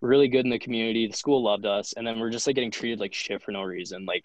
really 0.00 0.28
good 0.28 0.44
in 0.44 0.50
the 0.50 0.58
community. 0.58 1.06
The 1.06 1.16
school 1.16 1.42
loved 1.42 1.66
us, 1.66 1.92
and 1.94 2.06
then 2.06 2.18
we're 2.18 2.30
just 2.30 2.46
like 2.46 2.54
getting 2.56 2.70
treated 2.70 3.00
like 3.00 3.14
shit 3.14 3.42
for 3.42 3.52
no 3.52 3.62
reason. 3.62 4.04
Like 4.04 4.24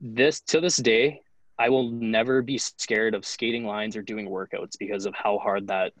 this 0.00 0.40
to 0.42 0.60
this 0.60 0.76
day, 0.76 1.20
I 1.58 1.68
will 1.70 1.90
never 1.90 2.42
be 2.42 2.58
scared 2.58 3.14
of 3.14 3.24
skating 3.24 3.64
lines 3.64 3.96
or 3.96 4.02
doing 4.02 4.28
workouts 4.28 4.78
because 4.78 5.06
of 5.06 5.14
how 5.14 5.38
hard 5.38 5.68
that 5.68 5.92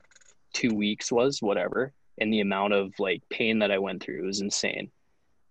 two 0.52 0.74
weeks 0.74 1.10
was, 1.10 1.40
whatever, 1.42 1.92
and 2.18 2.32
the 2.32 2.40
amount 2.40 2.74
of 2.74 2.92
like 2.98 3.22
pain 3.30 3.58
that 3.60 3.70
I 3.70 3.78
went 3.78 4.02
through. 4.02 4.22
It 4.22 4.26
was 4.26 4.40
insane. 4.40 4.90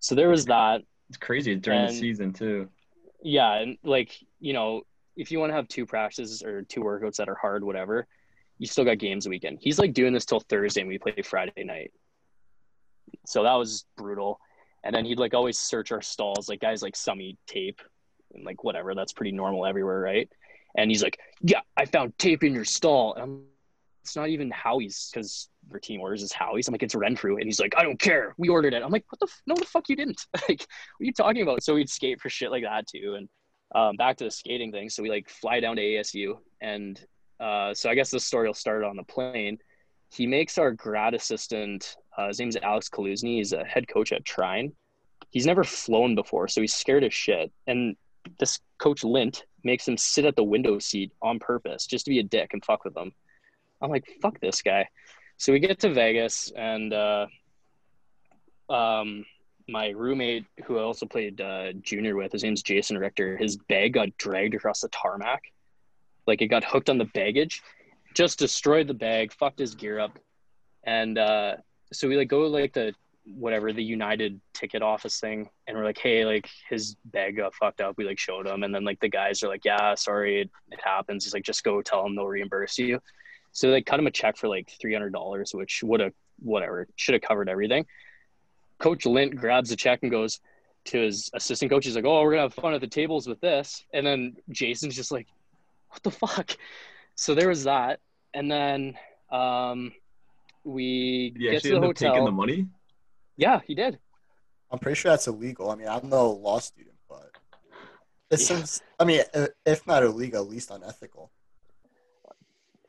So 0.00 0.14
there 0.14 0.28
was 0.28 0.44
that. 0.46 0.82
It's 1.08 1.18
crazy 1.18 1.54
during 1.56 1.80
And- 1.80 1.90
the 1.90 1.94
season 1.98 2.32
too. 2.32 2.68
Yeah, 3.22 3.54
and 3.54 3.78
like 3.82 4.16
you 4.38 4.52
know, 4.52 4.82
if 5.16 5.30
you 5.32 5.38
want 5.40 5.50
to 5.50 5.54
have 5.56 5.66
two 5.68 5.86
practices 5.86 6.42
or 6.42 6.62
two 6.62 6.80
workouts 6.80 7.16
that 7.16 7.28
are 7.28 7.34
hard, 7.34 7.64
whatever, 7.64 8.06
you 8.58 8.66
still 8.66 8.84
got 8.84 8.98
games 8.98 9.26
a 9.26 9.30
weekend. 9.30 9.58
He's 9.60 9.78
like 9.78 9.92
doing 9.94 10.12
this 10.12 10.24
till 10.24 10.40
Thursday, 10.40 10.82
and 10.82 10.88
we 10.88 10.98
play 10.98 11.14
Friday 11.22 11.64
night. 11.64 11.92
So 13.28 13.42
that 13.42 13.54
was 13.54 13.84
brutal. 13.96 14.40
And 14.84 14.94
then 14.94 15.04
he'd 15.04 15.18
like 15.18 15.34
always 15.34 15.58
search 15.58 15.92
our 15.92 16.02
stalls, 16.02 16.48
like 16.48 16.60
guys 16.60 16.82
like 16.82 16.94
Summy 16.94 17.36
tape 17.46 17.80
and 18.34 18.44
like 18.44 18.62
whatever. 18.62 18.94
That's 18.94 19.12
pretty 19.12 19.32
normal 19.32 19.66
everywhere, 19.66 20.00
right? 20.00 20.28
And 20.76 20.90
he's 20.90 21.02
like, 21.02 21.18
"Yeah, 21.40 21.60
I 21.76 21.86
found 21.86 22.16
tape 22.18 22.44
in 22.44 22.54
your 22.54 22.64
stall." 22.64 23.14
And 23.14 23.22
I'm, 23.22 23.42
it's 24.04 24.14
not 24.14 24.28
even 24.28 24.50
Howie's 24.50 25.10
because 25.12 25.48
their 25.68 25.80
team 25.80 26.00
orders 26.00 26.22
is 26.22 26.32
Howie's. 26.32 26.68
I'm 26.68 26.72
like, 26.72 26.82
"It's 26.82 26.94
Renfrew," 26.94 27.36
and 27.36 27.44
he's 27.44 27.58
like, 27.58 27.74
"I 27.76 27.82
don't 27.82 27.98
care. 27.98 28.34
We 28.36 28.48
ordered 28.48 28.74
it." 28.74 28.82
I'm 28.82 28.90
like, 28.92 29.04
"What 29.08 29.18
the? 29.18 29.26
F- 29.26 29.42
no, 29.46 29.54
the 29.54 29.64
fuck 29.64 29.88
you 29.88 29.96
didn't." 29.96 30.24
like, 30.48 30.60
what 30.60 31.02
are 31.02 31.04
you 31.04 31.12
talking 31.12 31.42
about? 31.42 31.62
So 31.62 31.74
we'd 31.74 31.90
skate 31.90 32.20
for 32.20 32.28
shit 32.28 32.50
like 32.50 32.62
that 32.62 32.86
too. 32.86 33.16
And 33.16 33.28
um, 33.74 33.96
back 33.96 34.18
to 34.18 34.24
the 34.24 34.30
skating 34.30 34.70
thing. 34.70 34.90
So 34.90 35.02
we 35.02 35.10
like 35.10 35.28
fly 35.28 35.60
down 35.60 35.76
to 35.76 35.82
ASU, 35.82 36.38
and 36.60 37.00
uh, 37.40 37.74
so 37.74 37.90
I 37.90 37.94
guess 37.94 38.10
the 38.10 38.20
story 38.20 38.46
will 38.46 38.54
start 38.54 38.84
on 38.84 38.96
the 38.96 39.02
plane. 39.02 39.58
He 40.10 40.26
makes 40.26 40.58
our 40.58 40.72
grad 40.72 41.14
assistant. 41.14 41.96
Uh, 42.16 42.28
his 42.28 42.38
name's 42.38 42.56
Alex 42.56 42.88
Kaluzny. 42.88 43.36
He's 43.36 43.52
a 43.52 43.64
head 43.64 43.88
coach 43.88 44.12
at 44.12 44.24
Trine. 44.24 44.72
He's 45.30 45.46
never 45.46 45.64
flown 45.64 46.14
before, 46.14 46.48
so 46.48 46.60
he's 46.60 46.74
scared 46.74 47.04
as 47.04 47.12
shit. 47.12 47.52
And 47.66 47.96
this 48.38 48.60
coach 48.78 49.04
Lint 49.04 49.44
makes 49.64 49.86
him 49.86 49.96
sit 49.96 50.24
at 50.24 50.36
the 50.36 50.44
window 50.44 50.78
seat 50.78 51.12
on 51.20 51.38
purpose 51.38 51.86
just 51.86 52.04
to 52.04 52.10
be 52.10 52.20
a 52.20 52.22
dick 52.22 52.50
and 52.52 52.64
fuck 52.64 52.84
with 52.84 52.96
him. 52.96 53.12
I'm 53.82 53.90
like, 53.90 54.04
fuck 54.22 54.40
this 54.40 54.62
guy. 54.62 54.88
So 55.36 55.52
we 55.52 55.58
get 55.58 55.78
to 55.80 55.92
Vegas, 55.92 56.50
and 56.56 56.94
uh, 56.94 57.26
um, 58.70 59.26
my 59.68 59.88
roommate, 59.90 60.46
who 60.64 60.78
I 60.78 60.82
also 60.82 61.04
played 61.04 61.40
uh, 61.40 61.72
junior 61.82 62.16
with, 62.16 62.32
his 62.32 62.42
name's 62.42 62.62
Jason 62.62 62.96
Richter. 62.96 63.36
His 63.36 63.56
bag 63.56 63.94
got 63.94 64.16
dragged 64.16 64.54
across 64.54 64.80
the 64.80 64.88
tarmac, 64.88 65.42
like 66.26 66.40
it 66.40 66.46
got 66.46 66.64
hooked 66.64 66.88
on 66.88 66.96
the 66.96 67.04
baggage, 67.04 67.62
just 68.16 68.38
destroyed 68.38 68.88
the 68.88 68.94
bag, 68.94 69.30
fucked 69.32 69.58
his 69.58 69.74
gear 69.74 70.00
up, 70.00 70.18
and 70.84 71.18
uh, 71.18 71.56
so 71.92 72.08
we 72.08 72.16
like 72.16 72.28
go 72.28 72.40
like 72.46 72.72
the 72.72 72.94
whatever 73.26 73.72
the 73.72 73.82
United 73.82 74.40
ticket 74.54 74.82
office 74.82 75.20
thing, 75.20 75.50
and 75.66 75.76
we're 75.76 75.84
like, 75.84 75.98
hey, 75.98 76.24
like 76.24 76.48
his 76.68 76.96
bag 77.04 77.36
got 77.36 77.54
fucked 77.54 77.82
up. 77.82 77.98
We 77.98 78.04
like 78.04 78.18
showed 78.18 78.46
him, 78.46 78.62
and 78.62 78.74
then 78.74 78.84
like 78.84 79.00
the 79.00 79.08
guys 79.08 79.42
are 79.42 79.48
like, 79.48 79.66
yeah, 79.66 79.94
sorry, 79.94 80.40
it, 80.40 80.50
it 80.70 80.80
happens. 80.82 81.24
He's 81.24 81.34
like, 81.34 81.44
just 81.44 81.62
go 81.62 81.82
tell 81.82 82.02
them 82.02 82.16
they'll 82.16 82.26
reimburse 82.26 82.78
you. 82.78 83.00
So 83.52 83.70
they 83.70 83.82
cut 83.82 84.00
him 84.00 84.06
a 84.06 84.10
check 84.10 84.38
for 84.38 84.48
like 84.48 84.72
three 84.80 84.94
hundred 84.94 85.12
dollars, 85.12 85.52
which 85.54 85.82
would 85.84 86.00
have 86.00 86.14
whatever 86.38 86.88
should 86.96 87.12
have 87.12 87.22
covered 87.22 87.50
everything. 87.50 87.84
Coach 88.78 89.04
Lint 89.04 89.36
grabs 89.36 89.68
the 89.68 89.76
check 89.76 90.00
and 90.02 90.10
goes 90.10 90.40
to 90.86 90.98
his 91.00 91.28
assistant 91.34 91.70
coach. 91.70 91.84
He's 91.84 91.96
like, 91.96 92.06
"Oh, 92.06 92.22
we're 92.22 92.30
gonna 92.30 92.42
have 92.42 92.54
fun 92.54 92.72
at 92.72 92.80
the 92.80 92.86
tables 92.86 93.26
with 93.26 93.40
this," 93.42 93.84
and 93.92 94.06
then 94.06 94.36
Jason's 94.50 94.96
just 94.96 95.12
like, 95.12 95.26
"What 95.90 96.02
the 96.02 96.10
fuck?" 96.10 96.56
So 97.14 97.34
there 97.34 97.48
was 97.48 97.64
that, 97.64 98.00
and 98.36 98.50
then 98.50 98.96
um, 99.32 99.92
we 100.62 101.30
Did 101.30 101.42
you 101.42 101.50
get 101.52 101.62
to 101.62 101.68
the 101.70 101.76
up 101.88 101.94
taking 101.96 102.08
hotel. 102.12 102.24
the 102.26 102.32
money? 102.32 102.66
Yeah, 103.36 103.60
he 103.66 103.74
did. 103.74 103.98
I'm 104.70 104.78
pretty 104.78 104.96
sure 104.96 105.10
that's 105.12 105.26
illegal. 105.26 105.70
I 105.70 105.74
mean, 105.76 105.88
I'm 105.88 106.08
no 106.08 106.30
law 106.30 106.58
student, 106.58 106.96
but 107.08 107.30
it 108.30 108.40
Yeah. 108.40 108.46
seems. 108.46 108.82
I 109.00 109.04
mean, 109.04 109.22
uh, 109.34 109.46
if 109.64 109.86
not 109.86 110.02
illegal, 110.02 110.42
at 110.44 110.50
least 110.50 110.70
unethical. 110.70 111.32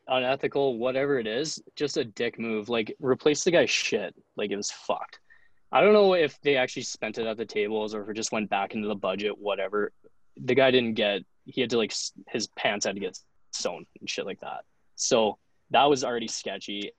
unethical, 0.08 0.78
whatever 0.78 1.18
it 1.18 1.26
is, 1.26 1.62
just 1.76 1.96
a 1.98 2.04
dick 2.04 2.38
move. 2.38 2.68
Like 2.68 2.94
replace 3.00 3.44
the 3.44 3.50
guy's 3.50 3.70
shit. 3.70 4.14
Like 4.36 4.50
it 4.50 4.56
was 4.56 4.70
fucked. 4.70 5.18
I 5.70 5.80
don't 5.82 5.92
know 5.92 6.14
if 6.14 6.40
they 6.40 6.56
actually 6.56 6.82
spent 6.82 7.18
it 7.18 7.26
at 7.26 7.36
the 7.36 7.44
tables 7.44 7.94
or 7.94 8.02
if 8.02 8.08
it 8.08 8.14
just 8.16 8.32
went 8.32 8.48
back 8.48 8.74
into 8.74 8.88
the 8.88 8.94
budget, 8.94 9.36
whatever. 9.38 9.92
The 10.38 10.54
guy 10.54 10.70
didn't 10.70 10.94
get. 10.94 11.22
He 11.44 11.60
had 11.60 11.70
to 11.70 11.78
like 11.78 11.92
his 12.28 12.46
pants 12.56 12.86
had 12.86 12.94
to 12.94 13.00
get 13.00 13.18
sewn 13.52 13.84
and 14.00 14.08
shit 14.08 14.24
like 14.26 14.40
that. 14.40 14.60
So 14.98 15.38
that 15.70 15.84
was 15.84 16.04
already 16.04 16.28
sketchy. 16.28 16.92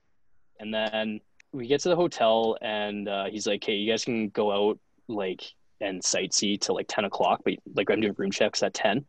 And 0.60 0.74
then 0.74 1.20
we 1.52 1.68
get 1.68 1.82
to 1.82 1.90
the 1.90 1.96
hotel 1.96 2.58
and 2.62 3.08
uh, 3.08 3.26
he's 3.26 3.46
like, 3.46 3.64
"Hey, 3.64 3.76
you 3.76 3.92
guys 3.92 4.04
can 4.04 4.30
go 4.30 4.52
out 4.52 4.80
like 5.08 5.44
and 5.82 6.02
sightsee 6.02 6.60
till 6.60 6.76
like 6.76 6.88
ten 6.88 7.06
o'clock, 7.06 7.42
but 7.46 7.54
like 7.76 7.90
I'm 7.90 8.02
doing 8.02 8.16
room 8.18 8.32
checks 8.32 8.64
at 8.64 8.74
10. 8.74 8.92
And 8.98 9.06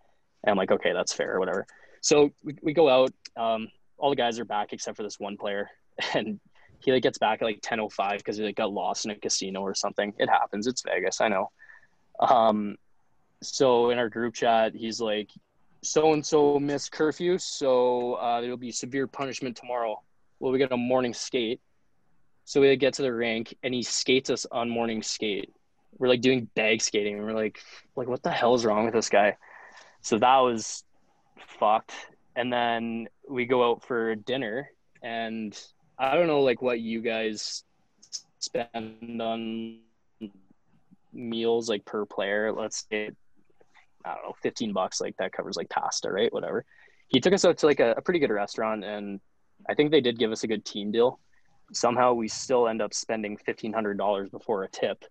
I'm 0.47 0.57
like, 0.57 0.71
"Okay, 0.71 0.93
that's 0.93 1.13
fair, 1.13 1.39
whatever." 1.39 1.67
So 2.03 2.31
we, 2.43 2.57
we 2.63 2.73
go 2.73 2.89
out. 2.89 3.13
Um, 3.37 3.69
all 3.99 4.11
the 4.11 4.17
guys 4.17 4.39
are 4.39 4.45
back 4.45 4.73
except 4.73 4.97
for 4.97 5.03
this 5.03 5.21
one 5.21 5.37
player 5.37 5.71
and 6.15 6.41
he 6.81 6.93
like 6.93 7.03
gets 7.03 7.19
back 7.19 7.43
at 7.43 7.45
like 7.45 7.61
10:05 7.61 8.19
because 8.19 8.37
he 8.39 8.45
like 8.45 8.57
got 8.57 8.73
lost 8.73 9.05
in 9.05 9.11
a 9.11 9.17
casino 9.17 9.61
or 9.61 9.75
something. 9.75 10.13
It 10.19 10.29
happens. 10.29 10.67
It's 10.67 10.83
Vegas, 10.83 11.21
I 11.21 11.29
know. 11.29 11.51
Um 12.19 12.77
so 13.43 13.91
in 13.91 13.99
our 13.99 14.09
group 14.09 14.35
chat, 14.35 14.75
he's 14.75 15.01
like 15.01 15.31
so 15.83 16.13
and 16.13 16.25
so 16.25 16.59
missed 16.59 16.93
curfew, 16.93 17.39
so 17.39 18.15
uh, 18.15 18.41
there'll 18.41 18.57
be 18.57 18.73
severe 18.73 19.07
punishment 19.07 19.57
tomorrow. 19.57 20.01
Well, 20.39 20.53
we 20.53 20.59
got 20.59 20.73
a 20.73 20.77
morning 20.77 21.15
skate. 21.15 21.61
So 22.45 22.61
we 22.61 22.75
get 22.77 22.95
to 22.95 23.03
the 23.03 23.13
rink 23.13 23.55
and 23.63 23.73
he 23.73 23.83
skates 23.83 24.29
us 24.31 24.47
on 24.51 24.69
morning 24.69 25.03
skate. 25.03 25.53
We're 25.99 26.09
like 26.09 26.21
doing 26.21 26.49
bag 26.55 26.83
skating 26.83 27.17
and 27.17 27.25
we're 27.25 27.35
like 27.35 27.61
like 27.95 28.09
what 28.09 28.23
the 28.23 28.31
hell 28.31 28.55
is 28.55 28.65
wrong 28.65 28.87
with 28.87 28.95
this 28.95 29.09
guy? 29.09 29.37
So 30.01 30.19
that 30.19 30.39
was 30.39 30.83
fucked 31.59 31.93
and 32.37 32.53
then 32.53 33.09
we 33.29 33.45
go 33.45 33.71
out 33.71 33.85
for 33.85 34.15
dinner 34.15 34.71
and 35.03 35.59
i 35.99 36.15
don't 36.15 36.27
know 36.27 36.41
like 36.41 36.63
what 36.63 36.81
you 36.81 37.01
guys 37.01 37.65
spend 38.39 39.21
on 39.21 39.79
meals 41.13 41.69
like 41.69 41.85
per 41.85 42.05
player 42.07 42.53
let's 42.53 42.87
say 42.91 43.11
i 44.05 44.15
don't 44.15 44.25
know 44.25 44.35
15 44.43 44.73
bucks 44.73 45.01
like 45.01 45.17
that 45.17 45.33
covers 45.33 45.57
like 45.57 45.69
pasta 45.69 46.11
right 46.11 46.33
whatever 46.33 46.65
he 47.09 47.21
took 47.21 47.33
us 47.33 47.45
out 47.45 47.59
to 47.59 47.67
like 47.67 47.81
a, 47.81 47.93
a 47.97 48.03
pretty 48.03 48.21
good 48.21 48.31
restaurant 48.31 48.85
and 48.85 49.21
i 49.69 49.75
think 49.75 49.91
they 49.91 50.01
did 50.01 50.19
give 50.19 50.33
us 50.33 50.45
a 50.45 50.47
good 50.47 50.65
team 50.65 50.91
deal 50.91 51.19
somehow 51.73 52.13
we 52.13 52.29
still 52.29 52.69
end 52.69 52.83
up 52.83 52.93
spending 52.93 53.37
$1500 53.37 54.31
before 54.31 54.65
a 54.65 54.69
tip 54.69 55.05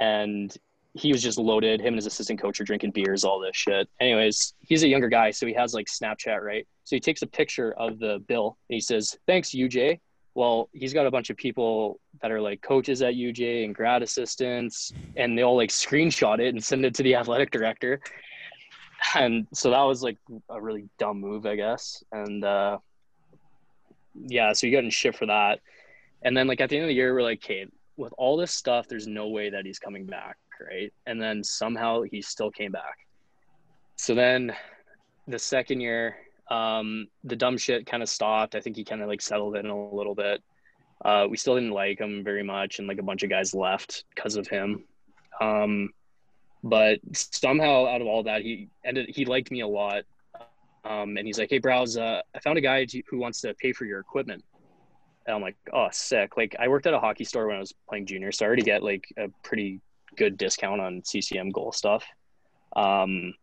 and 0.00 0.56
he 0.94 1.12
was 1.12 1.22
just 1.22 1.38
loaded. 1.38 1.80
Him 1.80 1.88
and 1.88 1.96
his 1.96 2.06
assistant 2.06 2.40
coach 2.40 2.60
are 2.60 2.64
drinking 2.64 2.90
beers, 2.90 3.24
all 3.24 3.40
this 3.40 3.56
shit. 3.56 3.88
Anyways, 4.00 4.54
he's 4.60 4.82
a 4.82 4.88
younger 4.88 5.08
guy, 5.08 5.30
so 5.30 5.46
he 5.46 5.54
has 5.54 5.72
like 5.72 5.86
Snapchat, 5.86 6.40
right? 6.40 6.66
So 6.84 6.96
he 6.96 7.00
takes 7.00 7.22
a 7.22 7.26
picture 7.26 7.72
of 7.78 7.98
the 7.98 8.22
bill 8.26 8.58
and 8.68 8.74
he 8.74 8.80
says, 8.80 9.16
"Thanks, 9.26 9.50
UJ." 9.50 10.00
Well, 10.34 10.70
he's 10.72 10.94
got 10.94 11.06
a 11.06 11.10
bunch 11.10 11.28
of 11.28 11.36
people 11.36 12.00
that 12.22 12.30
are 12.30 12.40
like 12.40 12.62
coaches 12.62 13.02
at 13.02 13.14
UJ 13.14 13.64
and 13.64 13.74
grad 13.74 14.02
assistants, 14.02 14.92
and 15.16 15.36
they 15.36 15.42
all 15.42 15.56
like 15.56 15.70
screenshot 15.70 16.40
it 16.40 16.48
and 16.48 16.62
send 16.62 16.84
it 16.84 16.94
to 16.94 17.02
the 17.02 17.14
athletic 17.20 17.50
director. 17.50 18.00
And 19.14 19.46
so 19.52 19.70
that 19.70 19.82
was 19.82 20.02
like 20.02 20.18
a 20.48 20.60
really 20.60 20.88
dumb 20.98 21.20
move, 21.20 21.44
I 21.44 21.56
guess. 21.56 22.02
And 22.12 22.44
uh, 22.44 22.78
yeah, 24.14 24.52
so 24.52 24.66
he 24.66 24.72
got 24.72 24.84
in 24.84 24.90
shit 24.90 25.16
for 25.16 25.26
that. 25.26 25.60
And 26.22 26.36
then 26.36 26.46
like 26.46 26.60
at 26.60 26.70
the 26.70 26.76
end 26.76 26.84
of 26.84 26.88
the 26.88 26.94
year, 26.94 27.12
we're 27.12 27.22
like, 27.22 27.42
okay, 27.44 27.66
with 27.96 28.14
all 28.16 28.36
this 28.36 28.52
stuff, 28.52 28.88
there's 28.88 29.06
no 29.06 29.28
way 29.28 29.50
that 29.50 29.66
he's 29.66 29.78
coming 29.78 30.06
back, 30.06 30.36
right? 30.70 30.92
And 31.06 31.20
then 31.20 31.42
somehow 31.42 32.02
he 32.02 32.22
still 32.22 32.50
came 32.50 32.72
back. 32.72 32.96
So 33.96 34.14
then 34.14 34.52
the 35.28 35.38
second 35.38 35.80
year, 35.80 36.16
um, 36.52 37.08
the 37.24 37.34
dumb 37.34 37.56
shit 37.56 37.86
kind 37.86 38.02
of 38.02 38.08
stopped. 38.10 38.54
I 38.54 38.60
think 38.60 38.76
he 38.76 38.84
kind 38.84 39.00
of 39.00 39.08
like 39.08 39.22
settled 39.22 39.56
in 39.56 39.66
a 39.66 39.94
little 39.94 40.14
bit. 40.14 40.42
Uh, 41.02 41.26
we 41.28 41.36
still 41.36 41.54
didn't 41.54 41.70
like 41.70 41.98
him 41.98 42.22
very 42.22 42.42
much, 42.42 42.78
and 42.78 42.86
like 42.86 42.98
a 42.98 43.02
bunch 43.02 43.22
of 43.22 43.30
guys 43.30 43.54
left 43.54 44.04
because 44.14 44.36
of 44.36 44.46
him. 44.46 44.84
Um, 45.40 45.90
but 46.62 47.00
somehow, 47.12 47.86
out 47.86 48.02
of 48.02 48.06
all 48.06 48.22
that, 48.24 48.42
he 48.42 48.68
ended. 48.84 49.08
He 49.08 49.24
liked 49.24 49.50
me 49.50 49.60
a 49.60 49.66
lot, 49.66 50.04
um, 50.84 51.16
and 51.16 51.26
he's 51.26 51.38
like, 51.38 51.48
"Hey, 51.48 51.58
Browse, 51.58 51.96
uh, 51.96 52.20
I 52.34 52.38
found 52.40 52.58
a 52.58 52.60
guy 52.60 52.86
who 53.08 53.18
wants 53.18 53.40
to 53.40 53.54
pay 53.54 53.72
for 53.72 53.86
your 53.86 53.98
equipment." 53.98 54.44
And 55.26 55.34
I'm 55.34 55.42
like, 55.42 55.56
"Oh, 55.72 55.88
sick!" 55.90 56.36
Like 56.36 56.54
I 56.58 56.68
worked 56.68 56.86
at 56.86 56.92
a 56.92 57.00
hockey 57.00 57.24
store 57.24 57.46
when 57.46 57.56
I 57.56 57.60
was 57.60 57.72
playing 57.88 58.06
junior, 58.06 58.30
so 58.30 58.44
I 58.44 58.46
already 58.46 58.62
get 58.62 58.82
like 58.82 59.06
a 59.16 59.28
pretty 59.42 59.80
good 60.16 60.36
discount 60.36 60.82
on 60.82 61.02
CCM 61.02 61.50
goal 61.50 61.72
stuff. 61.72 62.04
Um, 62.76 63.34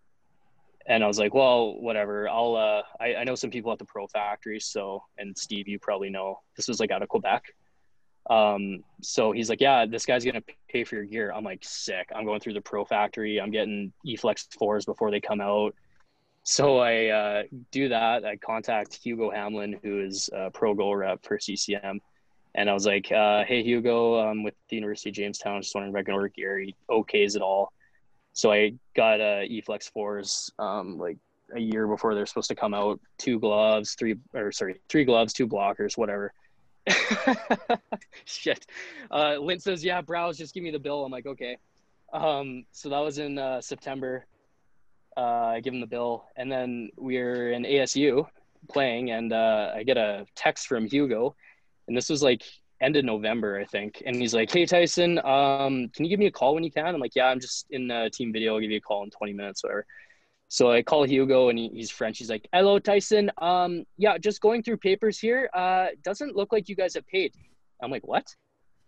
and 0.90 1.04
I 1.04 1.08
was 1.08 1.20
like, 1.20 1.36
well, 1.36 1.80
whatever. 1.80 2.28
I'll, 2.28 2.56
uh, 2.56 2.82
I, 3.00 3.16
I 3.16 3.24
know 3.24 3.36
some 3.36 3.52
people 3.52 3.72
at 3.72 3.78
the 3.78 3.86
Pro 3.86 4.08
Factory. 4.08 4.60
So, 4.60 5.04
and 5.20 5.38
Steve, 5.38 5.68
you 5.68 5.78
probably 5.78 6.10
know 6.10 6.40
this 6.58 6.68
was 6.68 6.80
like 6.80 6.90
out 6.90 7.04
of 7.04 7.10
Quebec. 7.10 7.44
Um, 8.28 8.84
so 9.02 9.32
he's 9.32 9.50
like, 9.50 9.62
yeah, 9.62 9.86
this 9.86 10.06
guy's 10.06 10.24
going 10.24 10.42
to 10.42 10.44
pay 10.68 10.84
for 10.84 10.96
your 10.96 11.06
gear. 11.06 11.32
I'm 11.32 11.44
like, 11.44 11.60
sick. 11.64 12.10
I'm 12.14 12.26
going 12.26 12.40
through 12.40 12.54
the 12.54 12.62
Pro 12.62 12.86
Factory. 12.86 13.40
I'm 13.40 13.52
getting 13.52 13.94
eFlex 14.06 14.48
4s 14.60 14.86
before 14.86 15.12
they 15.12 15.22
come 15.22 15.42
out. 15.42 15.76
So 16.42 16.80
I 16.80 17.08
uh, 17.08 17.44
do 17.72 17.90
that. 17.90 18.26
I 18.26 18.38
contact 18.38 18.96
Hugo 18.96 19.30
Hamlin, 19.30 19.80
who 19.84 20.02
is 20.02 20.30
a 20.34 20.50
pro 20.50 20.74
goal 20.74 20.96
rep 20.96 21.24
for 21.24 21.40
CCM. 21.40 22.02
And 22.56 22.68
I 22.68 22.74
was 22.74 22.88
like, 22.88 23.12
uh, 23.12 23.44
hey, 23.46 23.62
Hugo, 23.62 24.16
I'm 24.16 24.42
with 24.42 24.56
the 24.70 24.78
University 24.78 25.12
of 25.12 25.16
Jamestown. 25.16 25.62
Just 25.62 25.76
wondering 25.76 25.94
if 25.94 26.00
I 26.00 26.04
can 26.04 26.16
order 26.16 26.30
gear. 26.30 26.58
He 26.58 26.76
okays 26.90 27.36
it 27.36 27.44
all. 27.44 27.72
So 28.34 28.52
I 28.52 28.74
got 28.96 29.20
uh, 29.20 29.44
eFlex 29.44 29.92
fours 29.92 30.52
um, 30.60 30.98
like 30.98 31.18
a 31.56 31.60
year 31.60 31.88
before 31.88 32.16
they're 32.16 32.26
supposed 32.26 32.50
to 32.50 32.56
come 32.56 32.74
out. 32.74 33.00
Two 33.18 33.40
gloves, 33.40 33.96
three 33.96 34.16
or 34.34 34.52
sorry, 34.52 34.80
three 34.90 35.06
gloves, 35.06 35.34
two 35.34 35.48
blockers, 35.48 35.98
whatever. 35.98 36.34
Shit. 38.26 38.66
Uh, 39.12 39.38
Lint 39.38 39.62
says, 39.62 39.84
"Yeah, 39.84 40.02
browse. 40.02 40.38
Just 40.38 40.54
give 40.54 40.64
me 40.64 40.72
the 40.72 40.80
bill." 40.80 41.06
I'm 41.06 41.12
like, 41.12 41.26
"Okay." 41.26 41.58
Um, 42.14 42.66
so 42.72 42.90
that 42.90 43.00
was 43.00 43.20
in 43.20 43.38
uh, 43.38 43.62
September. 43.62 44.26
Uh, 45.18 45.54
I 45.56 45.60
give 45.60 45.74
him 45.74 45.82
the 45.82 45.88
bill, 45.88 46.26
and 46.36 46.52
then 46.52 46.90
we're 46.96 47.52
in 47.52 47.64
ASU 47.64 48.26
playing, 48.70 49.12
and 49.12 49.34
uh, 49.34 49.72
I 49.76 49.84
get 49.84 49.98
a 49.98 50.26
text 50.36 50.68
from 50.68 50.86
Hugo, 50.86 51.36
and 51.88 51.98
this 51.98 52.10
was 52.10 52.24
like 52.24 52.44
end 52.82 52.96
of 52.96 53.06
November, 53.06 53.60
I 53.60 53.66
think. 53.66 54.02
And 54.06 54.16
he's 54.16 54.34
like, 54.34 54.52
Hey 54.52 54.66
Tyson, 54.66 55.20
um, 55.20 55.90
can 55.90 56.06
you 56.06 56.10
give 56.10 56.20
me 56.20 56.28
a 56.28 56.32
call 56.32 56.56
when 56.56 56.64
you 56.64 56.72
can? 56.72 56.88
I'm 56.88 57.00
like, 57.00 57.16
Yeah, 57.16 57.28
I'm 57.28 57.40
just 57.40 57.68
in 57.70 57.90
a 57.92 58.10
team 58.10 58.32
video. 58.32 58.56
I'll 58.56 58.62
give 58.62 58.72
you 58.72 58.78
a 58.78 58.82
call 58.82 59.04
in 59.04 59.10
20 59.10 59.34
minutes, 59.34 59.64
whatever. 59.64 59.86
So 60.48 60.72
I 60.72 60.82
call 60.82 61.04
Hugo 61.04 61.50
and 61.50 61.60
he, 61.60 61.70
he's 61.70 61.92
French. 61.92 62.18
He's 62.18 62.30
like, 62.30 62.48
Hello, 62.54 62.80
Tyson. 62.80 63.32
Um, 63.40 63.84
yeah, 63.98 64.18
just 64.18 64.42
going 64.42 64.64
through 64.64 64.78
papers 64.78 65.20
here. 65.20 65.50
Uh, 65.54 65.88
doesn't 66.04 66.36
look 66.36 66.52
like 66.52 66.70
you 66.70 66.76
guys 66.76 66.94
have 66.96 67.08
paid. 67.08 67.34
I'm 67.82 67.92
like, 67.92 68.08
What? 68.08 68.26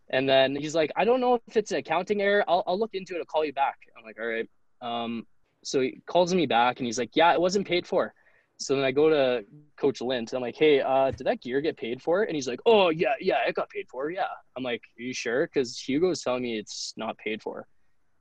And 0.10 0.28
then 0.28 0.56
he's 0.56 0.76
like, 0.76 0.92
I 0.96 1.06
don't 1.06 1.22
know 1.22 1.40
if 1.48 1.56
it's 1.56 1.72
an 1.72 1.78
accounting 1.78 2.22
error. 2.22 2.44
I'll, 2.48 2.64
I'll 2.68 2.80
look 2.80 2.94
into 2.94 3.16
it. 3.16 3.20
I'll 3.20 3.26
call 3.26 3.46
you 3.46 3.54
back. 3.54 3.78
I'm 3.98 4.04
like, 4.04 4.18
All 4.20 4.28
right. 4.28 4.50
Um, 4.82 5.26
so 5.64 5.82
he 5.82 6.02
calls 6.08 6.34
me 6.34 6.46
back 6.46 6.80
and 6.80 6.86
he's 6.86 6.98
like, 6.98 7.16
Yeah, 7.16 7.34
it 7.34 7.42
wasn't 7.42 7.68
paid 7.68 7.86
for. 7.86 8.14
So 8.62 8.76
then 8.76 8.86
I 8.86 8.92
go 8.92 9.10
to 9.10 9.44
Coach 9.78 10.02
Lint. 10.02 10.32
And 10.32 10.38
I'm 10.38 10.42
like, 10.42 10.56
hey, 10.56 10.82
uh, 10.82 11.12
did 11.12 11.26
that 11.26 11.42
gear 11.42 11.62
get 11.62 11.78
paid 11.78 12.02
for? 12.02 12.24
And 12.24 12.36
he's 12.36 12.48
like, 12.48 12.60
oh, 12.66 12.90
yeah, 12.90 13.14
yeah, 13.20 13.40
it 13.48 13.56
got 13.56 13.70
paid 13.70 13.88
for. 13.90 14.12
Yeah. 14.12 14.28
I'm 14.56 14.64
like, 14.64 14.82
are 15.00 15.02
you 15.02 15.14
sure? 15.14 15.48
Because 15.48 15.80
Hugo's 15.80 16.22
telling 16.22 16.44
me 16.44 16.58
it's 16.58 16.94
not 16.96 17.18
paid 17.18 17.42
for. 17.42 17.66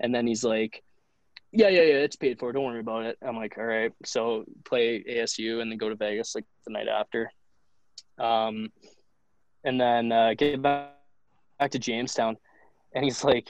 And 0.00 0.14
then 0.14 0.26
he's 0.26 0.42
like, 0.42 0.82
yeah, 1.52 1.68
yeah, 1.68 1.82
yeah, 1.82 1.94
it's 1.96 2.16
paid 2.16 2.38
for. 2.38 2.52
Don't 2.52 2.64
worry 2.64 2.80
about 2.80 3.04
it. 3.04 3.18
I'm 3.22 3.36
like, 3.36 3.58
all 3.58 3.64
right. 3.64 3.92
So 4.04 4.44
play 4.64 5.04
ASU 5.04 5.60
and 5.60 5.70
then 5.70 5.78
go 5.78 5.88
to 5.88 5.96
Vegas 5.96 6.34
like 6.34 6.44
the 6.66 6.72
night 6.72 6.88
after. 6.88 7.30
Um, 8.18 8.70
and 9.64 9.78
then 9.78 10.10
uh, 10.10 10.34
get 10.34 10.62
back, 10.62 10.94
back 11.58 11.72
to 11.72 11.78
Jamestown. 11.78 12.36
And 12.94 13.04
he's 13.04 13.24
like, 13.24 13.48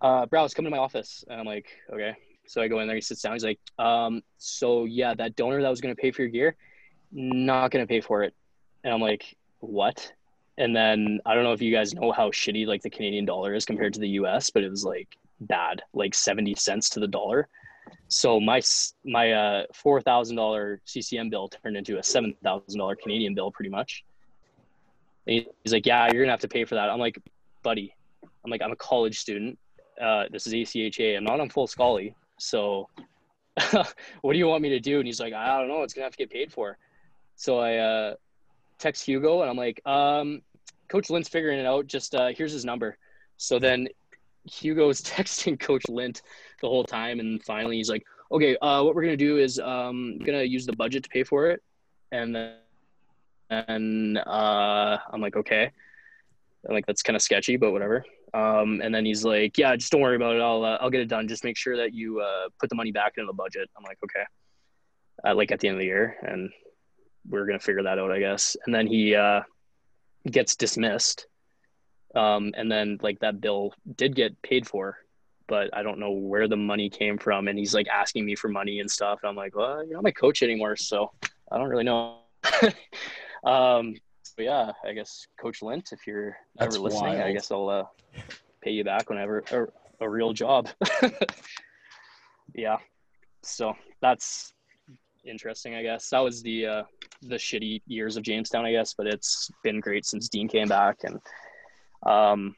uh, 0.00 0.26
Browse, 0.26 0.54
come 0.54 0.64
to 0.64 0.70
my 0.70 0.78
office. 0.78 1.24
And 1.28 1.40
I'm 1.40 1.46
like, 1.46 1.66
okay. 1.92 2.16
So 2.46 2.60
I 2.60 2.68
go 2.68 2.80
in 2.80 2.86
there, 2.86 2.96
he 2.96 3.02
sits 3.02 3.22
down, 3.22 3.32
he's 3.32 3.44
like, 3.44 3.60
um, 3.78 4.22
so 4.38 4.84
yeah, 4.84 5.14
that 5.14 5.36
donor 5.36 5.62
that 5.62 5.68
was 5.68 5.80
gonna 5.80 5.94
pay 5.94 6.10
for 6.10 6.22
your 6.22 6.30
gear, 6.30 6.56
not 7.12 7.70
gonna 7.70 7.86
pay 7.86 8.00
for 8.00 8.22
it. 8.22 8.34
And 8.84 8.92
I'm 8.92 9.00
like, 9.00 9.36
what? 9.60 10.12
And 10.58 10.76
then 10.76 11.20
I 11.24 11.34
don't 11.34 11.44
know 11.44 11.52
if 11.52 11.62
you 11.62 11.72
guys 11.72 11.94
know 11.94 12.12
how 12.12 12.30
shitty 12.30 12.66
like 12.66 12.82
the 12.82 12.90
Canadian 12.90 13.24
dollar 13.24 13.54
is 13.54 13.64
compared 13.64 13.94
to 13.94 14.00
the 14.00 14.08
US, 14.10 14.50
but 14.50 14.62
it 14.62 14.70
was 14.70 14.84
like 14.84 15.08
bad, 15.40 15.82
like 15.94 16.14
70 16.14 16.54
cents 16.56 16.90
to 16.90 17.00
the 17.00 17.06
dollar. 17.06 17.48
So 18.08 18.38
my 18.38 18.60
my 19.04 19.32
uh, 19.32 19.64
four 19.74 20.00
thousand 20.00 20.36
dollar 20.36 20.80
CCM 20.84 21.30
bill 21.30 21.48
turned 21.48 21.76
into 21.76 21.98
a 21.98 22.02
seven 22.02 22.34
thousand 22.42 22.78
dollar 22.78 22.94
Canadian 22.94 23.34
bill, 23.34 23.50
pretty 23.50 23.70
much. 23.70 24.04
And 25.26 25.46
he's 25.62 25.72
like, 25.72 25.86
"Yeah, 25.86 26.08
you're 26.12 26.22
gonna 26.22 26.32
have 26.32 26.40
to 26.40 26.48
pay 26.48 26.64
for 26.64 26.74
that." 26.74 26.90
I'm 26.90 26.98
like, 26.98 27.18
"Buddy, 27.62 27.94
I'm 28.44 28.50
like, 28.50 28.62
I'm 28.62 28.72
a 28.72 28.76
college 28.76 29.18
student. 29.18 29.58
Uh, 30.00 30.24
this 30.30 30.46
is 30.46 30.52
ACHA. 30.52 31.16
I'm 31.16 31.24
not 31.24 31.40
on 31.40 31.48
full 31.48 31.66
Scully. 31.66 32.14
So 32.42 32.88
what 34.22 34.32
do 34.32 34.38
you 34.38 34.46
want 34.46 34.62
me 34.62 34.70
to 34.70 34.80
do? 34.80 34.98
And 34.98 35.06
he's 35.06 35.20
like, 35.20 35.32
I 35.32 35.58
don't 35.58 35.68
know. 35.68 35.82
It's 35.82 35.94
gonna 35.94 36.04
have 36.04 36.12
to 36.12 36.18
get 36.18 36.30
paid 36.30 36.52
for. 36.52 36.76
So 37.36 37.58
I 37.58 37.76
uh, 37.76 38.14
text 38.78 39.04
Hugo 39.06 39.42
and 39.42 39.50
I'm 39.50 39.56
like, 39.56 39.80
um, 39.86 40.42
Coach 40.88 41.08
Lint's 41.08 41.28
figuring 41.28 41.58
it 41.58 41.66
out. 41.66 41.86
Just 41.86 42.14
uh, 42.14 42.28
here's 42.36 42.52
his 42.52 42.64
number. 42.64 42.98
So 43.36 43.58
then 43.58 43.88
Hugo's 44.44 45.00
texting 45.14 45.58
Coach 45.58 45.84
Lint 45.88 46.22
the 46.60 46.68
whole 46.68 46.84
time, 46.84 47.20
and 47.20 47.42
finally 47.44 47.76
he's 47.76 47.90
like, 47.90 48.04
okay, 48.30 48.56
uh, 48.56 48.82
what 48.82 48.94
we're 48.94 49.02
gonna 49.02 49.16
do 49.16 49.38
is 49.38 49.58
um, 49.60 50.18
gonna 50.18 50.42
use 50.42 50.66
the 50.66 50.76
budget 50.76 51.04
to 51.04 51.08
pay 51.10 51.22
for 51.22 51.48
it, 51.48 51.62
and 52.10 52.34
then 52.34 52.54
and 53.50 54.18
uh, 54.18 54.98
I'm 55.10 55.20
like, 55.20 55.36
okay. 55.36 55.70
I'm 56.66 56.74
like 56.74 56.86
that's 56.86 57.02
kind 57.02 57.16
of 57.16 57.22
sketchy, 57.22 57.56
but 57.56 57.72
whatever. 57.72 58.04
Um, 58.34 58.80
and 58.82 58.94
then 58.94 59.04
he's 59.04 59.24
like, 59.24 59.58
"Yeah, 59.58 59.76
just 59.76 59.92
don't 59.92 60.00
worry 60.00 60.16
about 60.16 60.36
it. 60.36 60.42
I'll 60.42 60.64
uh, 60.64 60.78
I'll 60.80 60.90
get 60.90 61.00
it 61.00 61.08
done. 61.08 61.28
Just 61.28 61.44
make 61.44 61.56
sure 61.56 61.76
that 61.76 61.92
you 61.92 62.20
uh, 62.20 62.48
put 62.58 62.70
the 62.70 62.76
money 62.76 62.92
back 62.92 63.14
into 63.16 63.26
the 63.26 63.34
budget." 63.34 63.68
I'm 63.76 63.84
like, 63.84 63.98
"Okay." 64.04 64.24
Uh, 65.24 65.34
like 65.34 65.52
at 65.52 65.60
the 65.60 65.68
end 65.68 65.76
of 65.76 65.80
the 65.80 65.86
year, 65.86 66.16
and 66.22 66.50
we're 67.28 67.46
gonna 67.46 67.58
figure 67.58 67.82
that 67.82 67.98
out, 67.98 68.10
I 68.10 68.18
guess. 68.18 68.56
And 68.64 68.74
then 68.74 68.86
he 68.86 69.14
uh, 69.14 69.42
gets 70.30 70.56
dismissed, 70.56 71.26
um, 72.14 72.52
and 72.56 72.72
then 72.72 72.98
like 73.02 73.18
that 73.20 73.40
bill 73.40 73.74
did 73.96 74.16
get 74.16 74.40
paid 74.40 74.66
for, 74.66 74.98
but 75.46 75.68
I 75.74 75.82
don't 75.82 75.98
know 75.98 76.12
where 76.12 76.48
the 76.48 76.56
money 76.56 76.88
came 76.88 77.18
from. 77.18 77.48
And 77.48 77.58
he's 77.58 77.74
like 77.74 77.88
asking 77.88 78.24
me 78.24 78.34
for 78.34 78.48
money 78.48 78.80
and 78.80 78.90
stuff. 78.90 79.20
And 79.22 79.28
I'm 79.28 79.36
like, 79.36 79.54
"Well, 79.54 79.84
you're 79.84 79.94
not 79.94 80.04
my 80.04 80.10
coach 80.10 80.42
anymore, 80.42 80.76
so 80.76 81.12
I 81.50 81.58
don't 81.58 81.68
really 81.68 81.84
know." 81.84 82.16
um, 83.44 83.94
but 84.36 84.44
yeah, 84.44 84.72
I 84.84 84.92
guess 84.92 85.26
Coach 85.40 85.62
Lint, 85.62 85.90
if 85.92 86.06
you're 86.06 86.36
That's 86.56 86.76
ever 86.76 86.82
listening, 86.82 87.14
wild. 87.14 87.22
I 87.22 87.32
guess 87.32 87.50
I'll 87.50 87.68
uh, 87.68 87.84
pay 88.62 88.70
you 88.70 88.84
back 88.84 89.10
whenever 89.10 89.42
a, 89.50 90.04
a 90.04 90.08
real 90.08 90.32
job. 90.32 90.68
yeah, 92.54 92.76
so 93.42 93.74
that's 94.00 94.52
interesting. 95.24 95.74
I 95.74 95.82
guess 95.82 96.08
that 96.10 96.20
was 96.20 96.42
the 96.42 96.66
uh, 96.66 96.82
the 97.22 97.36
shitty 97.36 97.82
years 97.86 98.16
of 98.16 98.22
Jamestown, 98.22 98.64
I 98.64 98.72
guess, 98.72 98.94
but 98.94 99.06
it's 99.06 99.50
been 99.62 99.80
great 99.80 100.04
since 100.04 100.28
Dean 100.28 100.48
came 100.48 100.68
back, 100.68 100.98
and 101.04 101.20
um, 102.06 102.54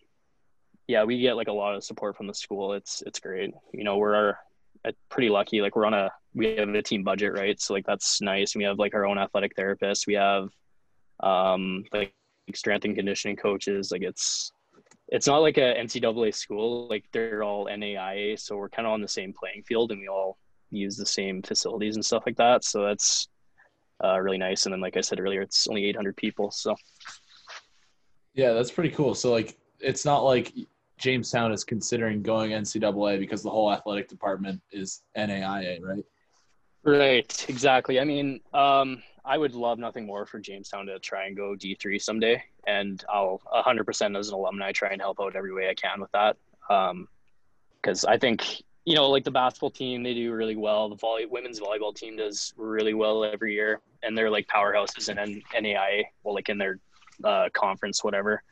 yeah, 0.87 1.05
we 1.05 1.21
get 1.21 1.37
like 1.37 1.49
a 1.49 1.53
lot 1.53 1.75
of 1.75 1.85
support 1.85 2.17
from 2.17 2.27
the 2.27 2.35
school. 2.35 2.73
It's 2.73 3.03
it's 3.07 3.21
great. 3.21 3.53
You 3.73 3.85
know, 3.85 3.97
we're 3.97 4.31
uh, 4.31 4.93
pretty 5.09 5.31
lucky. 5.31 5.61
Like 5.61 5.77
we're 5.77 5.87
on 5.87 5.95
a 5.95 6.11
we 6.35 6.57
have 6.57 6.69
a 6.69 6.83
team 6.83 7.03
budget, 7.03 7.33
right? 7.33 7.61
So 7.61 7.75
like 7.75 7.87
that's 7.87 8.21
nice. 8.21 8.55
We 8.55 8.65
have 8.65 8.79
like 8.79 8.95
our 8.95 9.07
own 9.07 9.19
athletic 9.19 9.55
therapist. 9.57 10.07
We 10.07 10.15
have 10.15 10.49
um, 11.21 11.85
like 11.93 12.15
strength 12.55 12.85
and 12.85 12.97
conditioning 12.97 13.37
coaches. 13.37 13.91
Like 13.91 14.03
it's 14.03 14.53
it's 15.09 15.27
not 15.27 15.39
like 15.39 15.59
a 15.59 15.75
NCAA 15.75 16.35
school. 16.35 16.89
Like 16.89 17.05
they're 17.13 17.43
all 17.43 17.67
NAIA, 17.67 18.39
so 18.39 18.57
we're 18.57 18.69
kind 18.69 18.87
of 18.87 18.93
on 18.93 19.01
the 19.01 19.09
same 19.09 19.33
playing 19.33 19.63
field, 19.65 19.93
and 19.93 20.01
we 20.01 20.09
all 20.09 20.39
use 20.71 20.97
the 20.97 21.07
same 21.07 21.43
facilities 21.43 21.97
and 21.97 22.05
stuff 22.05 22.25
like 22.27 22.37
that. 22.37 22.65
So 22.65 22.85
that's 22.85 23.29
uh, 24.03 24.19
really 24.19 24.39
nice. 24.39 24.67
And 24.67 24.73
then, 24.73 24.81
like 24.81 24.97
I 24.97 25.01
said 25.01 25.21
earlier, 25.21 25.43
it's 25.43 25.67
only 25.69 25.85
800 25.87 26.17
people. 26.17 26.51
So 26.51 26.75
yeah, 28.35 28.53
that's 28.53 28.71
pretty 28.71 28.91
cool. 28.91 29.15
So 29.15 29.31
like, 29.31 29.57
it's 29.81 30.05
not 30.05 30.25
like 30.25 30.53
Jamestown 30.99 31.53
is 31.53 31.65
considering 31.65 32.23
going 32.23 32.51
NCAA 32.51 33.19
because 33.19 33.43
the 33.43 33.51
whole 33.51 33.73
athletic 33.73 34.09
department 34.09 34.61
is 34.73 35.03
NAIA, 35.17 35.81
right? 35.83 36.05
Right. 36.85 37.47
Exactly. 37.49 38.01
I 38.01 38.05
mean, 38.05 38.41
um, 38.53 39.03
I 39.25 39.39
would 39.39 39.55
love 39.55 39.79
nothing 39.79 40.07
more 40.07 40.27
for 40.27 40.39
Jamestown 40.39 40.87
to 40.87 40.99
try 40.99 41.27
and 41.27 41.37
go 41.37 41.55
D3 41.55 42.01
someday. 42.01 42.43
And 42.67 43.03
I'll 43.09 43.41
100% 43.55 44.19
as 44.19 44.29
an 44.29 44.35
alumni 44.35 44.73
try 44.73 44.91
and 44.91 45.01
help 45.01 45.19
out 45.21 45.35
every 45.35 45.53
way 45.53 45.69
I 45.69 45.75
can 45.75 46.01
with 46.01 46.13
that. 46.13 46.37
Because 46.61 48.05
um, 48.05 48.11
I 48.11 48.19
think, 48.19 48.63
you 48.85 48.95
know, 48.95 49.09
like 49.09 49.25
the 49.25 49.31
basketball 49.31 49.71
team, 49.71 50.03
they 50.03 50.13
do 50.13 50.33
really 50.33 50.57
well. 50.57 50.91
The 50.91 50.97
volley, 50.97 51.25
women's 51.25 51.59
volleyball 51.59 51.95
team 51.95 52.17
does 52.17 52.53
really 52.57 52.93
well 52.93 53.25
every 53.25 53.55
year. 53.55 53.81
And 54.03 54.17
they're 54.17 54.31
like 54.31 54.47
powerhouses 54.47 55.09
in 55.09 55.43
NAIA, 55.55 56.05
well, 56.23 56.35
like 56.35 56.51
in 56.51 56.59
their 56.59 56.79
uh, 57.23 57.49
conference, 57.55 58.05
whatever. 58.05 58.43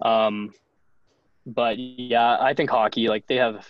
Um, 0.00 0.54
but 1.44 1.78
yeah, 1.78 2.38
I 2.40 2.54
think 2.54 2.70
hockey, 2.70 3.08
like 3.08 3.26
they 3.26 3.36
have 3.36 3.66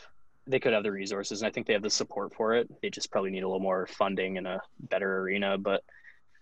they 0.47 0.59
could 0.59 0.73
have 0.73 0.83
the 0.83 0.91
resources, 0.91 1.43
and 1.43 1.49
I 1.49 1.53
think 1.53 1.67
they 1.67 1.75
have 1.75 1.83
the 1.83 1.91
support 1.91 2.35
for 2.35 2.55
it. 2.55 2.71
They 2.81 2.91
just 2.91 3.11
probably 3.11 3.31
need 3.31 3.43
a 3.43 3.47
little 3.47 3.61
more 3.61 3.87
funding 3.87 4.39
and 4.39 4.47
a 4.47 4.63
better 4.81 5.19
arena, 5.19 5.59
but 5.59 5.85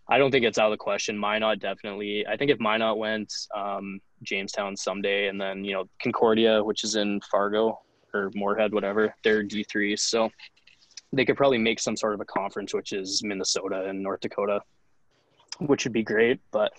I 0.09 0.19
don't 0.19 0.31
think 0.31 0.45
it's 0.45 0.59
out 0.59 0.67
of 0.67 0.71
the 0.73 0.77
question. 0.77 1.19
Minot 1.19 1.59
definitely. 1.59 2.27
I 2.27 2.37
think 2.37 2.51
if 2.51 2.61
Minot 2.61 2.97
went, 2.97 3.33
um, 3.55 4.01
Jamestown 4.23 4.77
someday, 4.77 5.29
and 5.29 5.41
then 5.41 5.65
you 5.65 5.73
know 5.73 5.89
Concordia, 6.03 6.63
which 6.63 6.85
is 6.85 6.95
in 6.97 7.21
Fargo 7.23 7.81
or 8.15 8.31
Moorhead, 8.35 8.73
whatever, 8.73 9.15
they're 9.25 9.43
D 9.43 9.65
three, 9.65 9.97
so 9.97 10.31
they 11.13 11.25
could 11.25 11.37
probably 11.37 11.59
make 11.59 11.81
some 11.81 11.97
sort 11.97 12.15
of 12.15 12.21
a 12.21 12.25
conference, 12.25 12.73
which 12.73 12.93
is 12.93 13.23
Minnesota 13.25 13.87
and 13.89 14.03
North 14.03 14.21
Dakota, 14.21 14.61
which 15.59 15.85
would 15.85 15.93
be 15.93 16.03
great. 16.03 16.41
But 16.51 16.73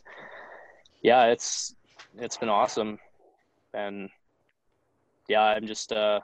yeah, 1.01 1.25
it's 1.25 1.75
it's 2.17 2.37
been 2.37 2.49
awesome, 2.49 2.97
and 3.73 4.09
yeah, 5.27 5.41
I'm 5.41 5.67
just 5.67 5.91
uh, 5.91 6.21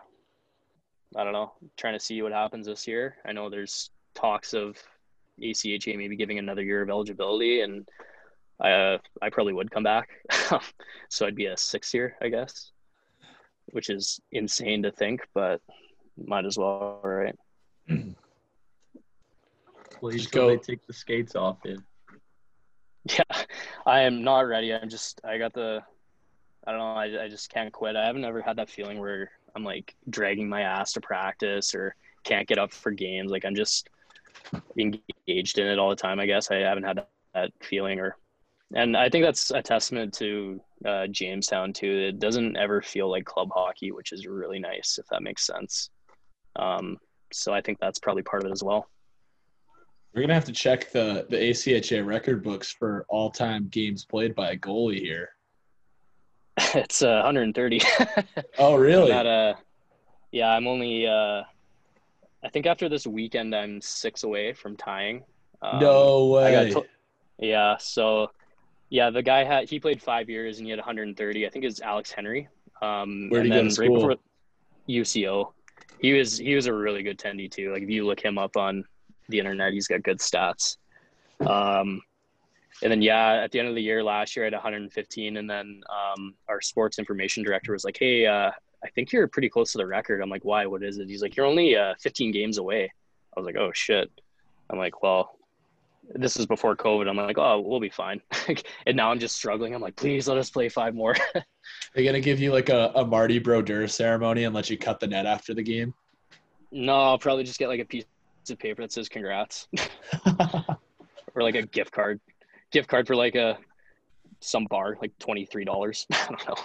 I 1.15 1.23
don't 1.23 1.33
know, 1.33 1.53
trying 1.77 1.93
to 1.93 1.99
see 1.99 2.21
what 2.21 2.31
happens 2.31 2.65
this 2.65 2.87
year. 2.87 3.17
I 3.25 3.33
know 3.33 3.49
there's 3.49 3.91
talks 4.15 4.53
of 4.53 4.77
ACHA 5.41 5.97
maybe 5.97 6.15
giving 6.15 6.39
another 6.39 6.61
year 6.63 6.81
of 6.81 6.89
eligibility, 6.89 7.61
and 7.61 7.87
I 8.61 8.71
uh, 8.71 8.97
I 9.21 9.29
probably 9.29 9.53
would 9.53 9.71
come 9.71 9.83
back, 9.83 10.09
so 11.09 11.25
I'd 11.25 11.35
be 11.35 11.47
a 11.47 11.57
six 11.57 11.93
year, 11.93 12.15
I 12.21 12.29
guess, 12.29 12.71
which 13.71 13.89
is 13.89 14.19
insane 14.31 14.83
to 14.83 14.91
think, 14.91 15.21
but 15.33 15.61
might 16.17 16.45
as 16.45 16.57
well, 16.57 16.99
right? 17.03 17.35
Please 19.99 20.21
Just 20.21 20.31
go. 20.31 20.49
go- 20.49 20.57
take 20.57 20.85
the 20.85 20.93
skates 20.93 21.35
off 21.35 21.65
it. 21.65 21.79
Yeah, 23.05 23.23
I 23.85 23.99
am 24.03 24.23
not 24.23 24.47
ready. 24.47 24.73
I'm 24.73 24.87
just 24.87 25.19
I 25.25 25.37
got 25.37 25.53
the 25.53 25.83
I 26.65 26.71
don't 26.71 26.79
know, 26.79 26.85
I, 26.93 27.25
I 27.25 27.27
just 27.27 27.49
can't 27.49 27.73
quit. 27.73 27.97
I 27.97 28.05
haven't 28.05 28.23
ever 28.23 28.41
had 28.41 28.55
that 28.55 28.69
feeling 28.69 28.97
where 28.97 29.29
I'm 29.53 29.65
like 29.65 29.93
dragging 30.09 30.47
my 30.47 30.61
ass 30.61 30.93
to 30.93 31.01
practice 31.01 31.75
or 31.75 31.95
can't 32.23 32.47
get 32.47 32.57
up 32.57 32.71
for 32.71 32.91
games. 32.91 33.29
Like 33.29 33.43
I'm 33.43 33.55
just 33.55 33.89
engaged 34.77 35.59
in 35.59 35.67
it 35.67 35.79
all 35.79 35.89
the 35.89 35.95
time. 35.95 36.19
I 36.19 36.25
guess 36.25 36.51
I 36.51 36.57
haven't 36.57 36.83
had 36.83 37.05
that, 37.33 37.51
feeling 37.61 37.99
or 37.99 38.15
and 38.75 38.97
I 38.97 39.09
think 39.09 39.23
that's 39.23 39.51
a 39.51 39.61
testament 39.61 40.13
to 40.15 40.59
uh, 40.85 41.07
Jamestown 41.07 41.73
too. 41.73 41.91
It 41.91 42.19
doesn't 42.19 42.57
ever 42.57 42.81
feel 42.81 43.09
like 43.09 43.25
club 43.25 43.49
hockey, 43.53 43.91
which 43.91 44.11
is 44.11 44.25
really 44.25 44.59
nice 44.59 44.97
if 44.99 45.05
that 45.07 45.21
makes 45.21 45.45
sense. 45.45 45.89
Um, 46.55 46.97
so 47.31 47.53
I 47.53 47.61
think 47.61 47.79
that's 47.79 47.99
probably 47.99 48.23
part 48.23 48.43
of 48.43 48.49
it 48.49 48.53
as 48.53 48.63
well. 48.63 48.87
We're 50.13 50.21
gonna 50.21 50.35
have 50.35 50.45
to 50.45 50.51
check 50.51 50.91
the 50.91 51.25
the 51.29 51.37
ACHA 51.37 52.05
record 52.05 52.43
books 52.43 52.71
for 52.71 53.05
all 53.09 53.31
time 53.31 53.67
games 53.69 54.05
played 54.05 54.35
by 54.35 54.51
a 54.51 54.57
goalie 54.57 54.99
here. 54.99 55.29
it's 56.75 57.01
uh, 57.01 57.21
130. 57.23 57.81
Oh, 58.59 58.75
really? 58.75 59.09
Not 59.09 59.25
uh 59.25 59.53
yeah, 60.31 60.49
I'm 60.49 60.67
only 60.67 61.07
uh 61.07 61.43
I 62.43 62.49
think 62.49 62.65
after 62.65 62.89
this 62.89 63.07
weekend 63.07 63.55
I'm 63.55 63.81
six 63.81 64.23
away 64.23 64.53
from 64.53 64.75
tying. 64.75 65.23
Um, 65.61 65.79
no 65.79 66.27
way. 66.27 66.71
to- 66.71 66.85
yeah, 67.39 67.77
so 67.77 68.31
yeah, 68.89 69.09
the 69.09 69.23
guy 69.23 69.43
had 69.43 69.69
he 69.69 69.79
played 69.79 70.01
five 70.01 70.29
years 70.29 70.57
and 70.57 70.67
he 70.67 70.69
had 70.71 70.79
130. 70.79 71.45
I 71.45 71.49
think 71.49 71.65
it's 71.65 71.81
Alex 71.81 72.11
Henry. 72.11 72.47
Um, 72.81 73.29
Where'd 73.29 73.45
and 73.45 73.53
he 73.53 73.59
go 73.59 73.61
to 73.61 73.65
right 73.65 73.73
school? 73.73 73.95
before 73.95 74.15
UCO, 74.89 75.53
he 75.99 76.13
was 76.13 76.37
he 76.37 76.53
was 76.55 76.67
a 76.67 76.73
really 76.73 77.01
good 77.01 77.17
tendy 77.17 77.49
too. 77.49 77.71
Like 77.71 77.83
if 77.83 77.89
you 77.89 78.05
look 78.05 78.23
him 78.23 78.37
up 78.37 78.57
on 78.57 78.83
the 79.29 79.39
internet, 79.39 79.73
he's 79.73 79.87
got 79.87 80.03
good 80.03 80.19
stats. 80.19 80.77
Um, 81.39 82.01
and 82.81 82.91
then 82.91 83.01
yeah, 83.01 83.41
at 83.43 83.51
the 83.51 83.59
end 83.59 83.69
of 83.69 83.75
the 83.75 83.81
year 83.81 84.03
last 84.03 84.35
year, 84.35 84.45
I 84.45 84.47
had 84.47 84.53
115, 84.53 85.37
and 85.37 85.49
then 85.49 85.81
um, 85.89 86.35
our 86.49 86.59
sports 86.59 86.99
information 86.99 87.43
director 87.43 87.71
was 87.71 87.85
like, 87.85 87.97
"Hey, 87.97 88.25
uh, 88.25 88.51
I 88.83 88.89
think 88.89 89.11
you're 89.11 89.27
pretty 89.27 89.49
close 89.49 89.71
to 89.73 89.77
the 89.77 89.87
record." 89.87 90.21
I'm 90.21 90.29
like, 90.29 90.45
"Why? 90.45 90.65
What 90.65 90.83
is 90.83 90.97
it?" 90.97 91.09
He's 91.09 91.21
like, 91.21 91.35
"You're 91.35 91.45
only 91.45 91.75
uh, 91.75 91.93
15 91.99 92.31
games 92.31 92.57
away." 92.57 92.91
I 93.35 93.39
was 93.39 93.45
like, 93.45 93.55
"Oh 93.55 93.71
shit." 93.73 94.11
I'm 94.69 94.77
like, 94.77 95.01
"Well." 95.01 95.37
This 96.15 96.35
is 96.35 96.45
before 96.45 96.75
COVID. 96.75 97.07
I'm 97.07 97.15
like, 97.15 97.37
oh, 97.37 97.61
we'll 97.61 97.79
be 97.79 97.89
fine. 97.89 98.21
and 98.85 98.97
now 98.97 99.09
I'm 99.09 99.19
just 99.19 99.37
struggling. 99.37 99.73
I'm 99.73 99.81
like, 99.81 99.95
please 99.95 100.27
let 100.27 100.37
us 100.37 100.49
play 100.49 100.67
five 100.67 100.93
more. 100.93 101.15
They're 101.95 102.03
gonna 102.03 102.19
give 102.19 102.41
you 102.41 102.51
like 102.51 102.67
a, 102.67 102.91
a 102.95 103.05
Marty 103.05 103.39
Brodeur 103.39 103.87
ceremony 103.87 104.43
and 104.43 104.53
let 104.53 104.69
you 104.69 104.77
cut 104.77 104.99
the 104.99 105.07
net 105.07 105.25
after 105.25 105.53
the 105.53 105.63
game. 105.63 105.93
no, 106.71 106.93
I'll 106.93 107.17
probably 107.17 107.45
just 107.45 107.57
get 107.57 107.69
like 107.69 107.79
a 107.79 107.85
piece 107.85 108.03
of 108.49 108.59
paper 108.59 108.81
that 108.81 108.91
says 108.91 109.07
congrats 109.07 109.69
or 111.33 111.41
like 111.41 111.55
a 111.55 111.61
gift 111.61 111.93
card, 111.93 112.19
gift 112.71 112.89
card 112.89 113.07
for 113.07 113.15
like 113.15 113.35
a 113.35 113.57
some 114.41 114.65
bar, 114.65 114.97
like 115.01 115.17
twenty 115.19 115.45
three 115.45 115.63
dollars. 115.63 116.05
I 116.11 116.27
don't 116.27 116.47
know. 116.47 116.55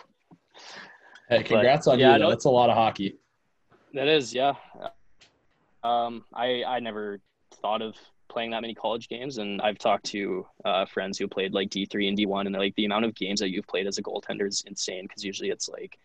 Hey, 1.29 1.43
congrats 1.43 1.87
on 1.87 1.99
yeah, 1.99 2.17
you. 2.17 2.29
That's 2.29 2.45
a 2.45 2.51
lot 2.51 2.71
of 2.71 2.77
hockey. 2.77 3.17
That 3.95 4.09
is, 4.09 4.35
yeah. 4.35 4.55
Um, 5.83 6.25
I 6.35 6.65
I 6.65 6.81
never 6.81 7.21
thought 7.63 7.83
of 7.83 7.95
playing 8.29 8.51
that 8.51 8.61
many 8.61 8.75
college 8.75 9.09
games, 9.09 9.39
and 9.39 9.61
I've 9.63 9.79
talked 9.79 10.05
to 10.07 10.47
uh, 10.65 10.85
friends 10.87 11.19
who 11.19 11.27
played 11.27 11.55
like 11.55 11.71
D 11.71 11.87
three 11.87 12.09
and 12.09 12.17
D 12.17 12.27
one, 12.27 12.47
and 12.47 12.55
like 12.57 12.75
the 12.75 12.85
amount 12.85 13.05
of 13.05 13.15
games 13.15 13.41
that 13.41 13.51
you've 13.51 13.67
played 13.67 13.87
as 13.87 13.99
a 13.99 14.03
goaltender 14.03 14.47
is 14.47 14.63
insane 14.67 15.05
because 15.05 15.25
usually 15.25 15.51
it's 15.51 15.69
like, 15.69 15.99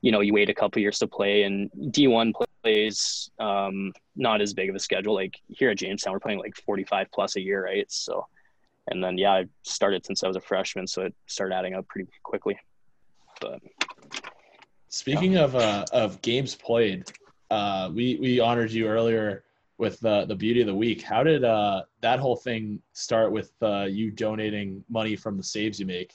you 0.00 0.12
know, 0.12 0.20
you 0.20 0.32
wait 0.32 0.50
a 0.50 0.54
couple 0.54 0.80
years 0.80 0.98
to 1.00 1.06
play, 1.06 1.42
and 1.42 1.70
D 1.90 2.06
one 2.06 2.32
plays 2.62 3.30
um, 3.38 3.92
not 4.16 4.40
as 4.40 4.54
big 4.54 4.70
of 4.70 4.76
a 4.76 4.80
schedule. 4.80 5.14
Like 5.14 5.40
here 5.48 5.70
at 5.70 5.78
Jamestown, 5.78 6.12
we're 6.12 6.20
playing 6.20 6.38
like 6.38 6.54
forty 6.56 6.84
five 6.84 7.08
plus 7.12 7.36
a 7.36 7.40
year, 7.40 7.64
right? 7.64 7.90
So, 7.90 8.26
and 8.88 9.02
then 9.02 9.18
yeah, 9.18 9.32
I 9.32 9.44
started 9.62 10.06
since 10.06 10.22
I 10.22 10.28
was 10.28 10.36
a 10.36 10.40
freshman, 10.40 10.86
so 10.86 11.02
it 11.02 11.14
started 11.26 11.54
adding 11.54 11.74
up 11.74 11.88
pretty 11.88 12.08
quickly. 12.22 12.58
But 13.40 13.60
Speaking 14.94 15.38
of 15.38 15.56
uh, 15.56 15.84
of 15.92 16.22
games 16.22 16.54
played, 16.54 17.10
uh, 17.50 17.90
we 17.92 18.16
we 18.20 18.38
honored 18.38 18.70
you 18.70 18.86
earlier 18.86 19.42
with 19.76 19.98
the 19.98 20.24
the 20.26 20.36
beauty 20.36 20.60
of 20.60 20.68
the 20.68 20.74
week. 20.74 21.02
How 21.02 21.24
did 21.24 21.42
uh, 21.42 21.82
that 22.00 22.20
whole 22.20 22.36
thing 22.36 22.80
start 22.92 23.32
with 23.32 23.50
uh, 23.60 23.86
you 23.90 24.12
donating 24.12 24.84
money 24.88 25.16
from 25.16 25.36
the 25.36 25.42
saves 25.42 25.80
you 25.80 25.86
make? 25.86 26.14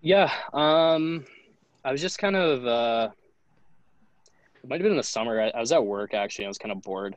Yeah, 0.00 0.32
um, 0.54 1.26
I 1.84 1.92
was 1.92 2.00
just 2.00 2.18
kind 2.18 2.34
of. 2.34 2.66
Uh, 2.66 3.10
it 4.62 4.70
might 4.70 4.76
have 4.76 4.84
been 4.84 4.92
in 4.92 4.96
the 4.96 5.02
summer. 5.02 5.38
I, 5.42 5.48
I 5.50 5.60
was 5.60 5.70
at 5.70 5.84
work 5.84 6.14
actually. 6.14 6.46
I 6.46 6.48
was 6.48 6.56
kind 6.56 6.72
of 6.72 6.80
bored, 6.80 7.14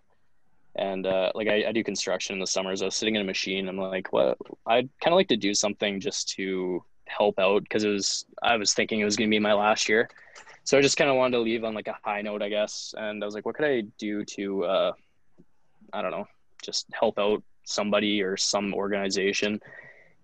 and 0.76 1.08
uh, 1.08 1.32
like 1.36 1.48
I, 1.48 1.70
I 1.70 1.72
do 1.72 1.86
construction 1.86 2.34
in 2.34 2.42
the 2.42 2.48
summers. 2.48 2.82
I 2.82 2.86
was 2.86 2.96
sitting 2.96 3.16
in 3.16 3.22
a 3.22 3.26
machine. 3.26 3.70
I'm 3.70 3.78
like, 3.78 4.12
what? 4.12 4.38
I'd 4.68 4.90
kind 5.02 5.14
of 5.14 5.16
like 5.16 5.30
to 5.30 5.38
do 5.38 5.54
something 5.54 6.02
just 6.02 6.28
to 6.32 6.84
help 7.06 7.40
out 7.40 7.64
because 7.64 7.86
it 7.86 7.90
was. 7.92 8.26
I 8.44 8.58
was 8.58 8.74
thinking 8.74 9.00
it 9.00 9.06
was 9.06 9.16
going 9.16 9.30
to 9.30 9.34
be 9.34 9.40
my 9.40 9.54
last 9.54 9.88
year, 9.88 10.10
so 10.66 10.78
I 10.78 10.82
just 10.82 10.98
kind 10.98 11.10
of 11.10 11.16
wanted 11.16 11.38
to 11.38 11.44
leave 11.44 11.64
on 11.64 11.74
like 11.74 11.88
a 11.88 11.98
high 12.04 12.22
note, 12.22 12.42
I 12.42 12.50
guess. 12.50 12.94
And 12.98 13.24
I 13.24 13.26
was 13.26 13.34
like, 13.34 13.46
what 13.46 13.56
could 13.56 13.66
I 13.66 13.84
do 13.98 14.26
to, 14.26 14.66
uh, 14.66 14.92
I 15.94 16.02
don't 16.02 16.12
know, 16.12 16.28
just 16.62 16.88
help 16.92 17.18
out 17.18 17.42
somebody 17.64 18.22
or 18.22 18.36
some 18.36 18.74
organization. 18.74 19.62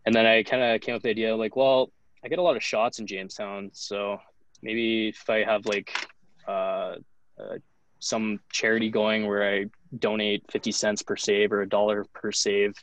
And 0.05 0.13
then 0.13 0.25
I 0.25 0.43
kind 0.43 0.61
of 0.61 0.81
came 0.81 0.95
up 0.95 0.97
with 0.97 1.03
the 1.03 1.09
idea 1.11 1.35
like, 1.35 1.55
well, 1.55 1.89
I 2.23 2.27
get 2.27 2.39
a 2.39 2.43
lot 2.43 2.55
of 2.55 2.63
shots 2.63 2.99
in 2.99 3.07
Jamestown, 3.07 3.71
so 3.73 4.19
maybe 4.61 5.09
if 5.09 5.27
I 5.27 5.43
have 5.43 5.65
like 5.65 6.07
uh, 6.47 6.97
uh, 7.39 7.57
some 7.99 8.39
charity 8.51 8.89
going 8.89 9.25
where 9.25 9.43
I 9.43 9.65
donate 9.97 10.43
fifty 10.51 10.71
cents 10.71 11.01
per 11.01 11.15
save 11.15 11.51
or 11.51 11.61
a 11.61 11.69
dollar 11.69 12.05
per 12.13 12.31
save, 12.31 12.75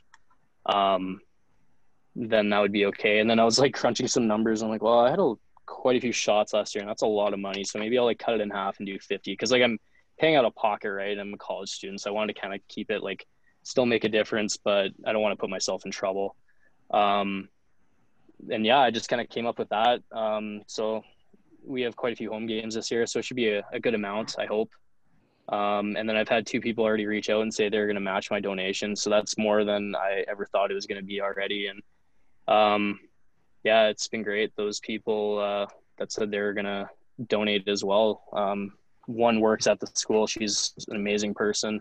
um, 0.66 1.20
then 2.16 2.50
that 2.50 2.60
would 2.60 2.72
be 2.72 2.86
okay. 2.86 3.20
And 3.20 3.30
then 3.30 3.38
I 3.38 3.44
was 3.44 3.60
like 3.60 3.74
crunching 3.74 4.08
some 4.08 4.26
numbers. 4.26 4.62
I'm 4.62 4.70
like, 4.70 4.82
well, 4.82 5.00
I 5.00 5.10
had 5.10 5.20
a, 5.20 5.34
quite 5.68 5.96
a 5.96 6.00
few 6.00 6.12
shots 6.12 6.54
last 6.54 6.74
year, 6.74 6.82
and 6.82 6.88
that's 6.88 7.02
a 7.02 7.06
lot 7.06 7.34
of 7.34 7.38
money. 7.38 7.62
So 7.62 7.78
maybe 7.78 7.98
I'll 7.98 8.06
like 8.06 8.18
cut 8.18 8.34
it 8.34 8.40
in 8.40 8.50
half 8.50 8.78
and 8.78 8.86
do 8.86 8.98
fifty 8.98 9.32
because 9.32 9.52
like 9.52 9.62
I'm 9.62 9.78
paying 10.18 10.34
out 10.34 10.44
of 10.44 10.54
pocket, 10.54 10.90
right? 10.90 11.16
I'm 11.16 11.34
a 11.34 11.36
college 11.36 11.70
student, 11.70 12.00
so 12.00 12.10
I 12.10 12.14
wanted 12.14 12.34
to 12.34 12.40
kind 12.40 12.54
of 12.54 12.60
keep 12.68 12.90
it 12.90 13.02
like 13.02 13.26
still 13.62 13.86
make 13.86 14.04
a 14.04 14.08
difference, 14.08 14.56
but 14.56 14.90
I 15.06 15.12
don't 15.12 15.22
want 15.22 15.32
to 15.32 15.40
put 15.40 15.50
myself 15.50 15.84
in 15.84 15.92
trouble. 15.92 16.34
Um, 16.90 17.48
and 18.50 18.64
yeah, 18.64 18.78
I 18.78 18.90
just 18.90 19.08
kind 19.08 19.20
of 19.20 19.28
came 19.28 19.46
up 19.46 19.58
with 19.58 19.68
that. 19.68 20.00
Um, 20.10 20.62
so 20.66 21.02
we 21.64 21.82
have 21.82 21.96
quite 21.96 22.14
a 22.14 22.16
few 22.16 22.30
home 22.30 22.46
games 22.46 22.74
this 22.74 22.90
year, 22.90 23.06
so 23.06 23.18
it 23.18 23.24
should 23.24 23.36
be 23.36 23.50
a, 23.50 23.62
a 23.72 23.78
good 23.78 23.94
amount, 23.94 24.36
I 24.38 24.46
hope. 24.46 24.70
Um, 25.48 25.96
and 25.96 26.08
then 26.08 26.16
I've 26.16 26.28
had 26.28 26.46
two 26.46 26.60
people 26.60 26.84
already 26.84 27.06
reach 27.06 27.30
out 27.30 27.42
and 27.42 27.52
say 27.52 27.68
they're 27.68 27.86
going 27.86 27.94
to 27.94 28.00
match 28.00 28.30
my 28.30 28.40
donation, 28.40 28.96
so 28.96 29.10
that's 29.10 29.36
more 29.38 29.64
than 29.64 29.94
I 29.94 30.24
ever 30.28 30.46
thought 30.46 30.70
it 30.70 30.74
was 30.74 30.86
going 30.86 31.00
to 31.00 31.06
be 31.06 31.20
already. 31.20 31.68
And 31.68 31.82
um, 32.46 33.00
yeah, 33.64 33.86
it's 33.88 34.08
been 34.08 34.22
great. 34.22 34.54
Those 34.56 34.80
people 34.80 35.38
uh, 35.38 35.66
that 35.98 36.12
said 36.12 36.30
they're 36.30 36.52
going 36.54 36.64
to 36.66 36.88
donate 37.28 37.66
as 37.68 37.84
well. 37.84 38.22
Um, 38.32 38.72
one 39.06 39.40
works 39.40 39.66
at 39.66 39.80
the 39.80 39.86
school; 39.94 40.26
she's 40.26 40.72
an 40.88 40.96
amazing 40.96 41.34
person, 41.34 41.80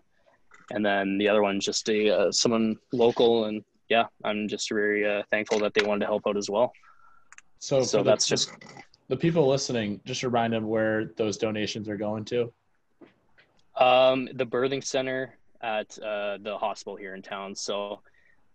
and 0.72 0.86
then 0.86 1.18
the 1.18 1.28
other 1.30 1.42
one's 1.42 1.66
just 1.66 1.88
a 1.90 2.10
uh, 2.10 2.32
someone 2.32 2.78
local 2.94 3.46
and 3.46 3.64
yeah, 3.90 4.06
I'm 4.24 4.48
just 4.50 4.70
very 4.70 5.06
uh, 5.08 5.24
thankful 5.32 5.60
that 5.60 5.74
they 5.74 5.86
wanted 5.86 6.02
to 6.02 6.06
help 6.08 6.24
out 6.28 6.36
as 6.36 6.50
well. 6.50 6.74
So, 7.60 7.84
So 7.84 8.00
for 8.00 8.04
the- 8.04 8.10
that's 8.12 8.28
just 8.28 8.52
the 9.08 9.16
people 9.16 9.48
listening. 9.48 10.02
Just 10.06 10.24
remind 10.24 10.52
them 10.54 10.68
where 10.68 11.06
those 11.16 11.38
donations 11.38 11.88
are 11.88 11.96
going 11.96 12.26
to. 12.26 12.52
um, 13.76 14.28
the 14.34 14.46
birthing 14.46 14.84
center 14.84 15.38
at 15.62 15.98
uh, 16.00 16.38
the 16.42 16.58
hospital 16.58 16.96
here 16.98 17.14
in 17.16 17.22
town. 17.22 17.56
So 17.56 18.02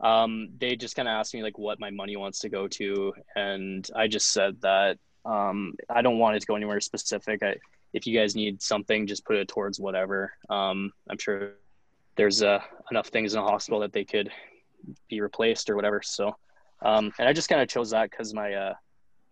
um, 0.03 0.49
they 0.59 0.77
just 0.77 0.97
kind 0.97 1.09
of 1.09 1.13
asked 1.13 1.33
me 1.33 1.43
like 1.43 1.59
what 1.59 1.81
my 1.81 1.91
money 1.91 2.17
wants 2.17 2.41
to 2.41 2.49
go 2.49 2.69
to, 2.69 3.13
and 3.37 3.89
I 3.95 4.09
just 4.09 4.33
said 4.33 4.61
that 4.63 4.99
um, 5.25 5.75
I 5.89 6.03
don't 6.03 6.19
want 6.19 6.37
it 6.37 6.41
to 6.41 6.47
go 6.47 6.57
anywhere 6.57 6.81
specific. 6.81 7.43
I, 7.43 7.57
if 7.93 8.07
you 8.07 8.19
guys 8.19 8.35
need 8.35 8.61
something, 8.63 9.07
just 9.07 9.25
put 9.25 9.37
it 9.37 9.49
towards 9.49 9.79
whatever. 9.79 10.33
Um, 10.51 10.93
I'm 11.09 11.19
sure 11.19 11.53
there's 12.17 12.43
uh, 12.43 12.61
enough 12.91 13.09
things 13.09 13.35
in 13.35 13.41
the 13.41 13.47
hospital 13.47 13.81
that 13.81 13.93
they 13.93 14.05
could 14.05 14.31
be 15.09 15.21
replaced 15.21 15.71
or 15.71 15.77
whatever. 15.77 16.03
So, 16.03 16.37
um, 16.83 17.13
and 17.19 17.29
I 17.29 17.33
just 17.33 17.49
kind 17.49 17.63
of 17.63 17.69
chose 17.69 17.91
that 17.91 18.11
because 18.11 18.35
my 18.35 18.55
uh, 18.55 18.75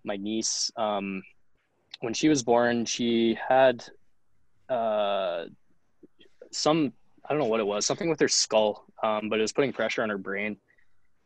my 0.05 0.17
niece, 0.17 0.71
um, 0.77 1.23
when 2.01 2.15
she 2.15 2.29
was 2.29 2.43
born, 2.43 2.85
she 2.85 3.37
had 3.49 3.85
uh, 4.69 5.47
some 6.53 6.93
I 7.31 7.33
don't 7.33 7.39
know 7.39 7.49
what 7.49 7.61
it 7.61 7.67
was, 7.67 7.87
something 7.87 8.11
with 8.11 8.19
her 8.19 8.29
skull, 8.29 8.87
um, 9.05 9.29
but 9.29 9.39
it 9.39 9.43
was 9.43 9.53
putting 9.53 9.73
pressure 9.73 10.03
on 10.03 10.09
her 10.09 10.19
brain. 10.19 10.57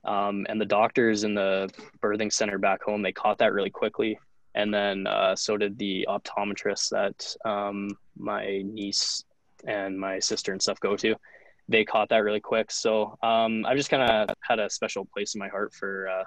Um, 0.04 0.44
and 0.50 0.60
the 0.60 0.66
doctors 0.66 1.24
in 1.24 1.34
the 1.34 1.70
birthing 2.02 2.30
center 2.30 2.58
back 2.58 2.82
home, 2.82 3.00
they 3.00 3.10
caught 3.10 3.38
that 3.38 3.54
really 3.54 3.70
quickly. 3.70 4.18
And 4.54 4.72
then 4.72 5.06
uh, 5.06 5.34
so 5.34 5.56
did 5.56 5.78
the 5.78 6.06
optometrist 6.06 6.90
that 6.90 7.34
um, 7.50 7.88
my 8.18 8.60
niece 8.66 9.24
and 9.66 9.98
my 9.98 10.18
sister 10.18 10.52
and 10.52 10.60
stuff 10.60 10.78
go 10.78 10.94
to. 10.94 11.16
They 11.70 11.86
caught 11.86 12.10
that 12.10 12.18
really 12.18 12.38
quick. 12.38 12.70
So 12.70 13.16
um, 13.22 13.64
I've 13.64 13.78
just 13.78 13.88
kind 13.88 14.02
of 14.02 14.36
had 14.42 14.58
a 14.58 14.68
special 14.68 15.06
place 15.06 15.34
in 15.34 15.38
my 15.38 15.48
heart 15.48 15.72
for 15.72 16.06
uh, 16.06 16.24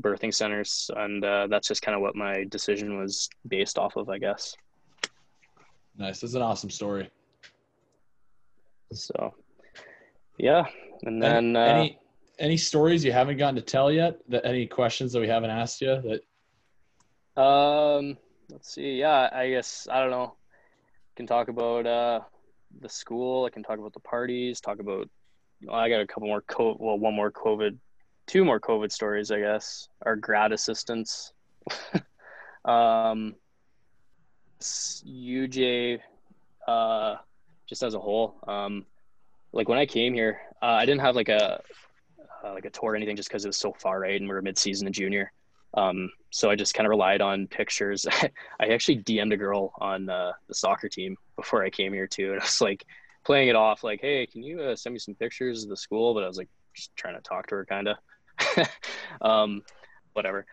birthing 0.00 0.32
centers. 0.32 0.88
And 0.96 1.24
uh, 1.24 1.48
that's 1.50 1.66
just 1.66 1.82
kind 1.82 1.96
of 1.96 2.02
what 2.02 2.14
my 2.14 2.44
decision 2.44 3.00
was 3.00 3.28
based 3.48 3.78
off 3.78 3.96
of, 3.96 4.08
I 4.08 4.18
guess. 4.18 4.54
Nice. 5.98 6.20
That's 6.20 6.34
an 6.34 6.42
awesome 6.42 6.70
story. 6.70 7.10
So, 8.94 9.34
yeah. 10.38 10.66
And 11.04 11.22
then. 11.22 11.56
any, 11.56 11.58
uh, 11.58 11.74
any 11.74 11.98
any 12.38 12.56
stories 12.56 13.04
you 13.04 13.12
haven't 13.12 13.36
gotten 13.36 13.56
to 13.56 13.62
tell 13.62 13.90
yet? 13.90 14.18
That 14.28 14.44
any 14.44 14.66
questions 14.66 15.12
that 15.12 15.20
we 15.20 15.28
haven't 15.28 15.50
asked 15.50 15.80
you 15.80 16.02
that 17.36 17.40
Um, 17.40 18.18
let's 18.50 18.74
see. 18.74 18.98
Yeah, 18.98 19.28
I 19.32 19.50
guess 19.50 19.86
I 19.90 20.00
don't 20.00 20.10
know. 20.10 20.34
Can 21.16 21.26
talk 21.26 21.48
about 21.48 21.86
uh 21.86 22.20
the 22.80 22.88
school. 22.88 23.44
I 23.44 23.50
can 23.50 23.62
talk 23.62 23.78
about 23.78 23.92
the 23.92 24.00
parties. 24.00 24.60
Talk 24.60 24.80
about. 24.80 25.08
Well, 25.64 25.76
I 25.76 25.88
got 25.88 26.00
a 26.00 26.06
couple 26.06 26.28
more. 26.28 26.42
Co- 26.42 26.76
well, 26.80 26.98
one 26.98 27.14
more 27.14 27.30
COVID, 27.30 27.76
two 28.26 28.44
more 28.44 28.60
COVID 28.60 28.90
stories. 28.90 29.30
I 29.30 29.40
guess 29.40 29.88
our 30.04 30.16
grad 30.16 30.52
assistants. 30.52 31.32
um, 32.64 33.34
UJ, 34.60 36.00
uh, 36.66 37.16
just 37.72 37.82
as 37.82 37.94
a 37.94 37.98
whole. 37.98 38.36
Um, 38.46 38.84
like 39.54 39.66
when 39.66 39.78
I 39.78 39.86
came 39.86 40.12
here, 40.12 40.42
uh, 40.60 40.66
I 40.66 40.84
didn't 40.84 41.00
have 41.00 41.16
like 41.16 41.30
a 41.30 41.62
uh, 42.44 42.52
like 42.52 42.66
a 42.66 42.70
tour 42.70 42.90
or 42.90 42.96
anything 42.96 43.16
just 43.16 43.30
because 43.30 43.46
it 43.46 43.48
was 43.48 43.56
so 43.56 43.72
far 43.72 43.98
right 43.98 44.20
and 44.20 44.28
we 44.28 44.34
were 44.34 44.42
mid-season 44.42 44.86
and 44.86 44.94
junior. 44.94 45.32
Um, 45.72 46.10
so 46.30 46.50
I 46.50 46.54
just 46.54 46.74
kind 46.74 46.86
of 46.86 46.90
relied 46.90 47.22
on 47.22 47.46
pictures. 47.46 48.06
I 48.60 48.66
actually 48.66 48.98
DM'd 48.98 49.32
a 49.32 49.38
girl 49.38 49.72
on 49.80 50.10
uh, 50.10 50.32
the 50.48 50.54
soccer 50.54 50.90
team 50.90 51.16
before 51.36 51.64
I 51.64 51.70
came 51.70 51.94
here 51.94 52.06
too, 52.06 52.32
and 52.32 52.40
I 52.42 52.44
was 52.44 52.60
like 52.60 52.84
playing 53.24 53.48
it 53.48 53.56
off 53.56 53.82
like, 53.82 54.02
"Hey, 54.02 54.26
can 54.26 54.42
you 54.42 54.60
uh, 54.60 54.76
send 54.76 54.92
me 54.92 54.98
some 54.98 55.14
pictures 55.14 55.62
of 55.62 55.70
the 55.70 55.76
school?" 55.76 56.12
But 56.12 56.24
I 56.24 56.26
was 56.26 56.36
like 56.36 56.50
just 56.74 56.94
trying 56.94 57.14
to 57.14 57.22
talk 57.22 57.46
to 57.46 57.54
her, 57.54 57.64
kind 57.64 57.88
of. 57.88 58.68
um, 59.22 59.62
whatever. 60.12 60.44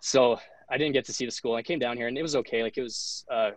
So 0.00 0.38
I 0.68 0.78
didn't 0.78 0.92
get 0.92 1.06
to 1.06 1.12
see 1.12 1.24
the 1.24 1.32
school. 1.32 1.56
I 1.56 1.62
came 1.62 1.80
down 1.80 1.96
here 1.96 2.06
and 2.06 2.16
it 2.16 2.22
was 2.22 2.36
okay. 2.36 2.62
Like 2.62 2.78
it 2.78 2.82
was, 2.82 3.24
uh, 3.28 3.50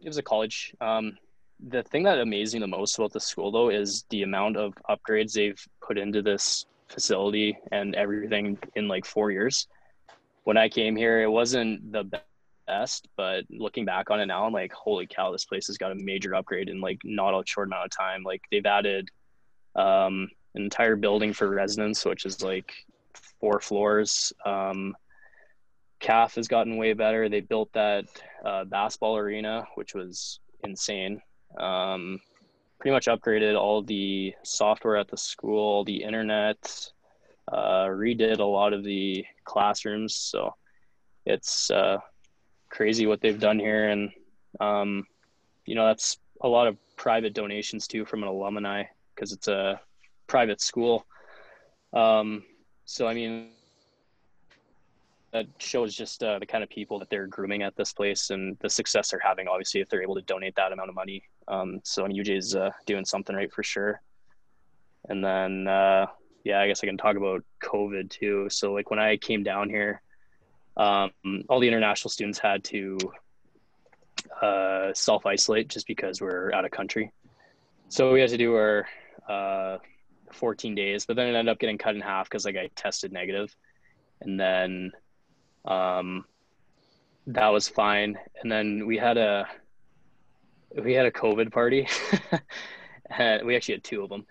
it 0.00 0.08
was 0.08 0.18
a 0.18 0.22
college. 0.22 0.74
Um, 0.80 1.16
the 1.60 1.82
thing 1.82 2.02
that 2.04 2.18
amazed 2.18 2.54
me 2.54 2.60
the 2.60 2.66
most 2.66 2.98
about 2.98 3.12
the 3.12 3.20
school 3.20 3.50
though 3.50 3.70
is 3.70 4.04
the 4.10 4.22
amount 4.22 4.56
of 4.56 4.74
upgrades 4.88 5.32
they've 5.32 5.60
put 5.80 5.98
into 5.98 6.22
this 6.22 6.66
facility 6.88 7.58
and 7.72 7.94
everything 7.94 8.58
in 8.74 8.88
like 8.88 9.04
four 9.04 9.30
years. 9.30 9.66
When 10.44 10.56
I 10.56 10.68
came 10.68 10.94
here, 10.94 11.22
it 11.22 11.30
wasn't 11.30 11.92
the 11.92 12.04
best, 12.66 13.08
but 13.16 13.44
looking 13.50 13.84
back 13.84 14.10
on 14.10 14.20
it 14.20 14.26
now, 14.26 14.44
I'm 14.44 14.52
like, 14.52 14.72
holy 14.72 15.06
cow, 15.06 15.32
this 15.32 15.44
place 15.44 15.66
has 15.66 15.78
got 15.78 15.92
a 15.92 15.96
major 15.96 16.34
upgrade 16.34 16.68
in 16.68 16.80
like 16.80 17.00
not 17.04 17.34
a 17.34 17.42
short 17.46 17.68
amount 17.68 17.86
of 17.86 17.90
time. 17.90 18.22
Like 18.22 18.42
they've 18.50 18.64
added 18.64 19.08
um, 19.74 20.28
an 20.54 20.62
entire 20.62 20.96
building 20.96 21.32
for 21.32 21.48
residents, 21.48 22.04
which 22.04 22.24
is 22.26 22.42
like 22.42 22.72
four 23.40 23.60
floors. 23.60 24.32
Um, 24.44 24.94
CAF 26.00 26.36
has 26.36 26.46
gotten 26.46 26.76
way 26.76 26.92
better. 26.92 27.28
They 27.28 27.40
built 27.40 27.72
that 27.72 28.04
uh, 28.44 28.64
basketball 28.64 29.16
arena, 29.16 29.66
which 29.74 29.94
was 29.94 30.40
insane. 30.62 31.20
Um, 31.56 32.20
pretty 32.78 32.92
much 32.92 33.06
upgraded 33.06 33.58
all 33.58 33.82
the 33.82 34.34
software 34.42 34.96
at 34.96 35.08
the 35.08 35.16
school, 35.16 35.84
the 35.84 36.02
internet, 36.02 36.90
uh, 37.52 37.86
redid 37.86 38.38
a 38.38 38.44
lot 38.44 38.72
of 38.72 38.84
the 38.84 39.24
classrooms. 39.44 40.14
So 40.14 40.54
it's 41.24 41.70
uh, 41.70 41.98
crazy 42.68 43.06
what 43.06 43.20
they've 43.20 43.40
done 43.40 43.58
here. 43.58 43.88
And, 43.88 44.10
um, 44.60 45.06
you 45.64 45.74
know, 45.74 45.86
that's 45.86 46.18
a 46.42 46.48
lot 46.48 46.66
of 46.66 46.76
private 46.96 47.34
donations 47.34 47.86
too 47.86 48.04
from 48.04 48.22
an 48.22 48.28
alumni 48.28 48.84
because 49.14 49.32
it's 49.32 49.48
a 49.48 49.80
private 50.26 50.60
school. 50.60 51.06
Um, 51.92 52.44
so, 52.84 53.06
I 53.06 53.14
mean, 53.14 53.48
that 55.32 55.46
shows 55.58 55.94
just 55.94 56.22
uh, 56.22 56.38
the 56.38 56.46
kind 56.46 56.62
of 56.62 56.70
people 56.70 56.98
that 56.98 57.10
they're 57.10 57.26
grooming 57.26 57.62
at 57.62 57.76
this 57.76 57.92
place 57.92 58.30
and 58.30 58.56
the 58.60 58.70
success 58.70 59.10
they're 59.10 59.20
having. 59.20 59.48
Obviously, 59.48 59.80
if 59.80 59.88
they're 59.88 60.02
able 60.02 60.14
to 60.14 60.22
donate 60.22 60.54
that 60.56 60.72
amount 60.72 60.88
of 60.88 60.94
money, 60.94 61.22
um, 61.48 61.80
so 61.84 62.06
UJ 62.06 62.36
is 62.36 62.54
uh, 62.54 62.70
doing 62.86 63.04
something 63.04 63.34
right 63.34 63.52
for 63.52 63.62
sure. 63.62 64.00
And 65.08 65.24
then, 65.24 65.68
uh, 65.68 66.06
yeah, 66.44 66.60
I 66.60 66.66
guess 66.66 66.82
I 66.82 66.86
can 66.86 66.96
talk 66.96 67.16
about 67.16 67.44
COVID 67.62 68.10
too. 68.10 68.48
So, 68.50 68.72
like 68.72 68.90
when 68.90 68.98
I 68.98 69.16
came 69.16 69.42
down 69.42 69.68
here, 69.68 70.02
um, 70.76 71.10
all 71.48 71.60
the 71.60 71.68
international 71.68 72.10
students 72.10 72.38
had 72.38 72.64
to 72.64 72.98
uh, 74.42 74.92
self 74.94 75.26
isolate 75.26 75.68
just 75.68 75.86
because 75.86 76.20
we're 76.20 76.52
out 76.52 76.64
of 76.64 76.70
country. 76.70 77.12
So 77.88 78.12
we 78.12 78.20
had 78.20 78.30
to 78.30 78.36
do 78.36 78.54
our 78.54 78.86
uh, 79.28 79.78
14 80.32 80.74
days, 80.74 81.06
but 81.06 81.16
then 81.16 81.28
it 81.28 81.38
ended 81.38 81.48
up 81.48 81.58
getting 81.58 81.78
cut 81.78 81.94
in 81.94 82.00
half 82.00 82.28
because 82.28 82.44
like 82.44 82.56
I 82.56 82.68
tested 82.74 83.12
negative, 83.12 83.54
and 84.20 84.38
then 84.38 84.92
um, 85.64 86.24
that 87.28 87.48
was 87.48 87.68
fine. 87.68 88.18
And 88.42 88.50
then 88.50 88.86
we 88.86 88.98
had 88.98 89.16
a 89.16 89.46
we 90.82 90.92
had 90.92 91.06
a 91.06 91.10
COVID 91.10 91.52
party. 91.52 91.86
we 93.44 93.56
actually 93.56 93.74
had 93.74 93.84
two 93.84 94.02
of 94.02 94.08
them. 94.08 94.26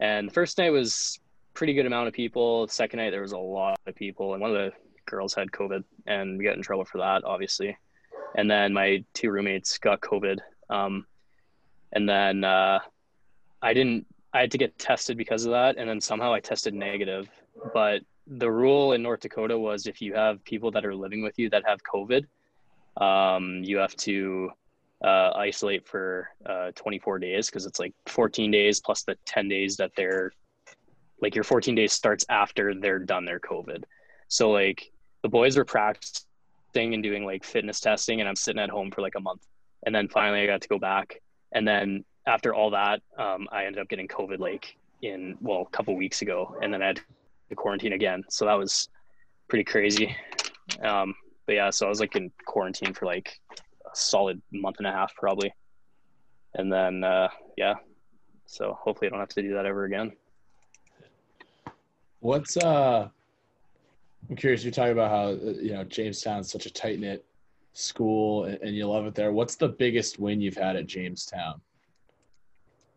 And 0.00 0.28
the 0.28 0.32
first 0.32 0.58
night 0.58 0.70
was 0.70 1.18
pretty 1.54 1.74
good 1.74 1.86
amount 1.86 2.08
of 2.08 2.14
people. 2.14 2.66
The 2.66 2.72
second 2.72 2.98
night 2.98 3.10
there 3.10 3.22
was 3.22 3.32
a 3.32 3.38
lot 3.38 3.78
of 3.86 3.94
people, 3.94 4.34
and 4.34 4.40
one 4.40 4.50
of 4.50 4.56
the 4.56 4.72
girls 5.06 5.34
had 5.34 5.50
COVID, 5.50 5.82
and 6.06 6.38
we 6.38 6.44
got 6.44 6.56
in 6.56 6.62
trouble 6.62 6.84
for 6.84 6.98
that, 6.98 7.24
obviously. 7.24 7.76
And 8.36 8.50
then 8.50 8.72
my 8.72 9.04
two 9.14 9.30
roommates 9.30 9.78
got 9.78 10.00
COVID. 10.00 10.38
Um, 10.70 11.06
and 11.92 12.08
then 12.08 12.44
uh, 12.44 12.78
I 13.62 13.74
didn't. 13.74 14.06
I 14.32 14.40
had 14.40 14.50
to 14.52 14.58
get 14.58 14.78
tested 14.78 15.16
because 15.16 15.46
of 15.46 15.52
that, 15.52 15.78
and 15.78 15.88
then 15.88 16.00
somehow 16.00 16.34
I 16.34 16.40
tested 16.40 16.74
negative. 16.74 17.28
But 17.72 18.02
the 18.26 18.50
rule 18.50 18.92
in 18.92 19.02
North 19.02 19.20
Dakota 19.20 19.58
was 19.58 19.86
if 19.86 20.02
you 20.02 20.14
have 20.14 20.44
people 20.44 20.70
that 20.72 20.84
are 20.84 20.94
living 20.94 21.22
with 21.22 21.38
you 21.38 21.48
that 21.50 21.64
have 21.66 21.80
COVID, 21.82 22.26
um, 23.02 23.64
you 23.64 23.78
have 23.78 23.96
to 23.96 24.50
uh, 25.04 25.30
isolate 25.36 25.86
for 25.86 26.28
uh, 26.46 26.72
24 26.74 27.18
days 27.18 27.46
because 27.46 27.66
it's 27.66 27.78
like 27.78 27.94
14 28.06 28.50
days 28.50 28.80
plus 28.80 29.04
the 29.04 29.16
10 29.26 29.48
days 29.48 29.76
that 29.76 29.92
they're 29.96 30.32
like 31.20 31.34
your 31.34 31.44
14 31.44 31.74
days 31.74 31.92
starts 31.92 32.24
after 32.28 32.74
they're 32.74 32.98
done 32.98 33.24
their 33.24 33.40
COVID. 33.40 33.84
So 34.28 34.50
like 34.50 34.90
the 35.22 35.28
boys 35.28 35.56
were 35.56 35.64
practicing 35.64 36.24
and 36.76 37.02
doing 37.02 37.24
like 37.24 37.44
fitness 37.44 37.80
testing, 37.80 38.20
and 38.20 38.28
I'm 38.28 38.36
sitting 38.36 38.60
at 38.60 38.70
home 38.70 38.90
for 38.90 39.02
like 39.02 39.14
a 39.16 39.20
month, 39.20 39.42
and 39.84 39.94
then 39.94 40.08
finally 40.08 40.42
I 40.42 40.46
got 40.46 40.60
to 40.60 40.68
go 40.68 40.78
back, 40.78 41.20
and 41.52 41.66
then 41.66 42.04
after 42.26 42.54
all 42.54 42.70
that, 42.70 43.00
um, 43.16 43.48
I 43.50 43.64
ended 43.64 43.80
up 43.80 43.88
getting 43.88 44.06
COVID 44.06 44.38
like 44.38 44.76
in 45.02 45.36
well 45.40 45.62
a 45.62 45.76
couple 45.76 45.96
weeks 45.96 46.22
ago, 46.22 46.56
and 46.62 46.72
then 46.72 46.82
I 46.82 46.88
had 46.88 47.00
to 47.48 47.54
quarantine 47.56 47.94
again. 47.94 48.22
So 48.28 48.44
that 48.44 48.54
was 48.54 48.88
pretty 49.48 49.64
crazy. 49.64 50.14
Um, 50.82 51.14
but 51.46 51.54
yeah, 51.54 51.70
so 51.70 51.86
I 51.86 51.88
was 51.88 52.00
like 52.00 52.14
in 52.14 52.30
quarantine 52.46 52.92
for 52.92 53.06
like 53.06 53.40
solid 53.94 54.40
month 54.52 54.76
and 54.78 54.86
a 54.86 54.92
half 54.92 55.14
probably. 55.14 55.52
And 56.54 56.72
then 56.72 57.04
uh, 57.04 57.28
yeah, 57.56 57.74
so 58.46 58.78
hopefully 58.80 59.08
I 59.08 59.10
don't 59.10 59.20
have 59.20 59.28
to 59.30 59.42
do 59.42 59.54
that 59.54 59.66
ever 59.66 59.84
again. 59.84 60.12
What's 62.20 62.56
uh? 62.56 63.08
I'm 64.28 64.36
curious. 64.36 64.64
You're 64.64 64.72
talking 64.72 64.92
about 64.92 65.10
how 65.10 65.26
uh, 65.28 65.52
you 65.60 65.72
know 65.72 65.84
Jamestown's 65.84 66.50
such 66.50 66.66
a 66.66 66.70
tight 66.70 66.98
knit 66.98 67.24
school, 67.72 68.44
and, 68.44 68.58
and 68.60 68.76
you 68.76 68.86
love 68.86 69.06
it 69.06 69.14
there. 69.14 69.32
What's 69.32 69.56
the 69.56 69.68
biggest 69.68 70.18
win 70.18 70.40
you've 70.40 70.56
had 70.56 70.76
at 70.76 70.86
Jamestown? 70.86 71.60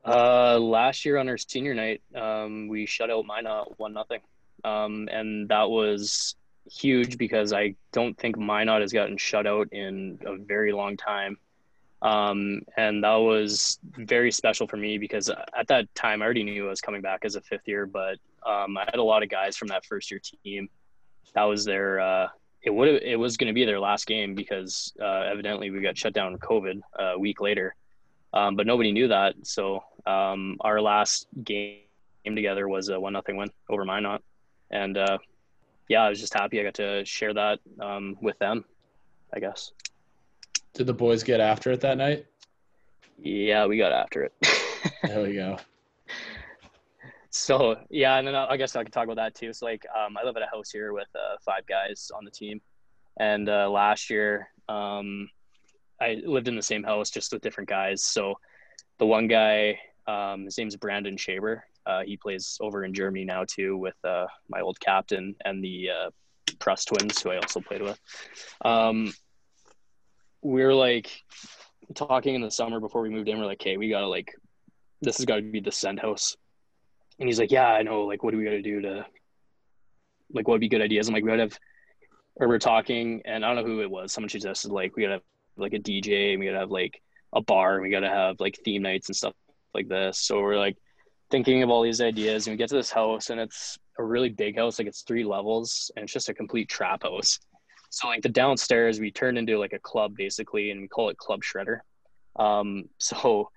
Uh, 0.04 0.58
last 0.58 1.06
year 1.06 1.18
on 1.18 1.30
our 1.30 1.38
senior 1.38 1.76
night, 1.76 2.02
um, 2.16 2.68
we 2.68 2.88
shut 2.88 3.12
out 3.12 3.26
Minot 3.26 3.78
one 3.78 3.94
nothing, 3.94 4.22
um, 4.64 5.08
and 5.12 5.48
that 5.50 5.70
was 5.70 6.36
huge 6.70 7.18
because 7.18 7.54
I 7.54 7.76
don't 7.92 8.18
think 8.18 8.38
Minot 8.38 8.82
has 8.82 8.94
gotten 8.94 9.18
shut 9.18 9.48
out 9.48 9.70
in 9.72 10.20
a 10.26 10.38
very 10.38 10.72
long 10.72 10.98
time. 10.98 11.38
Um, 12.02 12.64
and 12.78 13.04
that 13.04 13.16
was 13.16 13.80
very 13.84 14.32
special 14.32 14.68
for 14.68 14.78
me 14.78 14.98
because 14.98 15.30
at 15.30 15.68
that 15.68 15.94
time 15.94 16.22
I 16.22 16.26
already 16.26 16.44
knew 16.44 16.66
I 16.66 16.70
was 16.70 16.82
coming 16.82 17.02
back 17.02 17.26
as 17.26 17.36
a 17.36 17.42
fifth 17.42 17.68
year, 17.68 17.86
but 17.86 18.18
um, 18.46 18.76
I 18.78 18.86
had 18.86 18.96
a 18.96 19.04
lot 19.04 19.22
of 19.22 19.30
guys 19.30 19.56
from 19.56 19.68
that 19.68 19.86
first 19.86 20.10
year 20.10 20.20
team. 20.20 20.70
That 21.36 21.44
was 21.44 21.64
their 21.64 22.00
uh, 22.00 22.28
it 22.64 22.72
would 22.72 22.88
it 23.04 23.18
was 23.18 23.38
going 23.38 23.48
to 23.48 23.54
be 23.54 23.66
their 23.66 23.80
last 23.80 24.08
game 24.08 24.34
because 24.34 24.94
uh, 25.00 25.24
evidently 25.32 25.70
we 25.70 25.82
got 25.82 25.98
shut 25.98 26.14
down 26.14 26.32
with 26.32 26.42
COVID 26.42 26.82
uh, 27.00 27.14
a 27.14 27.20
week 27.20 27.40
later, 27.40 27.76
um, 28.34 28.56
but 28.56 28.66
nobody 28.66 28.92
knew 28.92 29.08
that. 29.08 29.36
So 29.44 29.84
um, 30.06 30.58
our 30.62 30.82
last 30.82 31.28
game 31.44 31.82
together 32.24 32.68
was 32.68 32.90
a 32.90 33.00
one 33.00 33.14
nothing 33.14 33.38
win 33.38 33.52
over 33.70 33.86
Minot, 33.86 34.22
and 34.72 34.98
uh, 34.98 35.20
yeah, 35.92 36.04
I 36.04 36.10
was 36.10 36.22
just 36.22 36.34
happy 36.34 36.58
I 36.58 36.64
got 36.64 36.76
to 36.76 37.04
share 37.04 37.34
that 37.34 37.60
um, 37.82 38.16
with 38.22 38.40
them. 38.40 38.64
I 39.34 39.42
guess. 39.42 39.74
Did 40.74 40.88
the 40.88 40.94
boys 40.94 41.22
get 41.22 41.42
after 41.42 41.70
it 41.72 41.82
that 41.82 41.98
night? 41.98 42.26
Yeah, 43.18 43.66
we 43.66 43.78
got 43.78 43.92
after 43.92 44.24
it. 44.24 44.34
There 45.04 45.22
we 45.22 45.34
go. 45.34 45.58
so 47.30 47.76
yeah, 47.90 48.18
and 48.18 48.28
then 48.28 48.36
I 48.36 48.56
guess 48.56 48.76
I 48.76 48.84
could 48.84 48.94
talk 48.94 49.04
about 49.04 49.18
that 49.18 49.36
too. 49.36 49.52
So 49.52 49.66
like, 49.66 49.86
um, 49.94 50.16
I 50.18 50.24
live 50.24 50.38
at 50.38 50.44
a 50.44 50.48
house 50.48 50.72
here 50.72 50.94
with 50.94 51.10
uh, 51.14 51.36
five 51.46 51.68
guys 51.68 52.10
on 52.16 52.24
the 52.24 52.32
team, 52.32 52.62
and 53.20 53.50
uh, 53.50 53.70
last 53.70 54.10
year, 54.10 54.48
um, 54.70 55.30
I 56.00 56.22
lived 56.26 56.48
in 56.48 56.56
the 56.56 56.64
same 56.64 56.84
house 56.84 57.10
just 57.10 57.34
with 57.34 57.42
different 57.42 57.70
guys. 57.70 58.04
So 58.04 58.36
the 58.98 59.06
one 59.06 59.28
guy, 59.28 59.78
um, 60.08 60.46
his 60.46 60.58
name's 60.58 60.78
Brandon 60.78 61.18
Shaber. 61.18 61.62
Uh, 61.86 62.02
he 62.06 62.18
plays 62.18 62.58
over 62.62 62.84
in 62.84 62.94
Germany 62.94 63.26
now 63.26 63.44
too 63.46 63.78
with 63.78 63.96
uh, 64.04 64.26
my 64.50 64.62
old 64.62 64.80
captain 64.80 65.36
and 65.44 65.64
the 65.64 65.90
uh, 65.90 66.10
Press 66.60 66.86
twins, 66.86 67.22
who 67.22 67.32
I 67.32 67.38
also 67.38 67.60
played 67.60 67.82
with. 67.82 68.00
Um, 68.64 69.14
we 70.42 70.62
we're 70.64 70.74
like 70.74 71.12
talking 71.96 72.36
in 72.36 72.42
the 72.42 72.52
summer 72.52 72.80
before 72.80 73.02
we 73.02 73.10
moved 73.10 73.28
in. 73.28 73.40
We're 73.40 73.46
like, 73.46 73.62
"Okay, 73.62 73.78
we 73.78 73.90
gotta 73.90 74.08
like, 74.08 74.34
this 75.02 75.18
has 75.18 75.26
got 75.26 75.38
to 75.38 75.42
be 75.42 75.60
the 75.60 75.72
send 75.72 76.00
house." 76.00 76.36
And 77.20 77.28
he's 77.28 77.40
like, 77.40 77.52
"Yeah, 77.52 77.68
I 77.68 77.84
know. 77.84 78.04
Like, 78.04 78.24
what 78.24 78.32
do 78.32 78.38
we 78.38 78.44
got 78.44 78.52
to 78.52 78.62
do 78.62 78.82
to, 78.82 79.06
like, 80.32 80.48
what 80.48 80.56
would 80.56 80.62
be 80.62 80.70
good 80.70 80.82
ideas?" 80.82 81.08
I'm 81.08 81.14
like, 81.14 81.24
"We 81.24 81.30
gotta 81.30 81.44
have," 81.44 81.60
or 82.36 82.48
we're 82.48 82.60
talking, 82.60 83.22
and 83.26 83.46
I 83.46 83.54
don't 83.54 83.64
know 83.64 83.72
who 83.72 83.82
it 83.82 83.92
was. 83.92 84.12
Someone 84.12 84.30
suggested 84.30 84.72
like 84.72 84.96
we 84.96 85.04
gotta 85.04 85.16
have 85.16 85.22
like 85.58 85.74
a 85.74 85.80
DJ, 85.80 86.32
and 86.32 86.40
we 86.40 86.46
gotta 86.46 86.60
have 86.60 86.72
like 86.72 87.02
a 87.34 87.42
bar, 87.42 87.76
and 87.76 87.84
we 87.84 87.90
gotta 87.90 88.10
have 88.10 88.40
like 88.40 88.60
theme 88.64 88.82
nights 88.82 89.10
and 89.10 89.16
stuff 89.16 89.34
like 89.74 89.88
this. 89.88 90.20
So 90.20 90.42
we're 90.42 90.58
like 90.58 90.78
thinking 91.32 91.64
of 91.64 91.70
all 91.70 91.82
these 91.82 92.02
ideas, 92.02 92.46
and 92.46 92.54
we 92.54 92.58
get 92.58 92.70
to 92.70 92.76
this 92.76 92.92
house, 92.92 93.30
and 93.30 93.40
it's 93.40 93.80
a 93.98 94.04
really 94.04 94.30
big 94.30 94.58
house, 94.58 94.78
like 94.78 94.88
it's 94.88 95.02
three 95.02 95.24
levels, 95.24 95.90
and 95.96 96.04
it's 96.04 96.14
just 96.14 96.30
a 96.30 96.34
complete 96.34 96.70
trap 96.70 97.04
house. 97.04 97.40
So 97.90 98.08
like 98.08 98.22
the 98.22 98.30
downstairs, 98.30 99.00
we 99.00 99.12
turned 99.12 99.38
into 99.38 99.58
like 99.58 99.74
a 99.74 99.80
club 99.80 100.16
basically, 100.16 100.72
and 100.72 100.82
we 100.82 100.88
call 100.88 101.10
it 101.10 101.18
Club 101.18 101.42
Shredder. 101.42 101.80
Um, 102.38 102.86
so 103.00 103.50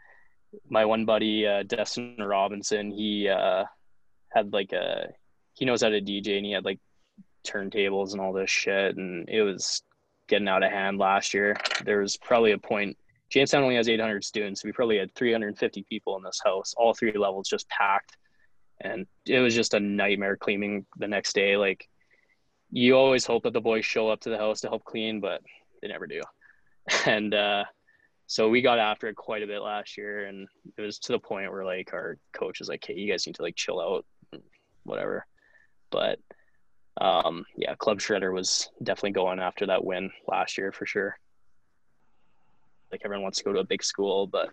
my 0.69 0.85
one 0.85 1.05
buddy, 1.05 1.47
uh, 1.47 1.65
Destin 1.65 2.17
Robinson, 2.19 2.91
he 2.91 3.29
uh, 3.29 3.65
had 4.31 4.53
like 4.53 4.73
a 4.73 5.09
he 5.55 5.65
knows 5.65 5.83
how 5.83 5.89
to 5.89 6.01
DJ, 6.01 6.37
and 6.37 6.47
he 6.47 6.53
had 6.53 6.65
like 6.65 6.81
turntables 7.47 8.13
and 8.13 8.21
all 8.21 8.33
this 8.33 8.51
shit, 8.51 8.97
and 8.97 9.29
it 9.29 9.43
was 9.43 9.83
getting 10.29 10.49
out 10.49 10.65
of 10.65 10.71
hand 10.71 10.99
last 10.99 11.35
year. 11.35 11.57
There 11.85 12.01
was 12.01 12.17
probably 12.17 12.53
a 12.53 12.59
point. 12.59 12.97
Jamestown 13.31 13.63
only 13.63 13.77
has 13.77 13.89
800 13.89 14.25
students. 14.25 14.65
We 14.65 14.73
probably 14.73 14.99
had 14.99 15.15
350 15.15 15.85
people 15.89 16.17
in 16.17 16.23
this 16.23 16.41
house, 16.45 16.75
all 16.77 16.95
three 16.95 17.17
levels 17.17 17.49
just 17.49 17.69
packed, 17.69 18.17
and 18.81 19.07
it 19.27 19.41
was 19.41 19.55
just 19.55 19.75
a 19.75 19.81
nightmare 19.81 20.37
cleaning 20.37 20.87
the 20.99 21.09
next 21.09 21.35
day. 21.35 21.57
Like 21.57 21.89
you 22.71 22.97
always 22.97 23.25
hope 23.25 23.45
that 23.45 23.53
the 23.53 23.61
boys 23.61 23.85
show 23.85 24.09
up 24.09 24.21
to 24.21 24.31
the 24.31 24.39
house 24.39 24.61
to 24.61 24.69
help 24.69 24.85
clean, 24.85 25.21
but 25.21 25.41
they 25.81 25.89
never 25.89 26.07
do. 26.07 26.21
And 27.07 27.33
uh, 27.35 27.65
so 28.27 28.51
we 28.51 28.61
got 28.61 28.79
after 28.79 29.09
it 29.09 29.17
quite 29.17 29.43
a 29.43 29.47
bit 29.47 29.61
last 29.61 29.97
year, 29.97 30.27
and 30.27 30.47
it 30.77 30.83
was 30.83 30.99
to 31.01 31.13
the 31.13 31.19
point 31.19 31.51
where 31.51 31.65
like 31.65 31.95
our 31.95 32.19
coach 32.35 32.59
was 32.59 32.69
like, 32.69 32.85
"Hey, 32.87 32.95
you 32.95 33.11
guys 33.11 33.27
need 33.27 33.37
to 33.37 33.43
like 33.43 33.57
chill 33.57 33.81
out, 33.81 34.05
whatever." 34.83 35.27
But 35.91 36.19
um, 37.01 37.45
yeah, 37.57 37.75
Club 37.75 38.01
Shredder 38.01 38.33
was 38.33 38.69
definitely 38.83 39.13
going 39.13 39.41
after 39.41 39.67
that 39.67 39.85
win 39.85 40.11
last 40.27 40.59
year 40.59 40.73
for 40.73 40.85
sure. 40.85 41.19
Like 42.95 43.03
everyone 43.05 43.25
wants 43.25 43.39
to 43.39 43.45
go 43.45 43.53
to 43.53 43.59
a 43.59 43.65
big 43.65 43.83
school, 43.83 44.29
but 44.29 44.51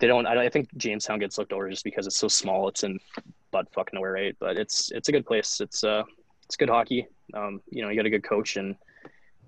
they 0.00 0.06
don't. 0.06 0.26
I, 0.26 0.44
I 0.44 0.48
think 0.50 0.68
Jamestown 0.76 1.18
gets 1.18 1.38
looked 1.38 1.54
over 1.54 1.70
just 1.70 1.82
because 1.82 2.06
it's 2.06 2.18
so 2.18 2.28
small. 2.28 2.68
It's 2.68 2.84
in 2.84 2.98
butt 3.52 3.72
fucking 3.72 3.96
nowhere, 3.96 4.12
right? 4.12 4.36
But 4.38 4.58
it's 4.58 4.90
it's 4.90 5.08
a 5.08 5.12
good 5.12 5.24
place. 5.24 5.62
It's 5.62 5.82
uh 5.82 6.02
it's 6.44 6.56
good 6.56 6.68
hockey. 6.68 7.06
Um, 7.32 7.62
you 7.70 7.82
know, 7.82 7.88
you 7.88 7.96
got 7.96 8.04
a 8.04 8.10
good 8.10 8.22
coach 8.22 8.56
and 8.56 8.76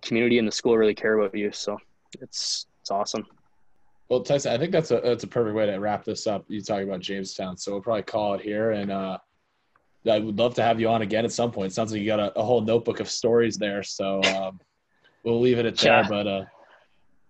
community 0.01 0.39
and 0.39 0.49
the 0.49 0.53
school 0.53 0.79
really 0.79 0.95
care 0.95 1.19
about 1.19 1.35
you, 1.35 1.53
so 1.53 1.77
it's 2.23 2.65
it's 2.81 2.91
awesome. 2.91 3.27
Well, 4.09 4.23
Tyson, 4.23 4.55
I 4.55 4.57
think 4.57 4.73
that's 4.73 4.91
a 4.91 5.03
that's 5.05 5.25
a 5.25 5.27
perfect 5.27 5.55
way 5.55 5.67
to 5.67 5.77
wrap 5.77 6.05
this 6.05 6.27
up. 6.27 6.47
You 6.49 6.63
talking 6.63 6.89
about 6.89 7.01
Jamestown, 7.01 7.59
so 7.59 7.73
we'll 7.73 7.83
probably 7.83 8.03
call 8.05 8.33
it 8.33 8.41
here. 8.41 8.71
And 8.71 8.91
uh, 8.91 9.19
I 10.11 10.19
would 10.19 10.39
love 10.39 10.55
to 10.55 10.63
have 10.63 10.81
you 10.81 10.89
on 10.89 11.03
again 11.03 11.25
at 11.27 11.33
some 11.33 11.53
point. 11.53 11.73
sounds 11.73 11.93
like 11.93 12.01
you 12.01 12.07
got 12.07 12.21
a, 12.21 12.39
a 12.39 12.43
whole 12.43 12.63
notebook 12.63 13.01
of 13.01 13.11
stories 13.11 13.59
there. 13.59 13.83
So 13.83 14.23
um, 14.25 14.59
we'll 15.23 15.41
leave 15.41 15.59
it 15.59 15.67
at 15.67 15.77
there. 15.77 16.03
Yeah. 16.03 16.09
But 16.09 16.27
uh, 16.27 16.45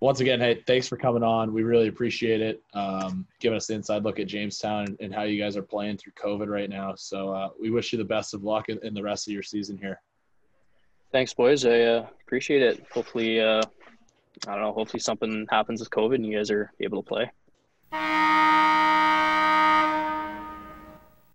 once 0.02 0.18
again, 0.18 0.40
hey, 0.40 0.60
thanks 0.66 0.88
for 0.88 0.96
coming 0.96 1.22
on. 1.22 1.52
We 1.54 1.62
really 1.62 1.86
appreciate 1.86 2.40
it. 2.40 2.60
Um, 2.74 3.24
giving 3.38 3.56
us 3.56 3.68
the 3.68 3.74
inside 3.74 4.02
look 4.02 4.18
at 4.18 4.26
Jamestown 4.26 4.86
and, 4.86 4.96
and 4.98 5.14
how 5.14 5.22
you 5.22 5.40
guys 5.40 5.56
are 5.56 5.62
playing 5.62 5.96
through 5.96 6.14
COVID 6.20 6.48
right 6.48 6.68
now. 6.68 6.96
So 6.96 7.32
uh, 7.32 7.50
we 7.60 7.70
wish 7.70 7.92
you 7.92 7.98
the 7.98 8.04
best 8.04 8.34
of 8.34 8.42
luck 8.42 8.68
in, 8.68 8.80
in 8.84 8.94
the 8.94 9.02
rest 9.02 9.28
of 9.28 9.32
your 9.32 9.44
season 9.44 9.78
here. 9.78 10.00
Thanks, 11.12 11.32
boys. 11.32 11.64
I 11.64 11.82
uh, 11.82 12.06
appreciate 12.26 12.62
it. 12.62 12.84
Hopefully, 12.92 13.40
uh, 13.40 13.62
I 14.48 14.52
don't 14.52 14.62
know. 14.62 14.72
Hopefully, 14.72 14.98
something 14.98 15.46
happens 15.50 15.78
with 15.78 15.90
COVID 15.90 16.16
and 16.16 16.26
you 16.26 16.36
guys 16.36 16.50
are 16.50 16.72
able 16.80 17.00
to 17.00 17.08
play. 17.08 17.30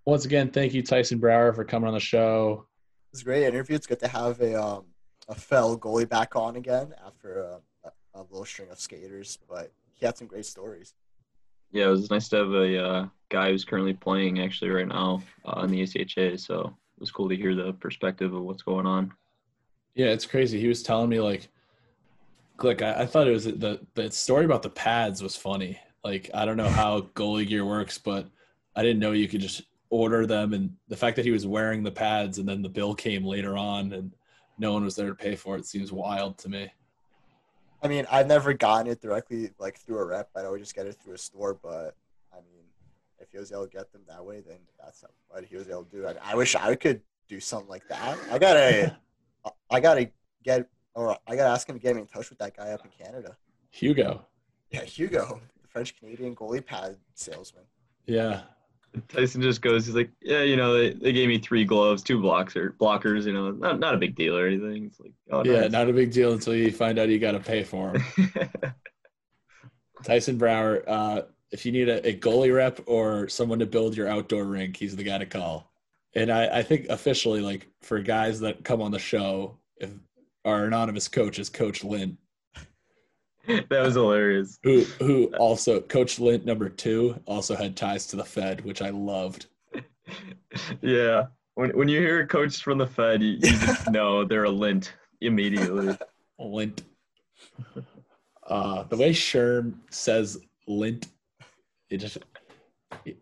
Once 0.04 0.26
again, 0.26 0.50
thank 0.50 0.74
you, 0.74 0.82
Tyson 0.82 1.18
Brouwer, 1.18 1.54
for 1.54 1.64
coming 1.64 1.88
on 1.88 1.94
the 1.94 2.00
show. 2.00 2.66
It 3.06 3.12
was 3.12 3.22
a 3.22 3.24
great 3.24 3.44
interview. 3.44 3.76
It's 3.76 3.86
good 3.86 4.00
to 4.00 4.08
have 4.08 4.38
a 4.42 4.62
um, 4.62 4.84
a 5.26 5.34
fell 5.34 5.78
goalie 5.78 6.08
back 6.08 6.36
on 6.36 6.56
again 6.56 6.94
after 7.06 7.40
a, 7.40 7.60
a, 8.18 8.22
a 8.22 8.30
little 8.30 8.44
string 8.44 8.70
of 8.70 8.78
skaters, 8.78 9.38
but 9.48 9.72
he 9.94 10.06
had 10.06 10.16
some 10.16 10.26
great 10.26 10.46
stories. 10.46 10.94
Yeah, 11.70 11.86
it 11.86 11.90
was 11.90 12.10
nice 12.10 12.28
to 12.30 12.36
have 12.36 12.52
a 12.52 12.84
uh, 12.84 13.06
guy 13.28 13.50
who's 13.50 13.64
currently 13.64 13.94
playing 13.94 14.40
actually 14.40 14.70
right 14.70 14.88
now 14.88 15.22
uh, 15.44 15.60
in 15.62 15.70
the 15.70 15.82
ACHA. 15.82 16.40
So 16.40 16.60
it 16.96 17.00
was 17.00 17.10
cool 17.10 17.28
to 17.28 17.36
hear 17.36 17.54
the 17.54 17.72
perspective 17.74 18.32
of 18.32 18.42
what's 18.42 18.62
going 18.62 18.86
on. 18.86 19.12
Yeah, 19.94 20.06
it's 20.06 20.26
crazy. 20.26 20.60
He 20.60 20.68
was 20.68 20.82
telling 20.82 21.10
me 21.10 21.20
like, 21.20 21.48
like 22.62 22.82
I, 22.82 23.02
I 23.02 23.06
thought 23.06 23.28
it 23.28 23.32
was 23.32 23.44
the 23.44 23.80
the 23.94 24.10
story 24.10 24.44
about 24.44 24.62
the 24.62 24.70
pads 24.70 25.22
was 25.22 25.36
funny. 25.36 25.78
Like 26.04 26.30
I 26.32 26.44
don't 26.44 26.56
know 26.56 26.68
how 26.68 27.00
goalie 27.14 27.46
gear 27.46 27.64
works, 27.64 27.98
but 27.98 28.28
I 28.74 28.82
didn't 28.82 29.00
know 29.00 29.12
you 29.12 29.28
could 29.28 29.40
just 29.40 29.62
order 29.90 30.26
them, 30.26 30.54
and 30.54 30.74
the 30.88 30.96
fact 30.96 31.16
that 31.16 31.24
he 31.24 31.30
was 31.30 31.46
wearing 31.46 31.82
the 31.82 31.90
pads 31.90 32.38
and 32.38 32.48
then 32.48 32.62
the 32.62 32.68
bill 32.68 32.94
came 32.94 33.24
later 33.24 33.56
on 33.56 33.92
and 33.92 34.14
no 34.58 34.72
one 34.72 34.84
was 34.84 34.96
there 34.96 35.08
to 35.08 35.14
pay 35.14 35.36
for 35.36 35.56
it 35.56 35.66
seems 35.66 35.92
wild 35.92 36.38
to 36.38 36.48
me. 36.48 36.70
I 37.82 37.88
mean, 37.88 38.06
I've 38.10 38.26
never 38.26 38.52
gotten 38.52 38.90
it 38.90 39.00
directly 39.00 39.50
like 39.58 39.78
through 39.78 39.98
a 39.98 40.04
rep. 40.04 40.30
I'd 40.34 40.44
always 40.44 40.62
just 40.62 40.74
get 40.74 40.86
it 40.86 40.96
through 41.02 41.14
a 41.14 41.18
store, 41.18 41.54
but 41.62 41.96
I 42.32 42.36
mean, 42.36 42.64
if 43.20 43.30
he 43.30 43.38
was 43.38 43.52
able 43.52 43.66
to 43.66 43.70
get 43.70 43.92
them 43.92 44.02
that 44.08 44.24
way, 44.24 44.40
then 44.40 44.58
that's 44.82 45.04
what 45.28 45.44
he 45.44 45.56
was 45.56 45.68
able 45.68 45.84
to 45.84 45.90
do. 45.90 46.06
I, 46.06 46.14
I 46.32 46.34
wish 46.34 46.54
I 46.54 46.74
could 46.74 47.00
do 47.28 47.40
something 47.40 47.68
like 47.68 47.86
that. 47.88 48.18
I 48.30 48.38
gotta, 48.38 48.96
I 49.70 49.80
gotta 49.80 50.10
get, 50.42 50.68
or 50.94 51.16
I 51.26 51.36
gotta 51.36 51.50
ask 51.50 51.68
him 51.68 51.76
to 51.76 51.82
get 51.82 51.94
me 51.94 52.02
in 52.02 52.06
touch 52.08 52.30
with 52.30 52.38
that 52.40 52.56
guy 52.56 52.70
up 52.70 52.84
in 52.84 52.90
Canada. 52.90 53.36
Hugo. 53.70 54.26
Yeah, 54.70 54.82
Hugo, 54.82 55.40
the 55.62 55.68
French 55.68 55.98
Canadian 55.98 56.34
goalie 56.34 56.64
pad 56.64 56.96
salesman. 57.14 57.64
Yeah. 58.06 58.42
Tyson 59.08 59.42
just 59.42 59.62
goes, 59.62 59.86
he's 59.86 59.94
like, 59.94 60.10
yeah, 60.22 60.42
you 60.42 60.56
know, 60.56 60.76
they, 60.76 60.90
they 60.92 61.12
gave 61.12 61.28
me 61.28 61.38
three 61.38 61.64
gloves, 61.64 62.02
two 62.02 62.20
blocks 62.20 62.56
or 62.56 62.72
blockers, 62.80 63.24
you 63.24 63.32
know, 63.32 63.50
not 63.50 63.78
not 63.78 63.94
a 63.94 63.98
big 63.98 64.14
deal 64.14 64.36
or 64.36 64.46
anything. 64.46 64.86
It's 64.86 65.00
like, 65.00 65.12
oh, 65.30 65.44
Yeah, 65.44 65.62
nice. 65.62 65.70
not 65.72 65.88
a 65.88 65.92
big 65.92 66.12
deal 66.12 66.32
until 66.32 66.54
you 66.54 66.70
find 66.72 66.98
out 66.98 67.08
you 67.08 67.18
got 67.18 67.32
to 67.32 67.40
pay 67.40 67.62
for 67.64 67.92
them. 67.92 68.50
Tyson 70.04 70.38
Brouwer, 70.38 70.84
uh, 70.86 71.22
if 71.50 71.64
you 71.66 71.72
need 71.72 71.88
a, 71.88 72.06
a 72.06 72.16
goalie 72.16 72.54
rep 72.54 72.80
or 72.86 73.28
someone 73.28 73.58
to 73.58 73.66
build 73.66 73.96
your 73.96 74.08
outdoor 74.08 74.44
rink, 74.44 74.76
he's 74.76 74.94
the 74.96 75.02
guy 75.02 75.18
to 75.18 75.26
call. 75.26 75.70
And 76.14 76.30
I, 76.30 76.58
I 76.58 76.62
think 76.62 76.86
officially, 76.88 77.40
like 77.40 77.68
for 77.82 77.98
guys 78.00 78.40
that 78.40 78.64
come 78.64 78.80
on 78.80 78.90
the 78.90 78.98
show, 78.98 79.58
if 79.78 79.90
our 80.44 80.64
anonymous 80.64 81.08
coach 81.08 81.38
is 81.38 81.50
Coach 81.50 81.84
Lint, 81.84 82.16
that 83.70 83.82
was 83.82 83.94
hilarious. 83.94 84.58
who 84.62 84.82
who 85.00 85.34
also 85.38 85.80
Coach 85.80 86.18
Lint 86.18 86.44
number 86.44 86.68
two 86.68 87.18
also 87.24 87.56
had 87.56 87.76
ties 87.76 88.06
to 88.08 88.16
the 88.16 88.24
Fed, 88.24 88.62
which 88.64 88.82
I 88.82 88.90
loved. 88.90 89.46
yeah. 90.82 91.26
When 91.54 91.70
when 91.70 91.88
you 91.88 91.98
hear 92.00 92.20
a 92.20 92.26
coach 92.26 92.62
from 92.62 92.76
the 92.76 92.86
Fed, 92.86 93.22
you, 93.22 93.32
you 93.32 93.40
just 93.40 93.90
know 93.90 94.24
they're 94.24 94.44
a 94.44 94.50
lint 94.50 94.92
immediately. 95.22 95.96
Lint. 96.38 96.82
Uh, 98.46 98.82
the 98.84 98.96
way 98.96 99.12
Sherm 99.12 99.74
says 99.90 100.38
lint, 100.66 101.08
it 101.90 101.98
just 101.98 102.18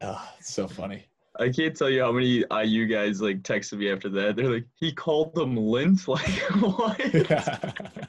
uh, 0.00 0.26
it's 0.38 0.52
so 0.52 0.66
funny. 0.66 1.06
I 1.38 1.50
can't 1.50 1.76
tell 1.76 1.90
you 1.90 2.02
how 2.02 2.12
many 2.12 2.44
IU 2.50 2.86
guys 2.86 3.20
like 3.20 3.42
texted 3.42 3.78
me 3.78 3.92
after 3.92 4.08
that. 4.08 4.36
They're 4.36 4.50
like, 4.50 4.66
he 4.74 4.90
called 4.92 5.34
them 5.34 5.56
lint. 5.56 6.08
Like 6.08 6.26
what? 6.60 8.08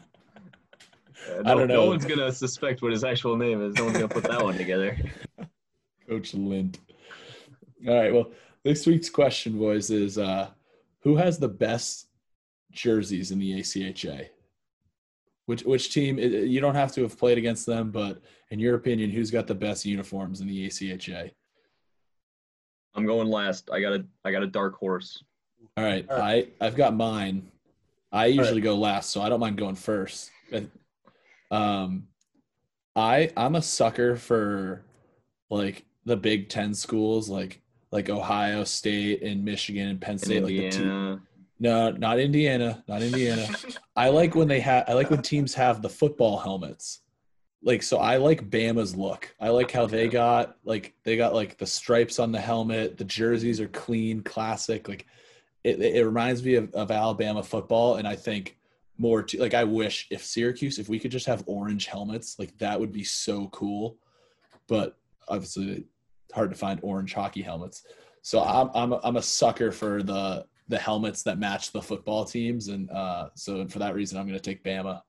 Yeah, 1.28 1.39
I 1.39 1.43
don't 1.43 1.45
no- 1.45 1.65
know. 1.65 1.84
No 1.84 1.86
one's 1.88 2.05
gonna 2.05 2.32
suspect 2.32 2.82
what 2.82 2.91
his 2.91 3.03
actual 3.03 3.36
name 3.38 3.61
is. 3.61 3.75
No 3.75 3.86
one's 3.86 3.97
gonna 3.97 4.07
put 4.07 4.23
that 4.23 4.43
one 4.43 4.57
together. 4.57 4.97
Coach 6.09 6.34
Lint. 6.34 6.80
All 7.88 7.95
right. 7.95 8.13
Well, 8.13 8.32
this 8.63 8.86
week's 8.88 9.09
question, 9.09 9.57
boys, 9.57 9.89
is 9.89 10.17
uh, 10.17 10.49
who 11.01 11.15
has 11.15 11.38
the 11.38 11.49
best 11.49 12.07
jerseys 12.71 13.32
in 13.32 13.39
the 13.39 13.59
ACHA? 13.59 14.28
Which 15.45 15.63
which 15.63 15.93
team? 15.93 16.17
You 16.19 16.59
don't 16.59 16.75
have 16.75 16.91
to 16.93 17.01
have 17.03 17.17
played 17.17 17.38
against 17.38 17.65
them, 17.65 17.91
but 17.91 18.21
in 18.51 18.59
your 18.59 18.75
opinion, 18.75 19.09
who's 19.11 19.32
got 19.32 19.47
the 19.47 19.55
best 19.55 19.86
uniforms 19.86 20.41
in 20.41 20.47
the 20.47 20.67
ACHA? 20.67 21.32
I'm 22.95 23.05
going 23.05 23.30
last. 23.30 23.69
I 23.71 23.80
got 23.80 23.93
a 23.93 24.05
I 24.25 24.32
got 24.32 24.43
a 24.43 24.47
dark 24.47 24.75
horse. 24.75 25.23
All 25.78 25.84
right, 25.84 26.05
All 26.09 26.17
right. 26.17 26.53
I 26.59 26.65
I've 26.65 26.75
got 26.75 26.95
mine. 26.95 27.51
I 28.11 28.28
usually 28.28 28.61
go 28.61 28.75
last, 28.75 29.11
so 29.11 29.21
I 29.21 29.30
don't 29.30 29.39
mind 29.39 29.57
going 29.57 29.75
first. 29.75 30.32
Um, 31.52 32.08
I 32.95 33.32
I'm 33.38 33.56
a 33.56 33.62
sucker 33.62 34.16
for 34.16 34.84
like 35.50 35.86
the 36.06 36.18
Big 36.18 36.50
Ten 36.50 36.74
schools, 36.74 37.30
like 37.30 37.62
like 37.91 38.10
Ohio 38.10 38.64
State 38.64 39.22
and 39.22 39.45
Michigan 39.45 39.88
and 39.88 40.02
Penn 40.02 40.18
State. 40.18 40.43
Like 40.43 40.50
the 40.50 40.66
Indiana. 40.66 41.22
no, 41.60 41.91
not 41.91 42.20
Indiana, 42.20 42.84
not 42.88 43.02
Indiana. 43.02 43.48
I 43.95 44.10
like 44.10 44.36
when 44.36 44.48
they 44.48 44.60
have. 44.60 44.86
I 44.88 44.93
like 44.93 45.10
when 45.10 45.22
teams 45.22 45.54
have 45.54 45.82
the 45.82 45.89
football 45.89 46.38
helmets. 46.38 47.02
Like 47.64 47.82
so, 47.84 47.98
I 47.98 48.18
like 48.18 48.50
Bama's 48.50 48.95
look. 48.95 49.34
I 49.39 49.50
like 49.50 49.72
how 49.72 49.86
they 49.86 50.08
got 50.08 50.58
like 50.64 50.95
they 51.04 51.18
got 51.18 51.34
like 51.34 51.58
the 51.58 51.66
stripes 51.66 52.20
on 52.20 52.32
the 52.32 52.39
helmet. 52.39 52.98
The 52.98 53.04
jerseys 53.04 53.60
are 53.60 53.68
clean, 53.68 54.22
classic. 54.22 54.88
Like 54.88 55.06
it, 55.64 55.82
it 55.82 56.06
reminds 56.06 56.43
me 56.43 56.56
of, 56.56 56.74
of 56.74 56.91
Alabama 56.91 57.43
football, 57.43 57.95
and 57.95 58.08
I 58.08 58.16
think 58.16 58.58
more 58.98 59.24
to 59.24 59.39
like 59.39 59.54
I 59.54 59.64
wish 59.64 60.08
if 60.10 60.24
Syracuse, 60.24 60.80
if 60.80 60.89
we 60.89 61.00
could 61.00 61.12
just 61.12 61.26
have 61.26 61.43
orange 61.45 61.86
helmets, 61.86 62.38
like 62.39 62.58
that 62.58 62.80
would 62.80 62.91
be 62.91 63.04
so 63.04 63.48
cool. 63.50 63.98
But 64.68 64.98
obviously, 65.28 65.86
hard 66.34 66.52
to 66.52 66.58
find 66.58 66.80
orange 66.84 67.14
hockey 67.14 67.41
helmets. 67.41 67.84
So 68.22 68.41
I'm 68.43 68.70
I'm 68.74 68.93
a, 68.93 69.00
I'm 69.04 69.18
a 69.18 69.22
sucker 69.22 69.72
for 69.72 70.04
the 70.04 70.45
the 70.68 70.78
helmets 70.78 71.24
that 71.24 71.39
match 71.39 71.72
the 71.72 71.82
football 71.82 72.26
teams, 72.26 72.68
and 72.68 72.89
uh, 72.91 73.30
so 73.36 73.66
for 73.68 73.80
that 73.80 73.95
reason, 73.95 74.18
I'm 74.18 74.28
going 74.28 74.38
to 74.38 74.43
take 74.43 74.64
Bama. 74.64 75.02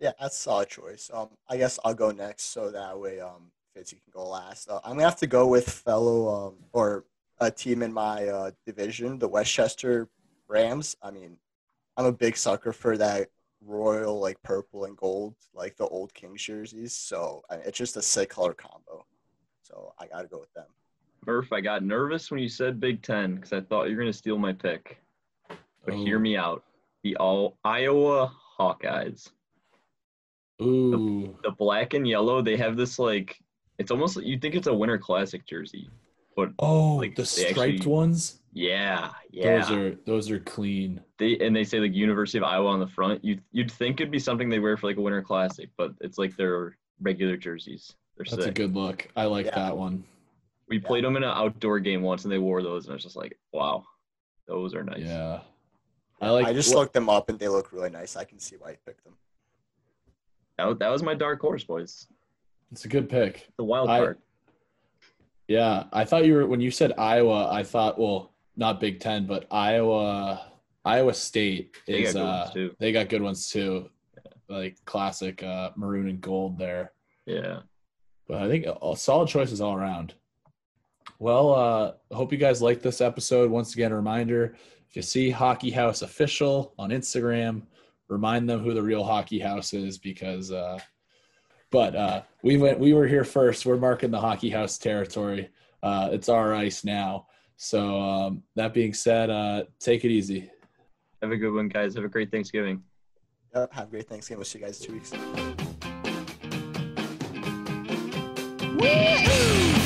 Yeah, 0.00 0.12
that's 0.20 0.36
a 0.36 0.40
solid 0.40 0.68
choice. 0.68 1.10
Um, 1.12 1.30
I 1.48 1.56
guess 1.56 1.78
I'll 1.84 1.94
go 1.94 2.10
next, 2.12 2.44
so 2.44 2.70
that 2.70 2.98
way 2.98 3.20
um, 3.20 3.50
Fitzy 3.76 3.90
can 3.90 4.12
go 4.12 4.24
last. 4.24 4.70
Uh, 4.70 4.80
I'm 4.84 4.92
gonna 4.92 5.02
have 5.02 5.16
to 5.16 5.26
go 5.26 5.46
with 5.46 5.68
fellow 5.68 6.48
um, 6.48 6.54
or 6.72 7.04
a 7.40 7.50
team 7.50 7.82
in 7.82 7.92
my 7.92 8.26
uh, 8.26 8.50
division, 8.64 9.18
the 9.18 9.28
Westchester 9.28 10.08
Rams. 10.48 10.96
I 11.02 11.10
mean, 11.10 11.36
I'm 11.98 12.06
a 12.06 12.12
big 12.12 12.36
sucker 12.36 12.72
for 12.72 12.96
that 12.96 13.28
royal 13.66 14.20
like 14.20 14.40
purple 14.44 14.84
and 14.84 14.96
gold, 14.96 15.34
like 15.52 15.76
the 15.76 15.86
old 15.88 16.14
Kings 16.14 16.42
jerseys. 16.42 16.94
So 16.94 17.42
I 17.50 17.56
it's 17.56 17.76
just 17.76 17.96
a 17.96 18.02
sick 18.02 18.30
color 18.30 18.54
combo. 18.54 19.04
So 19.64 19.92
I 19.98 20.06
gotta 20.06 20.28
go 20.28 20.38
with 20.38 20.54
them. 20.54 20.66
Murph, 21.26 21.52
I 21.52 21.60
got 21.60 21.82
nervous 21.82 22.30
when 22.30 22.38
you 22.40 22.48
said 22.48 22.78
Big 22.78 23.02
Ten 23.02 23.34
because 23.34 23.52
I 23.52 23.60
thought 23.60 23.90
you 23.90 23.96
were 23.96 24.02
gonna 24.02 24.12
steal 24.12 24.38
my 24.38 24.52
pick. 24.52 24.98
But 25.84 25.94
Oh. 25.94 26.04
hear 26.04 26.20
me 26.20 26.36
out. 26.36 26.62
The 27.02 27.16
all 27.16 27.56
Iowa 27.64 28.32
Hawkeyes. 28.58 29.30
Ooh, 30.62 31.36
The 31.42 31.50
black 31.50 31.94
and 31.94 32.06
yellow, 32.06 32.42
they 32.42 32.56
have 32.56 32.76
this 32.76 32.98
like 33.00 33.40
it's 33.78 33.90
almost 33.90 34.22
you 34.22 34.38
think 34.38 34.54
it's 34.54 34.66
a 34.68 34.74
winter 34.74 34.98
classic 34.98 35.46
jersey. 35.46 35.90
But 36.36 36.50
oh, 36.60 36.94
like, 36.94 37.16
the 37.16 37.26
striped 37.26 37.58
actually- 37.80 37.90
ones. 37.90 38.40
Yeah, 38.58 39.10
yeah. 39.30 39.58
Those 39.58 39.70
are 39.70 39.94
those 40.04 40.30
are 40.32 40.40
clean. 40.40 41.00
they 41.18 41.38
and 41.38 41.54
they 41.54 41.62
say 41.64 41.78
like 41.78 41.94
University 41.94 42.38
of 42.38 42.44
Iowa 42.44 42.68
on 42.70 42.80
the 42.80 42.86
front. 42.88 43.24
You 43.24 43.38
you'd 43.52 43.70
think 43.70 44.00
it'd 44.00 44.10
be 44.10 44.18
something 44.18 44.48
they 44.48 44.58
wear 44.58 44.76
for 44.76 44.88
like 44.88 44.96
a 44.96 45.00
winter 45.00 45.22
classic, 45.22 45.70
but 45.76 45.92
it's 46.00 46.18
like 46.18 46.36
their 46.36 46.76
regular 47.00 47.36
jerseys. 47.36 47.94
They're 48.16 48.26
That's 48.28 48.46
a 48.46 48.50
good 48.50 48.74
look. 48.74 49.06
I 49.14 49.26
like 49.26 49.46
Yeah. 49.46 49.54
that 49.54 49.76
one. 49.76 50.02
we 50.68 50.78
played 50.80 51.04
them 51.04 51.16
in 51.16 51.22
an 51.22 51.30
outdoor 51.30 51.78
game 51.78 52.02
once 52.02 52.24
and 52.24 52.32
they 52.32 52.38
wore 52.38 52.62
those 52.62 52.84
and 52.86 52.92
I 52.92 52.94
was 52.94 53.04
just 53.04 53.14
like, 53.16 53.38
wow, 53.52 53.84
those 54.48 54.74
are 54.74 54.82
nice. 54.82 54.98
Yeah, 55.04 55.40
I 56.20 56.30
like. 56.30 56.46
I 56.46 56.52
just 56.52 56.74
what- 56.74 56.80
looked 56.80 56.94
them 56.94 57.08
up 57.08 57.28
and 57.28 57.38
they 57.38 57.46
look 57.48 57.70
really 57.72 57.90
nice. 57.90 58.16
I 58.16 58.24
can 58.24 58.40
see 58.40 58.56
why 58.58 58.70
you 58.70 58.76
picked 58.84 59.04
them. 59.04 59.14
That, 60.58 60.78
that 60.80 60.88
was 60.88 61.04
my 61.04 61.14
dark 61.14 61.40
horse, 61.40 61.62
boys. 61.62 62.08
It's 62.72 62.84
a 62.84 62.88
good 62.88 63.08
pick. 63.08 63.48
The 63.56 63.62
wild 63.64 63.88
I- 63.88 63.98
card. 64.00 64.18
Yeah, 65.46 65.84
I 65.92 66.04
thought 66.04 66.26
you 66.26 66.34
were 66.34 66.46
when 66.46 66.60
you 66.60 66.70
said 66.70 66.92
Iowa. 66.98 67.48
I 67.50 67.62
thought, 67.62 67.98
well, 67.98 68.32
not 68.58 68.80
Big 68.80 69.00
Ten, 69.00 69.26
but 69.26 69.46
Iowa. 69.50 70.44
Iowa 70.84 71.14
State 71.14 71.76
They 71.86 72.02
got 72.02 72.08
is. 72.08 72.14
good 72.14 72.20
uh, 72.22 72.24
ones, 72.24 72.52
too. 72.52 72.76
They 72.78 72.92
got 72.92 73.08
good 73.08 73.22
ones 73.22 73.50
too, 73.50 73.90
like 74.48 74.84
classic 74.84 75.42
uh, 75.42 75.70
maroon 75.76 76.08
and 76.08 76.20
gold 76.20 76.58
there. 76.58 76.92
Yeah. 77.26 77.60
But 78.26 78.42
I 78.42 78.48
think 78.48 78.66
all 78.80 78.96
solid 78.96 79.28
choices 79.28 79.60
all 79.60 79.74
around. 79.74 80.14
Well, 81.18 81.54
uh, 81.54 82.14
hope 82.14 82.32
you 82.32 82.38
guys 82.38 82.62
liked 82.62 82.82
this 82.82 83.00
episode. 83.00 83.50
Once 83.50 83.74
again, 83.74 83.92
a 83.92 83.96
reminder: 83.96 84.56
if 84.88 84.96
you 84.96 85.02
see 85.02 85.30
Hockey 85.30 85.70
House 85.70 86.02
official 86.02 86.74
on 86.78 86.90
Instagram, 86.90 87.62
remind 88.08 88.48
them 88.48 88.60
who 88.60 88.74
the 88.74 88.82
real 88.82 89.04
Hockey 89.04 89.38
House 89.38 89.72
is 89.74 89.98
because. 89.98 90.52
Uh, 90.52 90.78
but 91.70 91.94
uh, 91.94 92.22
we 92.42 92.56
went. 92.56 92.78
We 92.78 92.92
were 92.92 93.06
here 93.06 93.24
first. 93.24 93.66
We're 93.66 93.76
marking 93.76 94.10
the 94.10 94.20
Hockey 94.20 94.50
House 94.50 94.78
territory. 94.78 95.50
Uh, 95.82 96.08
it's 96.12 96.28
our 96.28 96.54
ice 96.54 96.84
now. 96.84 97.27
So 97.60 98.00
um, 98.00 98.44
that 98.54 98.72
being 98.72 98.94
said, 98.94 99.30
uh, 99.30 99.64
take 99.80 100.04
it 100.04 100.10
easy. 100.10 100.48
Have 101.20 101.32
a 101.32 101.36
good 101.36 101.52
one, 101.52 101.68
guys. 101.68 101.96
Have 101.96 102.04
a 102.04 102.08
great 102.08 102.30
Thanksgiving. 102.30 102.84
Yep, 103.52 103.72
have 103.72 103.88
a 103.88 103.90
great 103.90 104.08
Thanksgiving. 104.08 104.38
We'll 104.38 104.44
see 104.44 104.60
you 104.60 104.64
guys 104.64 104.80
in 104.80 104.86
two 104.86 104.92
weeks. 104.92 105.12
Woo! 108.78 109.77